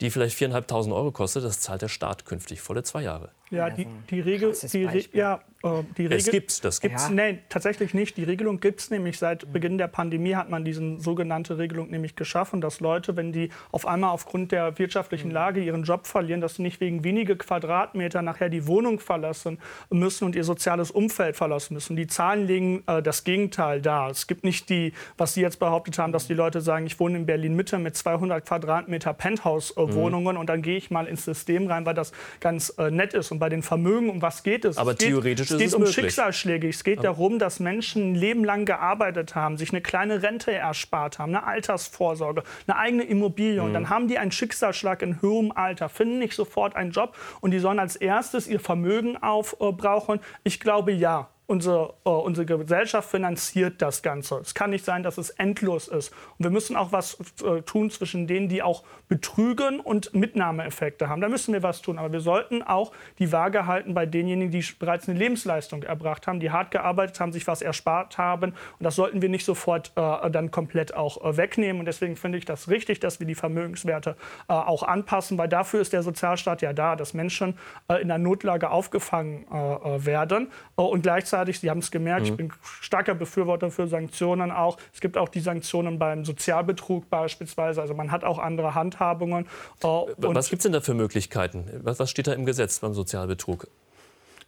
die 0.00 0.08
vielleicht 0.08 0.38
4.500 0.38 0.94
Euro 0.94 1.10
kostet, 1.10 1.44
das 1.44 1.60
zahlt 1.60 1.82
der 1.82 1.88
Staat 1.88 2.26
künftig 2.26 2.60
volle 2.60 2.84
zwei 2.84 3.02
Jahre. 3.02 3.32
Ja, 3.50 3.68
die, 3.68 3.86
die 4.10 4.20
Regel, 4.20 4.54
die, 4.72 5.08
ja, 5.12 5.40
äh, 5.62 5.82
die 5.96 6.02
Regel. 6.02 6.18
Es 6.18 6.30
gibt's, 6.30 6.60
das 6.60 6.80
gibt's. 6.80 7.08
Ja. 7.08 7.14
Nein, 7.14 7.40
tatsächlich 7.48 7.92
nicht. 7.94 8.16
Die 8.16 8.24
Regelung 8.24 8.60
gibt 8.60 8.80
es 8.80 8.90
nämlich 8.90 9.18
seit 9.18 9.52
Beginn 9.52 9.76
der 9.76 9.88
Pandemie 9.88 10.34
hat 10.34 10.48
man 10.48 10.64
diese 10.64 10.98
sogenannte 10.98 11.58
Regelung 11.58 11.90
nämlich 11.90 12.16
geschaffen, 12.16 12.60
dass 12.60 12.80
Leute, 12.80 13.16
wenn 13.16 13.32
die 13.32 13.50
auf 13.72 13.86
einmal 13.86 14.10
aufgrund 14.10 14.52
der 14.52 14.78
wirtschaftlichen 14.78 15.28
mhm. 15.28 15.34
Lage 15.34 15.62
ihren 15.62 15.82
Job 15.82 16.06
verlieren, 16.06 16.40
dass 16.40 16.54
sie 16.54 16.62
nicht 16.62 16.80
wegen 16.80 17.04
wenige 17.04 17.36
Quadratmeter 17.36 18.22
nachher 18.22 18.48
die 18.48 18.66
Wohnung 18.66 19.00
verlassen 19.00 19.58
müssen 19.90 20.24
und 20.24 20.36
ihr 20.36 20.44
soziales 20.44 20.90
Umfeld 20.90 21.36
verlassen 21.36 21.74
müssen. 21.74 21.96
Die 21.96 22.06
Zahlen 22.06 22.46
legen 22.46 22.82
äh, 22.86 23.02
das 23.02 23.24
Gegenteil 23.24 23.82
dar. 23.82 24.10
Es 24.10 24.26
gibt 24.26 24.44
nicht 24.44 24.70
die, 24.70 24.92
was 25.18 25.34
Sie 25.34 25.42
jetzt 25.42 25.58
behauptet 25.58 25.98
haben, 25.98 26.12
dass 26.12 26.26
die 26.26 26.34
Leute 26.34 26.60
sagen, 26.60 26.86
ich 26.86 26.98
wohne 27.00 27.18
in 27.18 27.26
Berlin 27.26 27.54
Mitte 27.54 27.78
mit 27.78 27.96
200 27.96 28.46
Quadratmeter 28.46 29.12
Penthouse-Wohnungen 29.12 30.36
mhm. 30.36 30.40
und 30.40 30.46
dann 30.46 30.62
gehe 30.62 30.76
ich 30.76 30.90
mal 30.90 31.06
ins 31.06 31.24
System 31.24 31.66
rein, 31.66 31.84
weil 31.84 31.94
das 31.94 32.12
ganz 32.40 32.70
äh, 32.78 32.90
nett 32.90 33.12
ist. 33.12 33.30
Und 33.30 33.39
bei 33.40 33.48
den 33.48 33.62
Vermögen, 33.62 34.08
um 34.08 34.22
was 34.22 34.44
geht 34.44 34.64
es? 34.64 34.78
Aber 34.78 34.92
es 34.92 34.98
geht, 34.98 35.08
theoretisch 35.08 35.50
es 35.50 35.58
geht 35.58 35.66
es 35.66 35.74
um 35.74 35.80
möglich. 35.80 35.96
Schicksalsschläge. 35.96 36.68
Es 36.68 36.84
geht 36.84 36.98
Aber 36.98 37.08
darum, 37.08 37.40
dass 37.40 37.58
Menschen 37.58 38.12
ein 38.12 38.14
Leben 38.14 38.44
lang 38.44 38.64
gearbeitet 38.64 39.34
haben, 39.34 39.56
sich 39.56 39.70
eine 39.70 39.80
kleine 39.80 40.22
Rente 40.22 40.52
erspart 40.52 41.18
haben, 41.18 41.34
eine 41.34 41.44
Altersvorsorge, 41.44 42.44
eine 42.68 42.76
eigene 42.76 43.02
Immobilie. 43.02 43.60
Mhm. 43.60 43.66
Und 43.66 43.74
dann 43.74 43.90
haben 43.90 44.06
die 44.06 44.18
einen 44.18 44.30
Schicksalsschlag 44.30 45.02
in 45.02 45.20
höherem 45.20 45.50
Alter, 45.50 45.88
finden 45.88 46.20
nicht 46.20 46.34
sofort 46.34 46.76
einen 46.76 46.92
Job 46.92 47.16
und 47.40 47.50
die 47.50 47.58
sollen 47.58 47.80
als 47.80 47.96
erstes 47.96 48.46
ihr 48.46 48.60
Vermögen 48.60 49.16
aufbrauchen. 49.16 50.20
Ich 50.44 50.60
glaube 50.60 50.92
ja 50.92 51.30
unsere, 51.50 51.94
äh, 52.04 52.10
unsere 52.10 52.46
Gesellschaft 52.46 53.10
finanziert 53.10 53.82
das 53.82 54.02
Ganze. 54.02 54.36
Es 54.36 54.54
kann 54.54 54.70
nicht 54.70 54.84
sein, 54.84 55.02
dass 55.02 55.18
es 55.18 55.30
endlos 55.30 55.88
ist. 55.88 56.12
Und 56.38 56.44
wir 56.44 56.50
müssen 56.50 56.76
auch 56.76 56.92
was 56.92 57.18
äh, 57.44 57.62
tun 57.62 57.90
zwischen 57.90 58.28
denen, 58.28 58.48
die 58.48 58.62
auch 58.62 58.84
betrügen 59.08 59.80
und 59.80 60.14
Mitnahmeeffekte 60.14 61.08
haben. 61.08 61.20
Da 61.20 61.28
müssen 61.28 61.52
wir 61.52 61.64
was 61.64 61.82
tun. 61.82 61.98
Aber 61.98 62.12
wir 62.12 62.20
sollten 62.20 62.62
auch 62.62 62.92
die 63.18 63.32
Waage 63.32 63.66
halten 63.66 63.94
bei 63.94 64.06
denjenigen, 64.06 64.52
die 64.52 64.64
bereits 64.78 65.08
eine 65.08 65.18
Lebensleistung 65.18 65.82
erbracht 65.82 66.28
haben, 66.28 66.38
die 66.38 66.52
hart 66.52 66.70
gearbeitet 66.70 67.18
haben, 67.18 67.32
sich 67.32 67.48
was 67.48 67.62
erspart 67.62 68.16
haben. 68.16 68.52
Und 68.52 68.84
das 68.84 68.94
sollten 68.94 69.20
wir 69.20 69.28
nicht 69.28 69.44
sofort 69.44 69.90
äh, 69.96 70.30
dann 70.30 70.52
komplett 70.52 70.94
auch 70.94 71.24
äh, 71.24 71.36
wegnehmen. 71.36 71.80
Und 71.80 71.86
deswegen 71.86 72.14
finde 72.14 72.38
ich 72.38 72.44
das 72.44 72.68
richtig, 72.68 73.00
dass 73.00 73.18
wir 73.18 73.26
die 73.26 73.34
Vermögenswerte 73.34 74.14
äh, 74.48 74.52
auch 74.52 74.84
anpassen, 74.84 75.36
weil 75.36 75.48
dafür 75.48 75.80
ist 75.80 75.92
der 75.92 76.04
Sozialstaat 76.04 76.62
ja 76.62 76.72
da, 76.72 76.94
dass 76.94 77.12
Menschen 77.12 77.58
äh, 77.88 78.00
in 78.00 78.06
der 78.06 78.18
Notlage 78.18 78.70
aufgefangen 78.70 79.46
werden 79.50 80.48
und 80.76 81.02
gleichzeitig 81.02 81.39
gleichzeitig, 81.44 81.60
Sie 81.60 81.70
haben 81.70 81.78
es 81.78 81.90
gemerkt, 81.90 82.26
mhm. 82.26 82.32
ich 82.32 82.36
bin 82.36 82.52
starker 82.80 83.14
Befürworter 83.14 83.70
für 83.70 83.86
Sanktionen 83.86 84.50
auch. 84.50 84.78
Es 84.92 85.00
gibt 85.00 85.16
auch 85.16 85.28
die 85.28 85.40
Sanktionen 85.40 85.98
beim 85.98 86.24
Sozialbetrug 86.24 87.08
beispielsweise. 87.10 87.80
Also 87.80 87.94
man 87.94 88.10
hat 88.10 88.24
auch 88.24 88.38
andere 88.38 88.74
Handhabungen. 88.74 89.46
Äh, 89.82 89.86
was 90.18 90.50
gibt 90.50 90.60
es 90.60 90.64
denn 90.64 90.72
da 90.72 90.80
für 90.80 90.94
Möglichkeiten? 90.94 91.64
Was, 91.82 91.98
was 91.98 92.10
steht 92.10 92.26
da 92.26 92.32
im 92.32 92.46
Gesetz 92.46 92.80
beim 92.80 92.94
Sozialbetrug? 92.94 93.68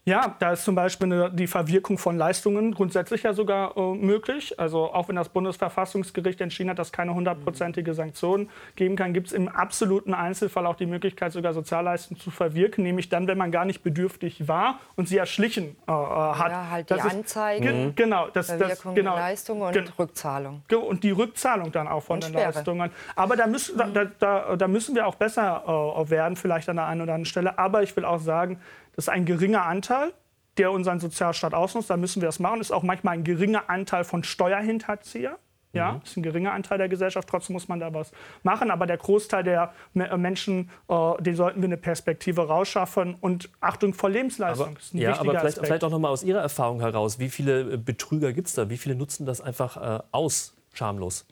Ja, 0.05 0.35
da 0.41 0.51
ist 0.51 0.65
zum 0.65 0.75
Beispiel 0.75 1.12
eine, 1.12 1.31
die 1.31 1.47
Verwirkung 1.47 1.97
von 1.97 2.19
Leistungen 2.19 2.75
grundsätzlich 2.75 3.23
ja 3.23 3.35
sogar 3.35 3.77
äh, 3.77 3.95
möglich. 3.95 4.59
Also 4.59 4.93
auch 4.93 5.09
wenn 5.09 5.15
das 5.15 5.29
Bundesverfassungsgericht 5.29 6.41
entschieden 6.41 6.71
hat, 6.71 6.81
dass 6.81 6.91
keine 6.91 7.15
hundertprozentige 7.15 7.95
Sanktion 7.95 8.51
geben 8.75 8.97
kann, 8.97 9.12
gibt 9.12 9.29
es 9.29 9.33
im 9.33 9.47
absoluten 9.47 10.12
Einzelfall 10.12 10.67
auch 10.67 10.75
die 10.75 10.87
Möglichkeit, 10.87 11.31
sogar 11.31 11.53
Sozialleistungen 11.55 12.21
zu 12.21 12.33
verwirken, 12.33 12.83
nämlich 12.83 13.11
dann, 13.11 13.29
wenn 13.29 13.38
man 13.38 13.53
gar 13.53 13.65
nicht 13.65 13.85
bedürftig 13.85 14.49
war 14.49 14.81
und 14.97 15.09
sie 15.09 15.19
erschlichen 15.19 15.77
äh, 15.87 15.93
hat. 15.93 16.51
Ja, 16.51 16.71
halt 16.71 16.91
die 16.91 16.95
das 16.95 17.07
Anzeige, 17.07 17.71
ist, 17.71 17.97
genau, 17.97 18.27
das, 18.33 18.47
Verwirkung 18.49 18.95
das, 18.95 18.95
genau, 18.97 19.15
Leistung 19.15 19.61
und 19.61 19.99
Rückzahlung. 20.01 20.62
Und 20.69 21.05
die 21.05 21.12
Rückzahlung 21.12 21.71
dann 21.71 21.87
auch 21.87 22.03
von 22.03 22.15
und 22.15 22.25
den 22.25 22.31
Sperre. 22.31 22.53
Leistungen. 22.53 22.91
Aber 23.15 23.37
da 23.37 23.47
müssen, 23.47 23.79
da, 23.79 24.07
da, 24.19 24.57
da 24.57 24.67
müssen 24.67 24.97
wir 24.97 25.07
auch 25.07 25.15
besser 25.15 25.62
äh, 25.97 26.11
werden, 26.11 26.35
vielleicht 26.35 26.69
an 26.69 26.75
der 26.75 26.87
einen 26.87 27.03
oder 27.03 27.12
anderen 27.15 27.27
Stelle. 27.27 27.57
Aber 27.57 27.85
ich 27.85 27.95
will 27.97 28.05
auch 28.05 28.19
sagen, 28.19 28.59
das 28.94 29.07
ist 29.07 29.09
ein 29.09 29.24
geringer 29.24 29.64
Anteil, 29.64 30.12
der 30.59 30.70
unseren 30.70 31.00
Sozialstaat 31.00 31.55
ausnutzt. 31.55 31.90
Da 31.90 31.96
müssen 31.96 32.20
wir 32.20 32.26
das 32.26 32.38
machen. 32.38 32.59
Das 32.59 32.68
ist 32.68 32.72
auch 32.72 32.83
manchmal 32.83 33.14
ein 33.14 33.24
geringer 33.24 33.68
Anteil 33.68 34.05
von 34.05 34.22
Steuerhinterzieher. 34.22 35.38
Ja, 35.74 35.92
mhm. 35.92 36.00
ist 36.05 36.16
ein 36.18 36.22
geringer 36.22 36.52
Anteil 36.52 36.76
der 36.76 36.88
Gesellschaft, 36.88 37.26
trotzdem 37.28 37.55
muss 37.55 37.66
man 37.66 37.81
da 37.81 37.94
was 37.94 38.12
machen. 38.42 38.70
Aber 38.70 38.87
der 38.87 38.98
Großteil 38.98 39.42
der 39.42 39.72
äh, 39.94 40.16
Menschen, 40.18 40.70
äh, 40.88 41.22
den 41.22 41.35
sollten 41.35 41.62
wir 41.62 41.68
eine 41.68 41.78
Perspektive 41.78 42.46
rausschaffen. 42.46 43.14
Und 43.20 43.48
Achtung 43.61 43.94
vor 43.94 44.11
Lebensleistung 44.11 44.68
aber, 44.68 44.78
ist 44.78 44.94
ein 44.94 44.98
ja, 44.98 45.18
aber 45.18 45.38
vielleicht, 45.38 45.59
vielleicht, 45.59 45.85
auch 45.85 45.90
noch 45.90 45.98
mal 45.98 46.11
aus 46.11 46.22
Ihrer 46.22 46.40
Erfahrung 46.40 46.81
heraus. 46.81 47.18
Wie 47.18 47.31
viele 47.31 47.72
äh, 47.72 47.76
Betrüger 47.78 48.35
gibt 48.35 48.48
es 48.48 48.55
da? 48.55 48.68
Wie 48.68 48.76
viele 48.76 48.94
nutzen 48.94 49.24
das 49.24 49.40
einfach 49.40 50.00
äh, 50.00 50.02
aus, 50.12 50.55
schamlos? 50.74 51.26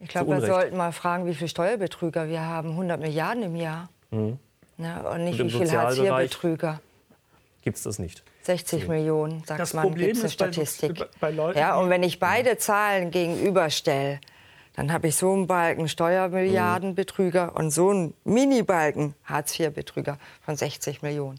Ich 0.00 0.08
glaube, 0.08 0.32
wir 0.32 0.46
sollten 0.46 0.76
mal 0.76 0.92
fragen, 0.92 1.26
wie 1.26 1.34
viele 1.34 1.48
Steuerbetrüger 1.48 2.28
wir 2.28 2.44
haben. 2.44 2.70
100 2.70 3.00
Milliarden 3.00 3.42
im 3.44 3.56
Jahr. 3.56 3.88
Mhm. 4.10 4.38
Ja, 4.84 5.10
und 5.10 5.24
nicht 5.24 5.40
und 5.40 5.52
wie 5.52 5.58
viele 5.58 5.72
Hartz-IV-Betrüger. 5.72 6.80
Gibt 7.62 7.76
es 7.76 7.84
das 7.84 7.98
nicht? 7.98 8.22
60 8.42 8.84
okay. 8.84 8.92
Millionen, 8.92 9.44
sagt 9.44 9.60
das 9.60 9.72
man, 9.72 9.84
Problem 9.84 10.06
gibt's 10.06 10.20
eine 10.20 10.30
Statistik. 10.30 10.98
Bei, 10.98 11.06
bei 11.20 11.30
Leuten, 11.30 11.58
ja, 11.58 11.76
und 11.76 11.90
wenn 11.90 12.02
ich 12.02 12.18
beide 12.18 12.58
Zahlen 12.58 13.10
gegenüberstelle, 13.10 14.20
dann 14.74 14.92
habe 14.92 15.08
ich 15.08 15.16
so 15.16 15.32
einen 15.32 15.46
Balken 15.46 15.88
Steuermilliardenbetrüger 15.88 17.50
mhm. 17.50 17.56
und 17.56 17.70
so 17.70 17.90
einen 17.90 18.14
Mini-Balken 18.24 19.14
Hartz-IV-Betrüger 19.24 20.18
von 20.40 20.56
60 20.56 21.02
Millionen. 21.02 21.38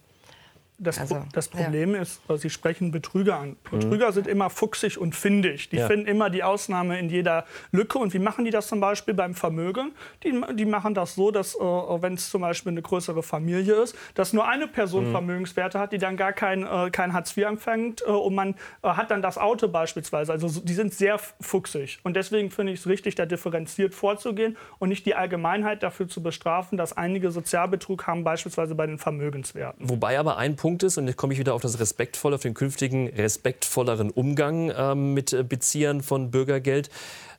Das, 0.80 1.00
also, 1.00 1.24
das 1.32 1.48
Problem 1.48 1.94
ja. 1.94 2.02
ist, 2.02 2.22
Sie 2.36 2.50
sprechen 2.50 2.92
Betrüger 2.92 3.38
an. 3.40 3.56
Betrüger 3.70 4.10
mhm. 4.10 4.14
sind 4.14 4.28
immer 4.28 4.50
fuchsig 4.50 4.98
und 4.98 5.16
findig. 5.16 5.70
Die 5.70 5.78
ja. 5.78 5.88
finden 5.88 6.08
immer 6.08 6.30
die 6.30 6.44
Ausnahme 6.44 7.00
in 7.00 7.10
jeder 7.10 7.46
Lücke. 7.72 8.00
Und 8.00 8.14
wie 8.14 8.20
machen 8.20 8.44
die 8.44 8.52
das 8.52 8.68
zum 8.68 8.80
Beispiel 8.80 9.14
beim 9.14 9.36
Vermögen? 9.36 9.94
Die, 10.24 10.34
die 10.56 10.66
machen 10.66 10.94
das 10.94 11.16
so, 11.16 11.32
dass, 11.32 11.56
äh, 11.56 11.60
wenn 11.60 12.16
es 12.16 12.30
zum 12.30 12.42
Beispiel 12.42 12.72
eine 12.72 12.82
größere 12.82 13.22
Familie 13.22 13.76
ist, 13.76 13.96
dass 14.16 14.34
nur 14.34 14.48
eine 14.48 14.68
Person 14.68 15.08
mhm. 15.08 15.12
Vermögenswerte 15.12 15.80
hat, 15.80 15.94
die 15.94 16.00
dann 16.00 16.18
gar 16.18 16.34
kein, 16.34 16.66
äh, 16.66 16.90
kein 16.92 17.14
Hartz 17.14 17.38
IV 17.38 17.46
empfängt. 17.46 18.02
Äh, 18.02 18.10
und 18.10 18.34
man 18.34 18.56
äh, 18.82 18.90
hat 18.90 19.12
dann 19.12 19.22
das 19.22 19.38
Auto 19.38 19.68
beispielsweise. 19.68 20.32
Also 20.32 20.60
die 20.62 20.74
sind 20.74 20.94
sehr 20.94 21.20
fuchsig. 21.40 22.00
Und 22.04 22.16
deswegen 22.16 22.50
finde 22.50 22.74
ich 22.74 22.80
es 22.80 22.88
richtig, 22.88 23.16
da 23.16 23.26
differenziert 23.26 23.94
vorzugehen 23.94 24.58
und 24.80 24.90
nicht 24.90 25.06
die 25.06 25.14
Allgemeinheit 25.14 25.84
dafür 25.84 26.08
zu 26.08 26.24
bestrafen, 26.24 26.78
dass 26.78 26.98
einige 26.98 27.32
Sozialbetrug 27.32 28.08
haben, 28.08 28.24
beispielsweise 28.24 28.74
bei 28.76 28.88
den 28.88 28.98
Vermögenswerten. 28.98 29.90
Wobei 29.90 30.18
aber 30.18 30.38
ein 30.38 30.56
Punkt 30.64 30.82
ist, 30.84 30.98
und 30.98 31.08
jetzt 31.08 31.18
komme 31.18 31.34
ich 31.34 31.40
wieder 31.40 31.56
auf 31.56 31.62
das 31.62 31.82
Respektvolle, 31.82 32.36
auf 32.36 32.42
den 32.42 32.54
künftigen 32.54 33.10
respektvolleren 33.10 34.10
Umgang 34.10 34.72
ähm, 34.74 35.14
mit 35.14 35.34
äh, 35.34 35.44
Beziehern 35.44 36.02
von 36.02 36.32
Bürgergeld. 36.32 36.90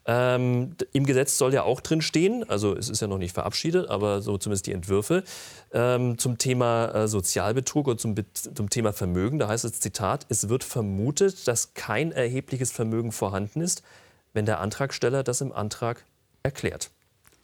Ähm, 0.05 0.77
Im 0.93 1.07
Gesetz 1.07 1.39
soll 1.39 1.55
ja 1.55 1.63
auch 1.63 1.81
drin 1.81 2.03
stehen, 2.03 2.45
also 2.51 2.77
es 2.77 2.91
ist 2.91 3.01
ja 3.01 3.07
noch 3.07 3.17
nicht 3.17 3.33
verabschiedet, 3.33 3.89
aber 3.89 4.21
so 4.21 4.37
zumindest 4.37 4.67
die 4.67 4.73
Entwürfe 4.73 5.25
ähm, 5.73 6.19
zum 6.19 6.37
Thema 6.37 6.89
äh, 6.95 7.09
Sozialbetrug 7.09 7.87
und 7.89 7.99
zum, 7.99 8.15
zum 8.35 8.69
Thema 8.69 8.93
Vermögen. 8.93 9.39
Da 9.39 9.49
heißt 9.49 9.65
es 9.65 9.81
Zitat: 9.81 10.27
Es 10.29 10.51
wird 10.51 10.63
vermutet, 10.63 11.49
dass 11.49 11.73
kein 11.73 12.13
erhebliches 12.13 12.73
Vermögen 12.73 13.11
vorhanden 13.11 13.63
ist, 13.63 13.83
wenn 14.35 14.45
der 14.45 14.61
Antragsteller 14.61 15.23
das 15.23 15.41
im 15.41 15.51
Antrag 15.51 16.05
erklärt. 16.43 16.91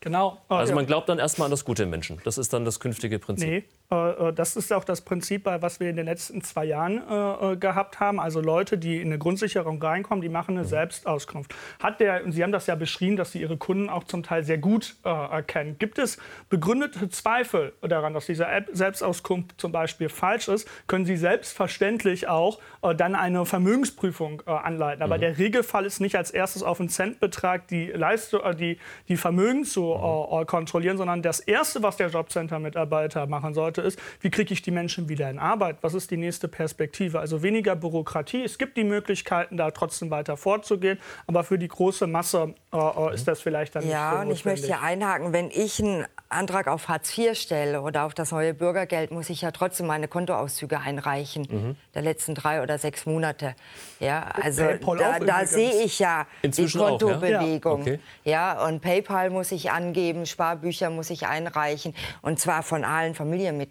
Genau. 0.01 0.43
Also 0.49 0.75
man 0.75 0.85
glaubt 0.85 1.09
dann 1.09 1.19
erstmal 1.19 1.47
an 1.47 1.51
das 1.51 1.65
gute 1.65 1.87
Menschen. 1.87 2.21
Das 2.25 2.37
ist 2.37 2.53
dann 2.53 2.67
das 2.67 2.81
künftige 2.81 3.19
Prinzip. 3.19 3.49
Nee, 3.49 3.65
das 3.91 4.55
ist 4.55 4.73
auch 4.73 4.85
das 4.85 5.01
Prinzip, 5.01 5.47
was 5.47 5.81
wir 5.81 5.91
in 5.91 5.97
den 5.97 6.07
letzten 6.07 6.43
zwei 6.43 6.65
Jahren 6.65 6.99
äh, 6.99 7.57
gehabt 7.57 7.99
haben. 7.99 8.21
Also 8.21 8.41
Leute, 8.41 8.79
die 8.79 9.01
in 9.01 9.09
eine 9.09 9.19
Grundsicherung 9.19 9.83
reinkommen, 9.83 10.23
die 10.23 10.29
machen 10.29 10.57
eine 10.57 10.65
mhm. 10.65 10.71
Selbstauskunft. 10.71 11.55
Hat 11.83 11.99
der, 11.99 12.23
Sie 12.31 12.43
haben 12.43 12.53
das 12.53 12.69
ja 12.69 12.77
beschrieben, 12.77 13.17
dass 13.17 13.33
Sie 13.33 13.41
Ihre 13.41 13.57
Kunden 13.57 13.89
auch 13.89 14.05
zum 14.05 14.23
Teil 14.23 14.45
sehr 14.45 14.59
gut 14.59 14.97
erkennen. 15.03 15.77
Gibt 15.79 15.99
es 15.99 16.19
begründete 16.49 17.09
Zweifel 17.09 17.73
daran, 17.81 18.15
dass 18.15 18.27
diese 18.27 18.47
Selbstauskunft 18.73 19.61
zum 19.61 19.73
Beispiel 19.73 20.09
falsch 20.09 20.47
ist, 20.49 20.69
können 20.87 21.05
Sie 21.05 21.17
selbstverständlich 21.17 22.29
auch 22.29 22.61
dann 22.97 23.17
eine 23.17 23.45
Vermögensprüfung 23.45 24.43
anleiten. 24.47 25.03
Aber 25.03 25.17
mhm. 25.17 25.23
der 25.23 25.39
Regelfall 25.39 25.85
ist 25.85 26.01
nicht 26.01 26.15
als 26.15 26.31
erstes 26.31 26.63
auf 26.63 26.79
einen 26.79 26.91
Centbetrag 26.91 27.67
die, 27.67 27.87
Leistung, 27.87 28.41
die, 28.57 28.79
die 29.09 29.17
Vermögen 29.17 29.65
zu 29.65 29.83
mhm. 29.83 30.47
kontrollieren, 30.47 30.97
sondern 30.97 31.23
das 31.23 31.41
Erste, 31.41 31.83
was 31.83 31.97
der 31.97 32.09
Jobcenter-Mitarbeiter 32.09 33.27
machen 33.27 33.53
sollte, 33.53 33.80
Monate 33.81 33.89
ist, 33.89 33.99
wie 34.21 34.31
kriege 34.31 34.53
ich 34.53 34.63
die 34.63 34.71
Menschen 34.71 35.09
wieder 35.09 35.31
in 35.31 35.39
Arbeit? 35.39 35.79
Was 35.83 35.95
ist 35.95 36.11
die 36.11 36.17
nächste 36.17 36.49
Perspektive? 36.49 37.21
Also 37.21 37.43
weniger 37.43 37.77
Bürokratie. 37.77 38.43
Es 38.43 38.59
gibt 38.59 38.77
die 38.77 38.85
Möglichkeiten, 38.85 39.57
da 39.57 39.71
trotzdem 39.71 40.11
weiter 40.11 40.37
vorzugehen, 40.37 40.99
aber 41.27 41.45
für 41.45 41.59
die 41.59 41.69
große 41.69 42.07
Masse 42.07 42.55
äh, 42.73 42.77
äh 42.77 43.15
ist 43.15 43.27
das 43.27 43.41
vielleicht 43.41 43.75
dann 43.75 43.87
ja, 43.89 44.11
nicht 44.11 44.21
so 44.21 44.29
und 44.29 44.35
ich 44.35 44.45
möchte 44.45 44.67
hier 44.67 44.83
einhaken, 44.83 45.33
wenn 45.33 45.51
ich 45.51 45.83
einen 45.83 46.07
Antrag 46.29 46.69
auf 46.69 46.89
Hartz 46.89 47.17
IV 47.17 47.37
stelle 47.37 47.83
oder 47.83 48.05
auf 48.05 48.15
das 48.15 48.31
neue 48.31 48.55
Bürgergeld, 48.55 49.11
muss 49.11 49.31
ich 49.31 49.43
ja 49.43 49.51
trotzdem 49.51 49.87
meine 49.87 50.07
Kontoauszüge 50.07 50.79
einreichen 50.79 51.47
mhm. 51.51 51.77
der 51.95 52.03
letzten 52.03 52.35
drei 52.35 52.63
oder 52.63 52.79
sechs 52.79 53.07
Monate. 53.07 53.55
Ja, 53.99 54.29
also 54.41 54.63
da, 54.97 55.19
da 55.19 55.47
sehe 55.47 55.83
ich 55.83 55.99
ja 55.99 56.27
Inzwischen 56.43 56.79
die 56.79 56.85
Kontobewegung. 56.85 57.83
Auch, 57.83 57.87
ja? 57.87 57.93
Okay. 57.93 58.01
ja, 58.25 58.67
und 58.67 58.81
PayPal 58.81 59.31
muss 59.31 59.51
ich 59.51 59.71
angeben, 59.71 60.25
Sparbücher 60.27 60.91
muss 60.91 61.11
ich 61.11 61.27
einreichen 61.27 61.95
und 62.23 62.39
zwar 62.39 62.63
von 62.63 62.85
allen 62.85 63.15
Familienmitgliedern. 63.15 63.70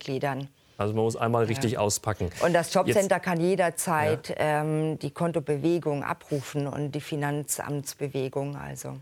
Also 0.77 0.93
man 0.93 1.03
muss 1.03 1.17
einmal 1.17 1.43
richtig 1.43 1.73
ja. 1.73 1.79
auspacken. 1.79 2.29
Und 2.39 2.53
das 2.53 2.73
Jobcenter 2.73 3.17
Jetzt, 3.17 3.25
kann 3.25 3.41
jederzeit 3.41 4.29
ja. 4.29 4.61
ähm, 4.61 4.97
die 4.97 5.11
Kontobewegung 5.11 6.05
abrufen 6.05 6.67
und 6.67 6.93
die 6.93 7.01
Finanzamtsbewegung. 7.01 8.55
Also. 8.55 8.95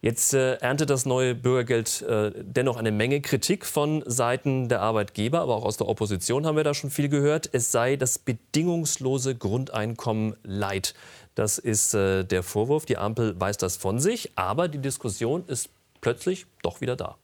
Jetzt 0.00 0.32
äh, 0.32 0.54
erntet 0.54 0.88
das 0.88 1.04
neue 1.04 1.34
Bürgergeld 1.34 2.00
äh, 2.00 2.32
dennoch 2.34 2.78
eine 2.78 2.90
Menge 2.90 3.20
Kritik 3.20 3.66
von 3.66 4.02
Seiten 4.06 4.70
der 4.70 4.80
Arbeitgeber, 4.80 5.40
aber 5.40 5.54
auch 5.54 5.66
aus 5.66 5.76
der 5.76 5.86
Opposition 5.86 6.46
haben 6.46 6.56
wir 6.56 6.64
da 6.64 6.72
schon 6.72 6.90
viel 6.90 7.10
gehört. 7.10 7.50
Es 7.52 7.70
sei 7.70 7.96
das 7.96 8.18
bedingungslose 8.18 9.34
Grundeinkommen 9.34 10.36
leid. 10.42 10.94
Das 11.34 11.58
ist 11.58 11.92
äh, 11.92 12.24
der 12.24 12.42
Vorwurf. 12.42 12.86
Die 12.86 12.96
Ampel 12.96 13.38
weiß 13.38 13.58
das 13.58 13.76
von 13.76 14.00
sich, 14.00 14.32
aber 14.36 14.68
die 14.68 14.78
Diskussion 14.78 15.44
ist 15.46 15.68
plötzlich 16.00 16.46
doch 16.62 16.80
wieder 16.80 16.96
da. 16.96 17.18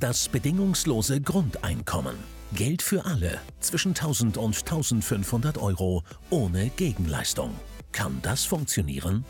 Das 0.00 0.28
bedingungslose 0.28 1.20
Grundeinkommen. 1.20 2.16
Geld 2.52 2.82
für 2.82 3.04
alle 3.04 3.38
zwischen 3.60 3.90
1000 3.90 4.38
und 4.38 4.56
1500 4.56 5.56
Euro 5.58 6.02
ohne 6.30 6.70
Gegenleistung. 6.70 7.50
Kann 7.92 8.18
das 8.22 8.44
funktionieren? 8.44 9.24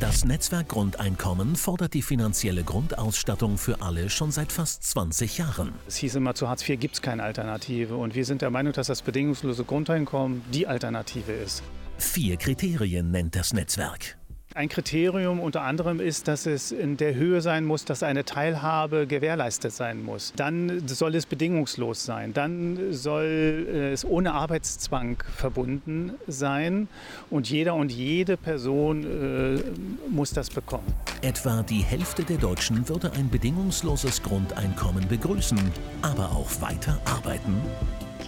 Das 0.00 0.24
Netzwerk 0.24 0.66
Grundeinkommen 0.70 1.54
fordert 1.54 1.94
die 1.94 2.02
finanzielle 2.02 2.64
Grundausstattung 2.64 3.56
für 3.56 3.82
alle 3.82 4.10
schon 4.10 4.32
seit 4.32 4.50
fast 4.50 4.82
20 4.82 5.38
Jahren. 5.38 5.72
Es 5.86 5.94
hieß 5.98 6.16
immer, 6.16 6.34
zu 6.34 6.48
Hartz 6.48 6.68
IV 6.68 6.80
gibt 6.80 6.96
es 6.96 7.02
keine 7.02 7.22
Alternative. 7.22 7.94
Und 7.94 8.16
wir 8.16 8.24
sind 8.24 8.42
der 8.42 8.50
Meinung, 8.50 8.72
dass 8.72 8.88
das 8.88 9.00
bedingungslose 9.00 9.62
Grundeinkommen 9.62 10.42
die 10.52 10.66
Alternative 10.66 11.30
ist. 11.30 11.62
Vier 11.98 12.36
Kriterien 12.36 13.12
nennt 13.12 13.36
das 13.36 13.52
Netzwerk. 13.52 14.16
Ein 14.56 14.68
Kriterium 14.68 15.40
unter 15.40 15.62
anderem 15.62 15.98
ist, 15.98 16.28
dass 16.28 16.46
es 16.46 16.70
in 16.70 16.96
der 16.96 17.16
Höhe 17.16 17.40
sein 17.40 17.64
muss, 17.64 17.84
dass 17.84 18.04
eine 18.04 18.24
Teilhabe 18.24 19.08
gewährleistet 19.08 19.72
sein 19.72 20.04
muss. 20.04 20.32
Dann 20.36 20.86
soll 20.86 21.16
es 21.16 21.26
bedingungslos 21.26 22.04
sein. 22.04 22.32
Dann 22.32 22.92
soll 22.92 23.90
es 23.92 24.04
ohne 24.04 24.32
Arbeitszwang 24.32 25.16
verbunden 25.34 26.12
sein. 26.28 26.86
Und 27.30 27.50
jeder 27.50 27.74
und 27.74 27.90
jede 27.90 28.36
Person 28.36 29.02
äh, 29.02 29.60
muss 30.08 30.30
das 30.30 30.50
bekommen. 30.50 30.86
Etwa 31.20 31.64
die 31.64 31.82
Hälfte 31.82 32.22
der 32.22 32.36
Deutschen 32.36 32.88
würde 32.88 33.10
ein 33.14 33.28
bedingungsloses 33.28 34.22
Grundeinkommen 34.22 35.08
begrüßen, 35.08 35.58
aber 36.02 36.30
auch 36.30 36.60
weiter 36.60 37.00
arbeiten 37.06 37.60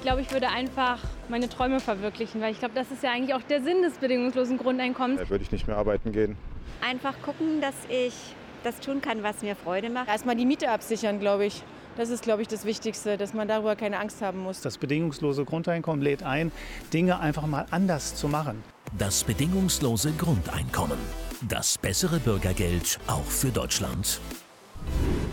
glaube, 0.07 0.20
ich 0.20 0.30
würde 0.30 0.48
einfach 0.50 1.00
meine 1.28 1.48
Träume 1.48 1.80
verwirklichen, 1.80 2.40
weil 2.40 2.52
ich 2.52 2.61
glaube, 2.61 2.74
das 2.76 2.92
ist 2.92 3.02
ja 3.02 3.11
eigentlich 3.11 3.34
auch 3.34 3.42
der 3.42 3.61
Sinn 3.61 3.82
des 3.82 3.94
bedingungslosen 3.94 4.57
Grundeinkommens. 4.57 5.20
Da 5.20 5.28
würde 5.28 5.42
ich 5.42 5.50
nicht 5.50 5.66
mehr 5.66 5.76
arbeiten 5.76 6.12
gehen. 6.12 6.36
Einfach 6.80 7.14
gucken, 7.22 7.61
dass 7.61 7.74
ich 7.88 8.14
das 8.62 8.78
tun 8.78 9.02
kann, 9.02 9.24
was 9.24 9.42
mir 9.42 9.57
Freude 9.57 9.90
macht. 9.90 10.07
Erstmal 10.07 10.36
die 10.36 10.46
Miete 10.46 10.70
absichern, 10.70 11.18
glaube 11.18 11.46
ich. 11.46 11.64
Das 11.96 12.11
ist, 12.11 12.22
glaube 12.22 12.42
ich, 12.42 12.46
das 12.46 12.64
Wichtigste, 12.64 13.16
dass 13.16 13.34
man 13.34 13.48
darüber 13.48 13.74
keine 13.74 13.98
Angst 13.98 14.22
haben 14.22 14.38
muss. 14.38 14.61
Das 14.61 14.78
bedingungslose 14.78 15.44
Grundeinkommen 15.44 16.02
lädt 16.02 16.22
ein, 16.22 16.52
Dinge 16.92 17.18
einfach 17.18 17.46
mal 17.48 17.66
anders 17.72 18.14
zu 18.14 18.28
machen. 18.28 18.62
Das 18.96 19.24
bedingungslose 19.24 20.12
Grundeinkommen. 20.12 20.98
Das 21.48 21.78
bessere 21.78 22.20
Bürgergeld 22.20 23.00
auch 23.09 23.24
für 23.24 23.48
Deutschland. 23.48 24.20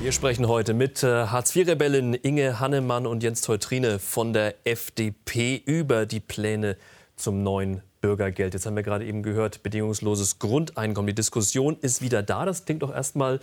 Wir 0.04 0.12
sprechen 0.12 0.50
heute 0.50 0.74
mit 0.74 1.02
äh, 1.02 1.28
Hartz-IV-Rebellin 1.28 2.14
Inge 2.14 2.60
Hannemann 2.60 3.08
und 3.08 3.24
Jens 3.24 3.40
Teutrine 3.40 4.00
von 4.00 4.34
der 4.34 4.56
FDP 4.66 5.56
über 5.66 6.06
die 6.06 6.20
Pläne 6.20 6.76
zum 7.16 7.42
neuen 7.42 7.82
Bürgergeld. 8.02 8.54
Jetzt 8.54 8.66
haben 8.66 8.76
wir 8.76 8.84
gerade 8.84 9.06
eben 9.06 9.24
gehört, 9.24 9.64
bedingungsloses 9.64 10.40
Grundeinkommen. 10.40 11.08
Die 11.08 11.16
Diskussion 11.16 11.78
ist 11.80 12.02
wieder 12.02 12.22
da. 12.22 12.44
Das 12.44 12.66
klingt 12.66 12.84
doch 12.84 12.94
erstmal, 12.94 13.40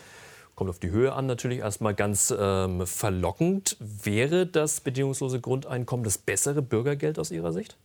kommt 0.55 0.69
auf 0.69 0.79
die 0.79 0.91
Höhe 0.91 1.15
an, 1.15 1.25
natürlich 1.25 1.61
erstmal 1.61 1.95
ganz 1.95 2.31
ähm, 2.39 2.87
verlockend. 2.87 3.79
Wäre 3.81 4.47
das 4.47 4.83
bedingungslose 4.83 5.41
Grundeinkommen 5.41 6.05
das 6.05 6.19
bessere 6.19 6.61
Bürgergeld 6.61 7.19
aus 7.19 7.31
Ihrer 7.31 7.55
Sicht? 7.55 7.79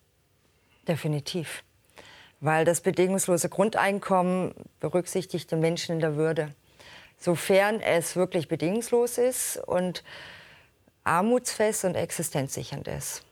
Definitiv. 0.85 1.63
Weil 2.41 2.65
das 2.65 2.81
bedingungslose 2.81 3.47
Grundeinkommen 3.47 4.53
berücksichtigt 4.81 5.49
den 5.49 5.61
Menschen 5.61 5.93
in 5.93 6.01
der 6.01 6.17
Würde 6.17 6.53
sofern 7.17 7.81
es 7.81 8.15
wirklich 8.15 8.47
bedingungslos 8.47 9.17
ist 9.17 9.57
und 9.57 10.03
armutsfest 11.03 11.85
und 11.85 11.95
existenzsichernd 11.95 12.87
ist 12.87 13.23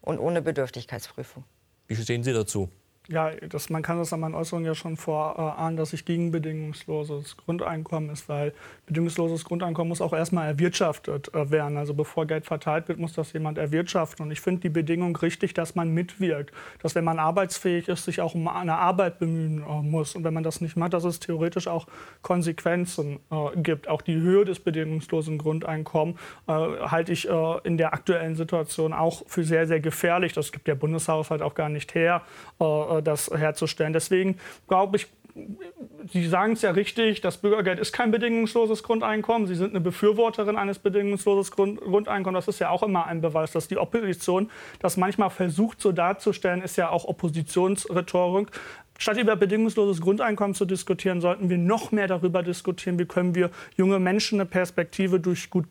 und 0.00 0.18
ohne 0.18 0.42
Bedürftigkeitsprüfung. 0.42 1.44
Wie 1.86 1.96
stehen 1.96 2.22
Sie 2.22 2.32
dazu? 2.32 2.68
Ja, 3.08 3.32
das, 3.32 3.68
man 3.68 3.82
kann 3.82 3.98
das 3.98 4.12
an 4.12 4.20
meinen 4.20 4.36
Äußerungen 4.36 4.64
ja 4.64 4.76
schon 4.76 4.96
vorahnen, 4.96 5.76
dass 5.76 5.92
ich 5.92 6.04
gegen 6.04 6.30
bedingungsloses 6.30 7.36
Grundeinkommen 7.36 8.10
ist, 8.10 8.28
weil 8.28 8.54
bedingungsloses 8.86 9.44
Grundeinkommen 9.44 9.88
muss 9.88 10.00
auch 10.00 10.12
erstmal 10.12 10.46
erwirtschaftet 10.46 11.34
äh, 11.34 11.50
werden. 11.50 11.76
Also 11.78 11.94
bevor 11.94 12.26
Geld 12.26 12.46
verteilt 12.46 12.86
wird, 12.86 13.00
muss 13.00 13.12
das 13.12 13.32
jemand 13.32 13.58
erwirtschaften. 13.58 14.24
Und 14.24 14.30
ich 14.30 14.40
finde 14.40 14.60
die 14.60 14.68
Bedingung 14.68 15.16
richtig, 15.16 15.52
dass 15.52 15.74
man 15.74 15.92
mitwirkt, 15.92 16.52
dass 16.80 16.94
wenn 16.94 17.02
man 17.02 17.18
arbeitsfähig 17.18 17.88
ist, 17.88 18.04
sich 18.04 18.20
auch 18.20 18.36
um 18.36 18.46
eine 18.46 18.76
Arbeit 18.76 19.18
bemühen 19.18 19.64
äh, 19.64 19.82
muss. 19.82 20.14
Und 20.14 20.22
wenn 20.22 20.34
man 20.34 20.44
das 20.44 20.60
nicht 20.60 20.76
macht, 20.76 20.92
dass 20.92 21.02
es 21.02 21.18
theoretisch 21.18 21.66
auch 21.66 21.88
Konsequenzen 22.22 23.18
äh, 23.32 23.60
gibt. 23.60 23.88
Auch 23.88 24.02
die 24.02 24.14
Höhe 24.14 24.44
des 24.44 24.60
bedingungslosen 24.60 25.38
Grundeinkommens 25.38 26.18
halte 26.46 27.12
ich 27.12 27.28
in 27.64 27.76
der 27.78 27.94
aktuellen 27.94 28.36
Situation 28.36 28.92
auch 28.92 29.22
für 29.26 29.44
sehr, 29.44 29.66
sehr 29.66 29.80
gefährlich. 29.80 30.32
Das 30.32 30.52
gibt 30.52 30.66
der 30.66 30.74
Bundeshaushalt 30.74 31.42
auch 31.42 31.54
gar 31.54 31.68
nicht 31.68 31.94
her 31.94 32.22
äh, 32.98 33.02
das 33.02 33.30
herzustellen. 33.30 33.92
Deswegen 33.92 34.38
glaube 34.68 34.96
ich, 34.96 35.08
Sie 36.12 36.26
sagen 36.26 36.52
es 36.52 36.62
ja 36.62 36.72
richtig, 36.72 37.22
das 37.22 37.38
Bürgergeld 37.38 37.78
ist 37.78 37.92
kein 37.92 38.10
bedingungsloses 38.10 38.82
Grundeinkommen. 38.82 39.46
Sie 39.46 39.54
sind 39.54 39.70
eine 39.70 39.80
Befürworterin 39.80 40.56
eines 40.56 40.78
bedingungslosen 40.78 41.54
Grund 41.54 41.80
Grundeinkommens. 41.80 42.44
Das 42.44 42.56
ist 42.56 42.58
ja 42.58 42.68
auch 42.68 42.82
immer 42.82 43.06
ein 43.06 43.22
Beweis, 43.22 43.52
dass 43.52 43.66
die 43.66 43.78
Opposition 43.78 44.50
das 44.80 44.98
manchmal 44.98 45.30
versucht 45.30 45.80
so 45.80 45.92
darzustellen, 45.92 46.60
ist 46.60 46.76
ja 46.76 46.90
auch 46.90 47.06
Oppositionsrhetorik. 47.06 48.48
Statt 48.98 49.18
über 49.18 49.34
bedingungsloses 49.34 50.00
Grundeinkommen 50.00 50.54
zu 50.54 50.64
diskutieren, 50.64 51.20
sollten 51.20 51.50
wir 51.50 51.58
noch 51.58 51.90
mehr 51.90 52.06
darüber 52.06 52.42
diskutieren, 52.42 52.98
wie 52.98 53.04
können 53.04 53.34
wir 53.34 53.50
junge 53.76 53.98
Menschen 53.98 54.40
eine 54.40 54.48
Perspektive 54.48 55.18
durch, 55.18 55.50
gut, 55.50 55.66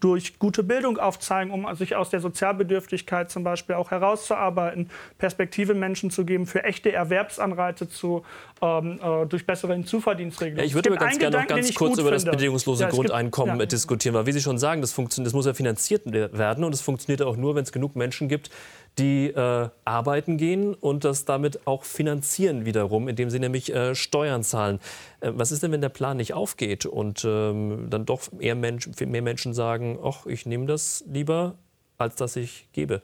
durch 0.00 0.38
gute 0.38 0.62
Bildung 0.62 0.98
aufzeigen, 0.98 1.52
um 1.52 1.72
sich 1.74 1.96
aus 1.96 2.10
der 2.10 2.20
Sozialbedürftigkeit 2.20 3.30
zum 3.30 3.44
Beispiel 3.44 3.76
auch 3.76 3.90
herauszuarbeiten, 3.90 4.90
Perspektive 5.16 5.74
Menschen 5.74 6.10
zu 6.10 6.24
geben, 6.24 6.46
für 6.46 6.64
echte 6.64 6.92
Erwerbsanreize 6.92 7.88
zu, 7.88 8.24
ähm, 8.60 8.98
äh, 9.02 9.26
durch 9.26 9.46
bessere 9.46 9.72
Hinzuverdienstregelungen. 9.72 10.58
Ja, 10.58 10.66
ich 10.66 10.74
würde 10.74 10.90
aber 10.90 10.98
ganz 10.98 11.18
gerne 11.18 11.38
noch 11.38 11.46
ganz 11.46 11.74
kurz 11.74 11.98
über 11.98 12.10
das 12.10 12.24
bedingungslose 12.24 12.84
ja, 12.84 12.90
Grundeinkommen 12.90 13.58
gibt, 13.58 13.72
ja. 13.72 13.76
diskutieren, 13.76 14.14
weil 14.14 14.26
wie 14.26 14.32
Sie 14.32 14.40
schon 14.40 14.58
sagen, 14.58 14.80
das, 14.80 14.94
das 14.94 15.32
muss 15.32 15.46
ja 15.46 15.54
finanziert 15.54 16.02
werden 16.06 16.64
und 16.64 16.74
es 16.74 16.80
funktioniert 16.80 17.22
auch 17.22 17.36
nur, 17.36 17.54
wenn 17.54 17.62
es 17.62 17.72
genug 17.72 17.96
Menschen 17.96 18.28
gibt, 18.28 18.50
die 18.98 19.26
äh, 19.28 19.68
arbeiten 19.84 20.38
gehen 20.38 20.74
und 20.74 21.04
das 21.04 21.24
damit 21.26 21.66
auch 21.66 21.84
finanzieren 21.84 22.64
wiederum, 22.64 23.08
indem 23.08 23.28
sie 23.28 23.38
nämlich 23.38 23.74
äh, 23.74 23.94
Steuern 23.94 24.42
zahlen. 24.42 24.80
Äh, 25.20 25.32
was 25.34 25.52
ist 25.52 25.62
denn, 25.62 25.72
wenn 25.72 25.82
der 25.82 25.90
Plan 25.90 26.16
nicht 26.16 26.32
aufgeht 26.32 26.86
und 26.86 27.24
ähm, 27.24 27.88
dann 27.90 28.06
doch 28.06 28.22
eher 28.38 28.54
Mensch, 28.54 28.88
mehr 29.00 29.22
Menschen 29.22 29.52
sagen, 29.52 29.98
ach, 30.02 30.24
ich 30.26 30.46
nehme 30.46 30.66
das 30.66 31.04
lieber, 31.06 31.56
als 31.98 32.16
dass 32.16 32.36
ich 32.36 32.68
gebe? 32.72 33.02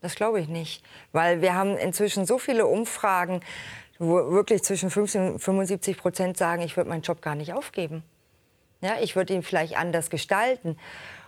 Das 0.00 0.14
glaube 0.14 0.40
ich 0.40 0.48
nicht, 0.48 0.82
weil 1.12 1.42
wir 1.42 1.54
haben 1.54 1.76
inzwischen 1.76 2.26
so 2.26 2.38
viele 2.38 2.66
Umfragen, 2.66 3.40
wo 3.98 4.30
wirklich 4.30 4.62
zwischen 4.62 4.90
50 4.90 5.20
und 5.20 5.38
75 5.38 5.98
Prozent 5.98 6.36
sagen, 6.36 6.62
ich 6.62 6.76
würde 6.76 6.90
meinen 6.90 7.02
Job 7.02 7.22
gar 7.22 7.34
nicht 7.34 7.52
aufgeben. 7.52 8.02
Ja, 8.80 8.96
ich 9.00 9.16
würde 9.16 9.32
ihn 9.32 9.42
vielleicht 9.42 9.78
anders 9.78 10.10
gestalten. 10.10 10.76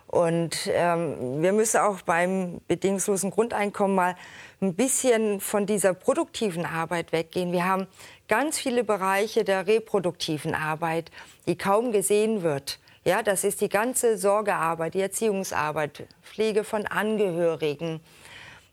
Und 0.06 0.70
ähm, 0.72 1.42
wir 1.42 1.52
müssen 1.52 1.78
auch 1.78 2.00
beim 2.02 2.60
bedingungslosen 2.68 3.30
Grundeinkommen 3.30 3.96
mal 3.96 4.16
ein 4.60 4.74
bisschen 4.74 5.40
von 5.40 5.66
dieser 5.66 5.94
produktiven 5.94 6.64
Arbeit 6.64 7.12
weggehen. 7.12 7.52
Wir 7.52 7.66
haben 7.66 7.86
ganz 8.28 8.58
viele 8.58 8.84
Bereiche 8.84 9.44
der 9.44 9.66
reproduktiven 9.66 10.54
Arbeit, 10.54 11.10
die 11.46 11.58
kaum 11.58 11.92
gesehen 11.92 12.42
wird. 12.42 12.78
Ja, 13.04 13.22
das 13.22 13.44
ist 13.44 13.60
die 13.60 13.68
ganze 13.68 14.18
Sorgearbeit, 14.18 14.94
die 14.94 15.00
Erziehungsarbeit, 15.00 16.06
Pflege 16.22 16.64
von 16.64 16.86
Angehörigen. 16.86 18.00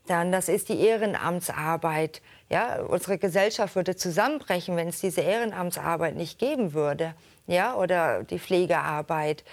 Dann, 0.06 0.32
das 0.32 0.48
ist 0.48 0.68
die 0.68 0.80
Ehrenamtsarbeit. 0.80 2.20
Ja, 2.50 2.82
unsere 2.82 3.16
Gesellschaft 3.16 3.74
würde 3.74 3.96
zusammenbrechen, 3.96 4.76
wenn 4.76 4.88
es 4.88 5.00
diese 5.00 5.22
Ehrenamtsarbeit 5.22 6.14
nicht 6.14 6.38
geben 6.38 6.74
würde. 6.74 7.14
Ja, 7.46 7.74
oder 7.76 8.24
die 8.24 8.38
Pflegearbeit. 8.38 9.44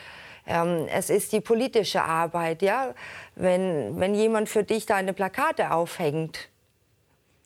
Ähm, 0.51 0.87
es 0.89 1.09
ist 1.09 1.31
die 1.31 1.39
politische 1.39 2.03
Arbeit. 2.03 2.61
Ja? 2.61 2.93
Wenn, 3.35 3.99
wenn 3.99 4.13
jemand 4.13 4.49
für 4.49 4.63
dich 4.63 4.85
deine 4.85 5.13
Plakate 5.13 5.71
aufhängt, 5.71 6.49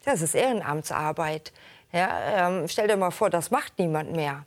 das 0.06 0.22
ist 0.22 0.34
Ehrenamtsarbeit. 0.34 1.54
Ja? 1.92 2.48
Ähm, 2.50 2.68
stell 2.68 2.88
dir 2.88 2.98
mal 2.98 3.12
vor, 3.12 3.30
das 3.30 3.52
macht 3.52 3.78
niemand 3.78 4.12
mehr. 4.14 4.46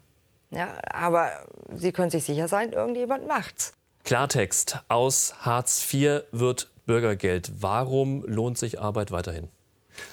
Ja? 0.50 0.74
Aber 0.92 1.30
Sie 1.74 1.92
können 1.92 2.10
sich 2.10 2.24
sicher 2.24 2.48
sein, 2.48 2.72
irgendjemand 2.72 3.26
macht's. 3.28 3.74
Klartext. 4.04 4.78
Aus 4.88 5.34
Hartz 5.40 5.92
IV 5.92 6.22
wird 6.32 6.70
Bürgergeld. 6.86 7.52
Warum 7.60 8.24
lohnt 8.24 8.58
sich 8.58 8.80
Arbeit 8.80 9.10
weiterhin? 9.12 9.48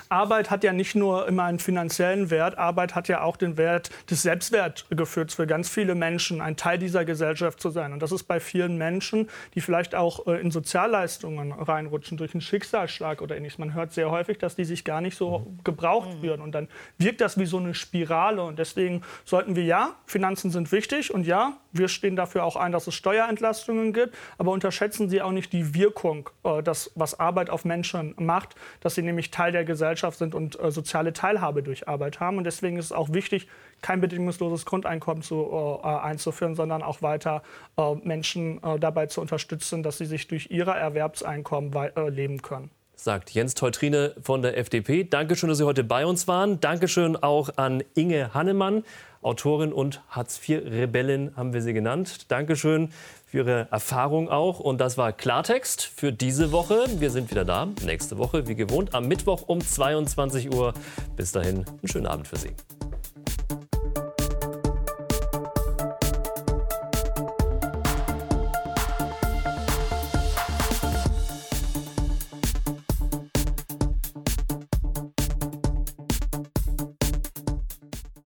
Arbeit 0.09 0.51
hat 0.51 0.63
ja 0.63 0.73
nicht 0.73 0.95
nur 0.95 1.27
immer 1.27 1.43
einen 1.43 1.59
finanziellen 1.59 2.29
Wert, 2.29 2.57
Arbeit 2.57 2.95
hat 2.95 3.07
ja 3.07 3.21
auch 3.21 3.37
den 3.37 3.57
Wert 3.57 3.89
des 4.09 4.21
Selbstwertgefühls 4.21 5.33
für 5.33 5.47
ganz 5.47 5.69
viele 5.69 5.95
Menschen, 5.95 6.41
ein 6.41 6.55
Teil 6.55 6.77
dieser 6.77 7.05
Gesellschaft 7.05 7.59
zu 7.59 7.69
sein. 7.69 7.93
Und 7.93 8.01
das 8.01 8.11
ist 8.11 8.23
bei 8.23 8.39
vielen 8.39 8.77
Menschen, 8.77 9.29
die 9.55 9.61
vielleicht 9.61 9.95
auch 9.95 10.27
äh, 10.27 10.39
in 10.39 10.51
Sozialleistungen 10.51 11.51
reinrutschen 11.51 12.17
durch 12.17 12.33
einen 12.33 12.41
Schicksalsschlag 12.41 13.21
oder 13.21 13.35
ähnliches. 13.35 13.57
Man 13.57 13.73
hört 13.73 13.93
sehr 13.93 14.11
häufig, 14.11 14.37
dass 14.37 14.55
die 14.55 14.65
sich 14.65 14.83
gar 14.83 15.01
nicht 15.01 15.17
so 15.17 15.47
gebraucht 15.63 16.21
würden. 16.21 16.41
Und 16.41 16.53
dann 16.53 16.67
wirkt 16.97 17.21
das 17.21 17.37
wie 17.37 17.45
so 17.45 17.57
eine 17.57 17.73
Spirale. 17.73 18.43
Und 18.43 18.59
deswegen 18.59 19.01
sollten 19.25 19.55
wir 19.55 19.63
ja, 19.63 19.95
Finanzen 20.05 20.51
sind 20.51 20.71
wichtig 20.71 21.13
und 21.13 21.25
ja, 21.25 21.57
wir 21.71 21.89
stehen 21.89 22.15
dafür 22.15 22.43
auch 22.43 22.55
ein, 22.55 22.71
dass 22.71 22.87
es 22.87 22.93
Steuerentlastungen 22.95 23.91
gibt. 23.91 24.15
Aber 24.37 24.51
unterschätzen 24.51 25.09
Sie 25.09 25.21
auch 25.21 25.31
nicht 25.31 25.51
die 25.51 25.73
Wirkung, 25.73 26.29
äh, 26.43 26.63
das, 26.63 26.91
was 26.95 27.19
Arbeit 27.19 27.49
auf 27.49 27.65
Menschen 27.65 28.13
macht, 28.17 28.55
dass 28.79 28.95
sie 28.95 29.01
nämlich 29.01 29.31
Teil 29.31 29.51
der 29.51 29.65
Gesellschaft 29.65 29.94
sind 29.95 30.35
und 30.35 30.59
äh, 30.59 30.71
soziale 30.71 31.13
Teilhabe 31.13 31.63
durch 31.63 31.87
Arbeit 31.87 32.19
haben. 32.19 32.37
Und 32.37 32.43
deswegen 32.43 32.77
ist 32.77 32.85
es 32.85 32.91
auch 32.91 33.13
wichtig, 33.13 33.47
kein 33.81 34.01
bedingungsloses 34.01 34.65
Grundeinkommen 34.65 35.23
zu, 35.23 35.79
äh, 35.83 35.87
einzuführen, 35.87 36.55
sondern 36.55 36.83
auch 36.83 37.01
weiter 37.01 37.43
äh, 37.77 37.95
Menschen 38.03 38.63
äh, 38.63 38.79
dabei 38.79 39.07
zu 39.07 39.21
unterstützen, 39.21 39.83
dass 39.83 39.97
sie 39.97 40.05
sich 40.05 40.27
durch 40.27 40.49
ihre 40.51 40.71
Erwerbseinkommen 40.71 41.73
äh, 41.73 42.09
leben 42.09 42.41
können 42.41 42.69
sagt 42.97 43.31
Jens 43.31 43.55
Teutrine 43.55 44.15
von 44.21 44.41
der 44.41 44.57
FDP. 44.57 45.03
Dankeschön, 45.03 45.49
dass 45.49 45.57
Sie 45.57 45.65
heute 45.65 45.83
bei 45.83 46.05
uns 46.05 46.27
waren. 46.27 46.59
Dankeschön 46.59 47.15
auch 47.17 47.49
an 47.57 47.83
Inge 47.93 48.33
Hannemann, 48.33 48.83
Autorin 49.21 49.73
und 49.73 50.01
Hartz-IV-Rebellin 50.09 51.35
haben 51.35 51.53
wir 51.53 51.61
sie 51.61 51.73
genannt. 51.73 52.31
Dankeschön 52.31 52.91
für 53.35 53.39
Ihre 53.39 53.67
Erfahrung 53.69 54.29
auch. 54.29 54.61
Und 54.61 54.79
das 54.79 54.97
war 54.97 55.11
Klartext 55.11 55.83
für 55.83 56.13
diese 56.13 56.53
Woche. 56.53 56.85
Wir 56.99 57.11
sind 57.11 57.29
wieder 57.31 57.43
da, 57.43 57.67
nächste 57.83 58.17
Woche 58.17 58.47
wie 58.47 58.55
gewohnt, 58.55 58.93
am 58.95 59.07
Mittwoch 59.07 59.43
um 59.47 59.59
22 59.59 60.53
Uhr. 60.53 60.73
Bis 61.17 61.33
dahin, 61.33 61.65
einen 61.65 61.87
schönen 61.87 62.07
Abend 62.07 62.29
für 62.29 62.37
Sie. 62.37 62.51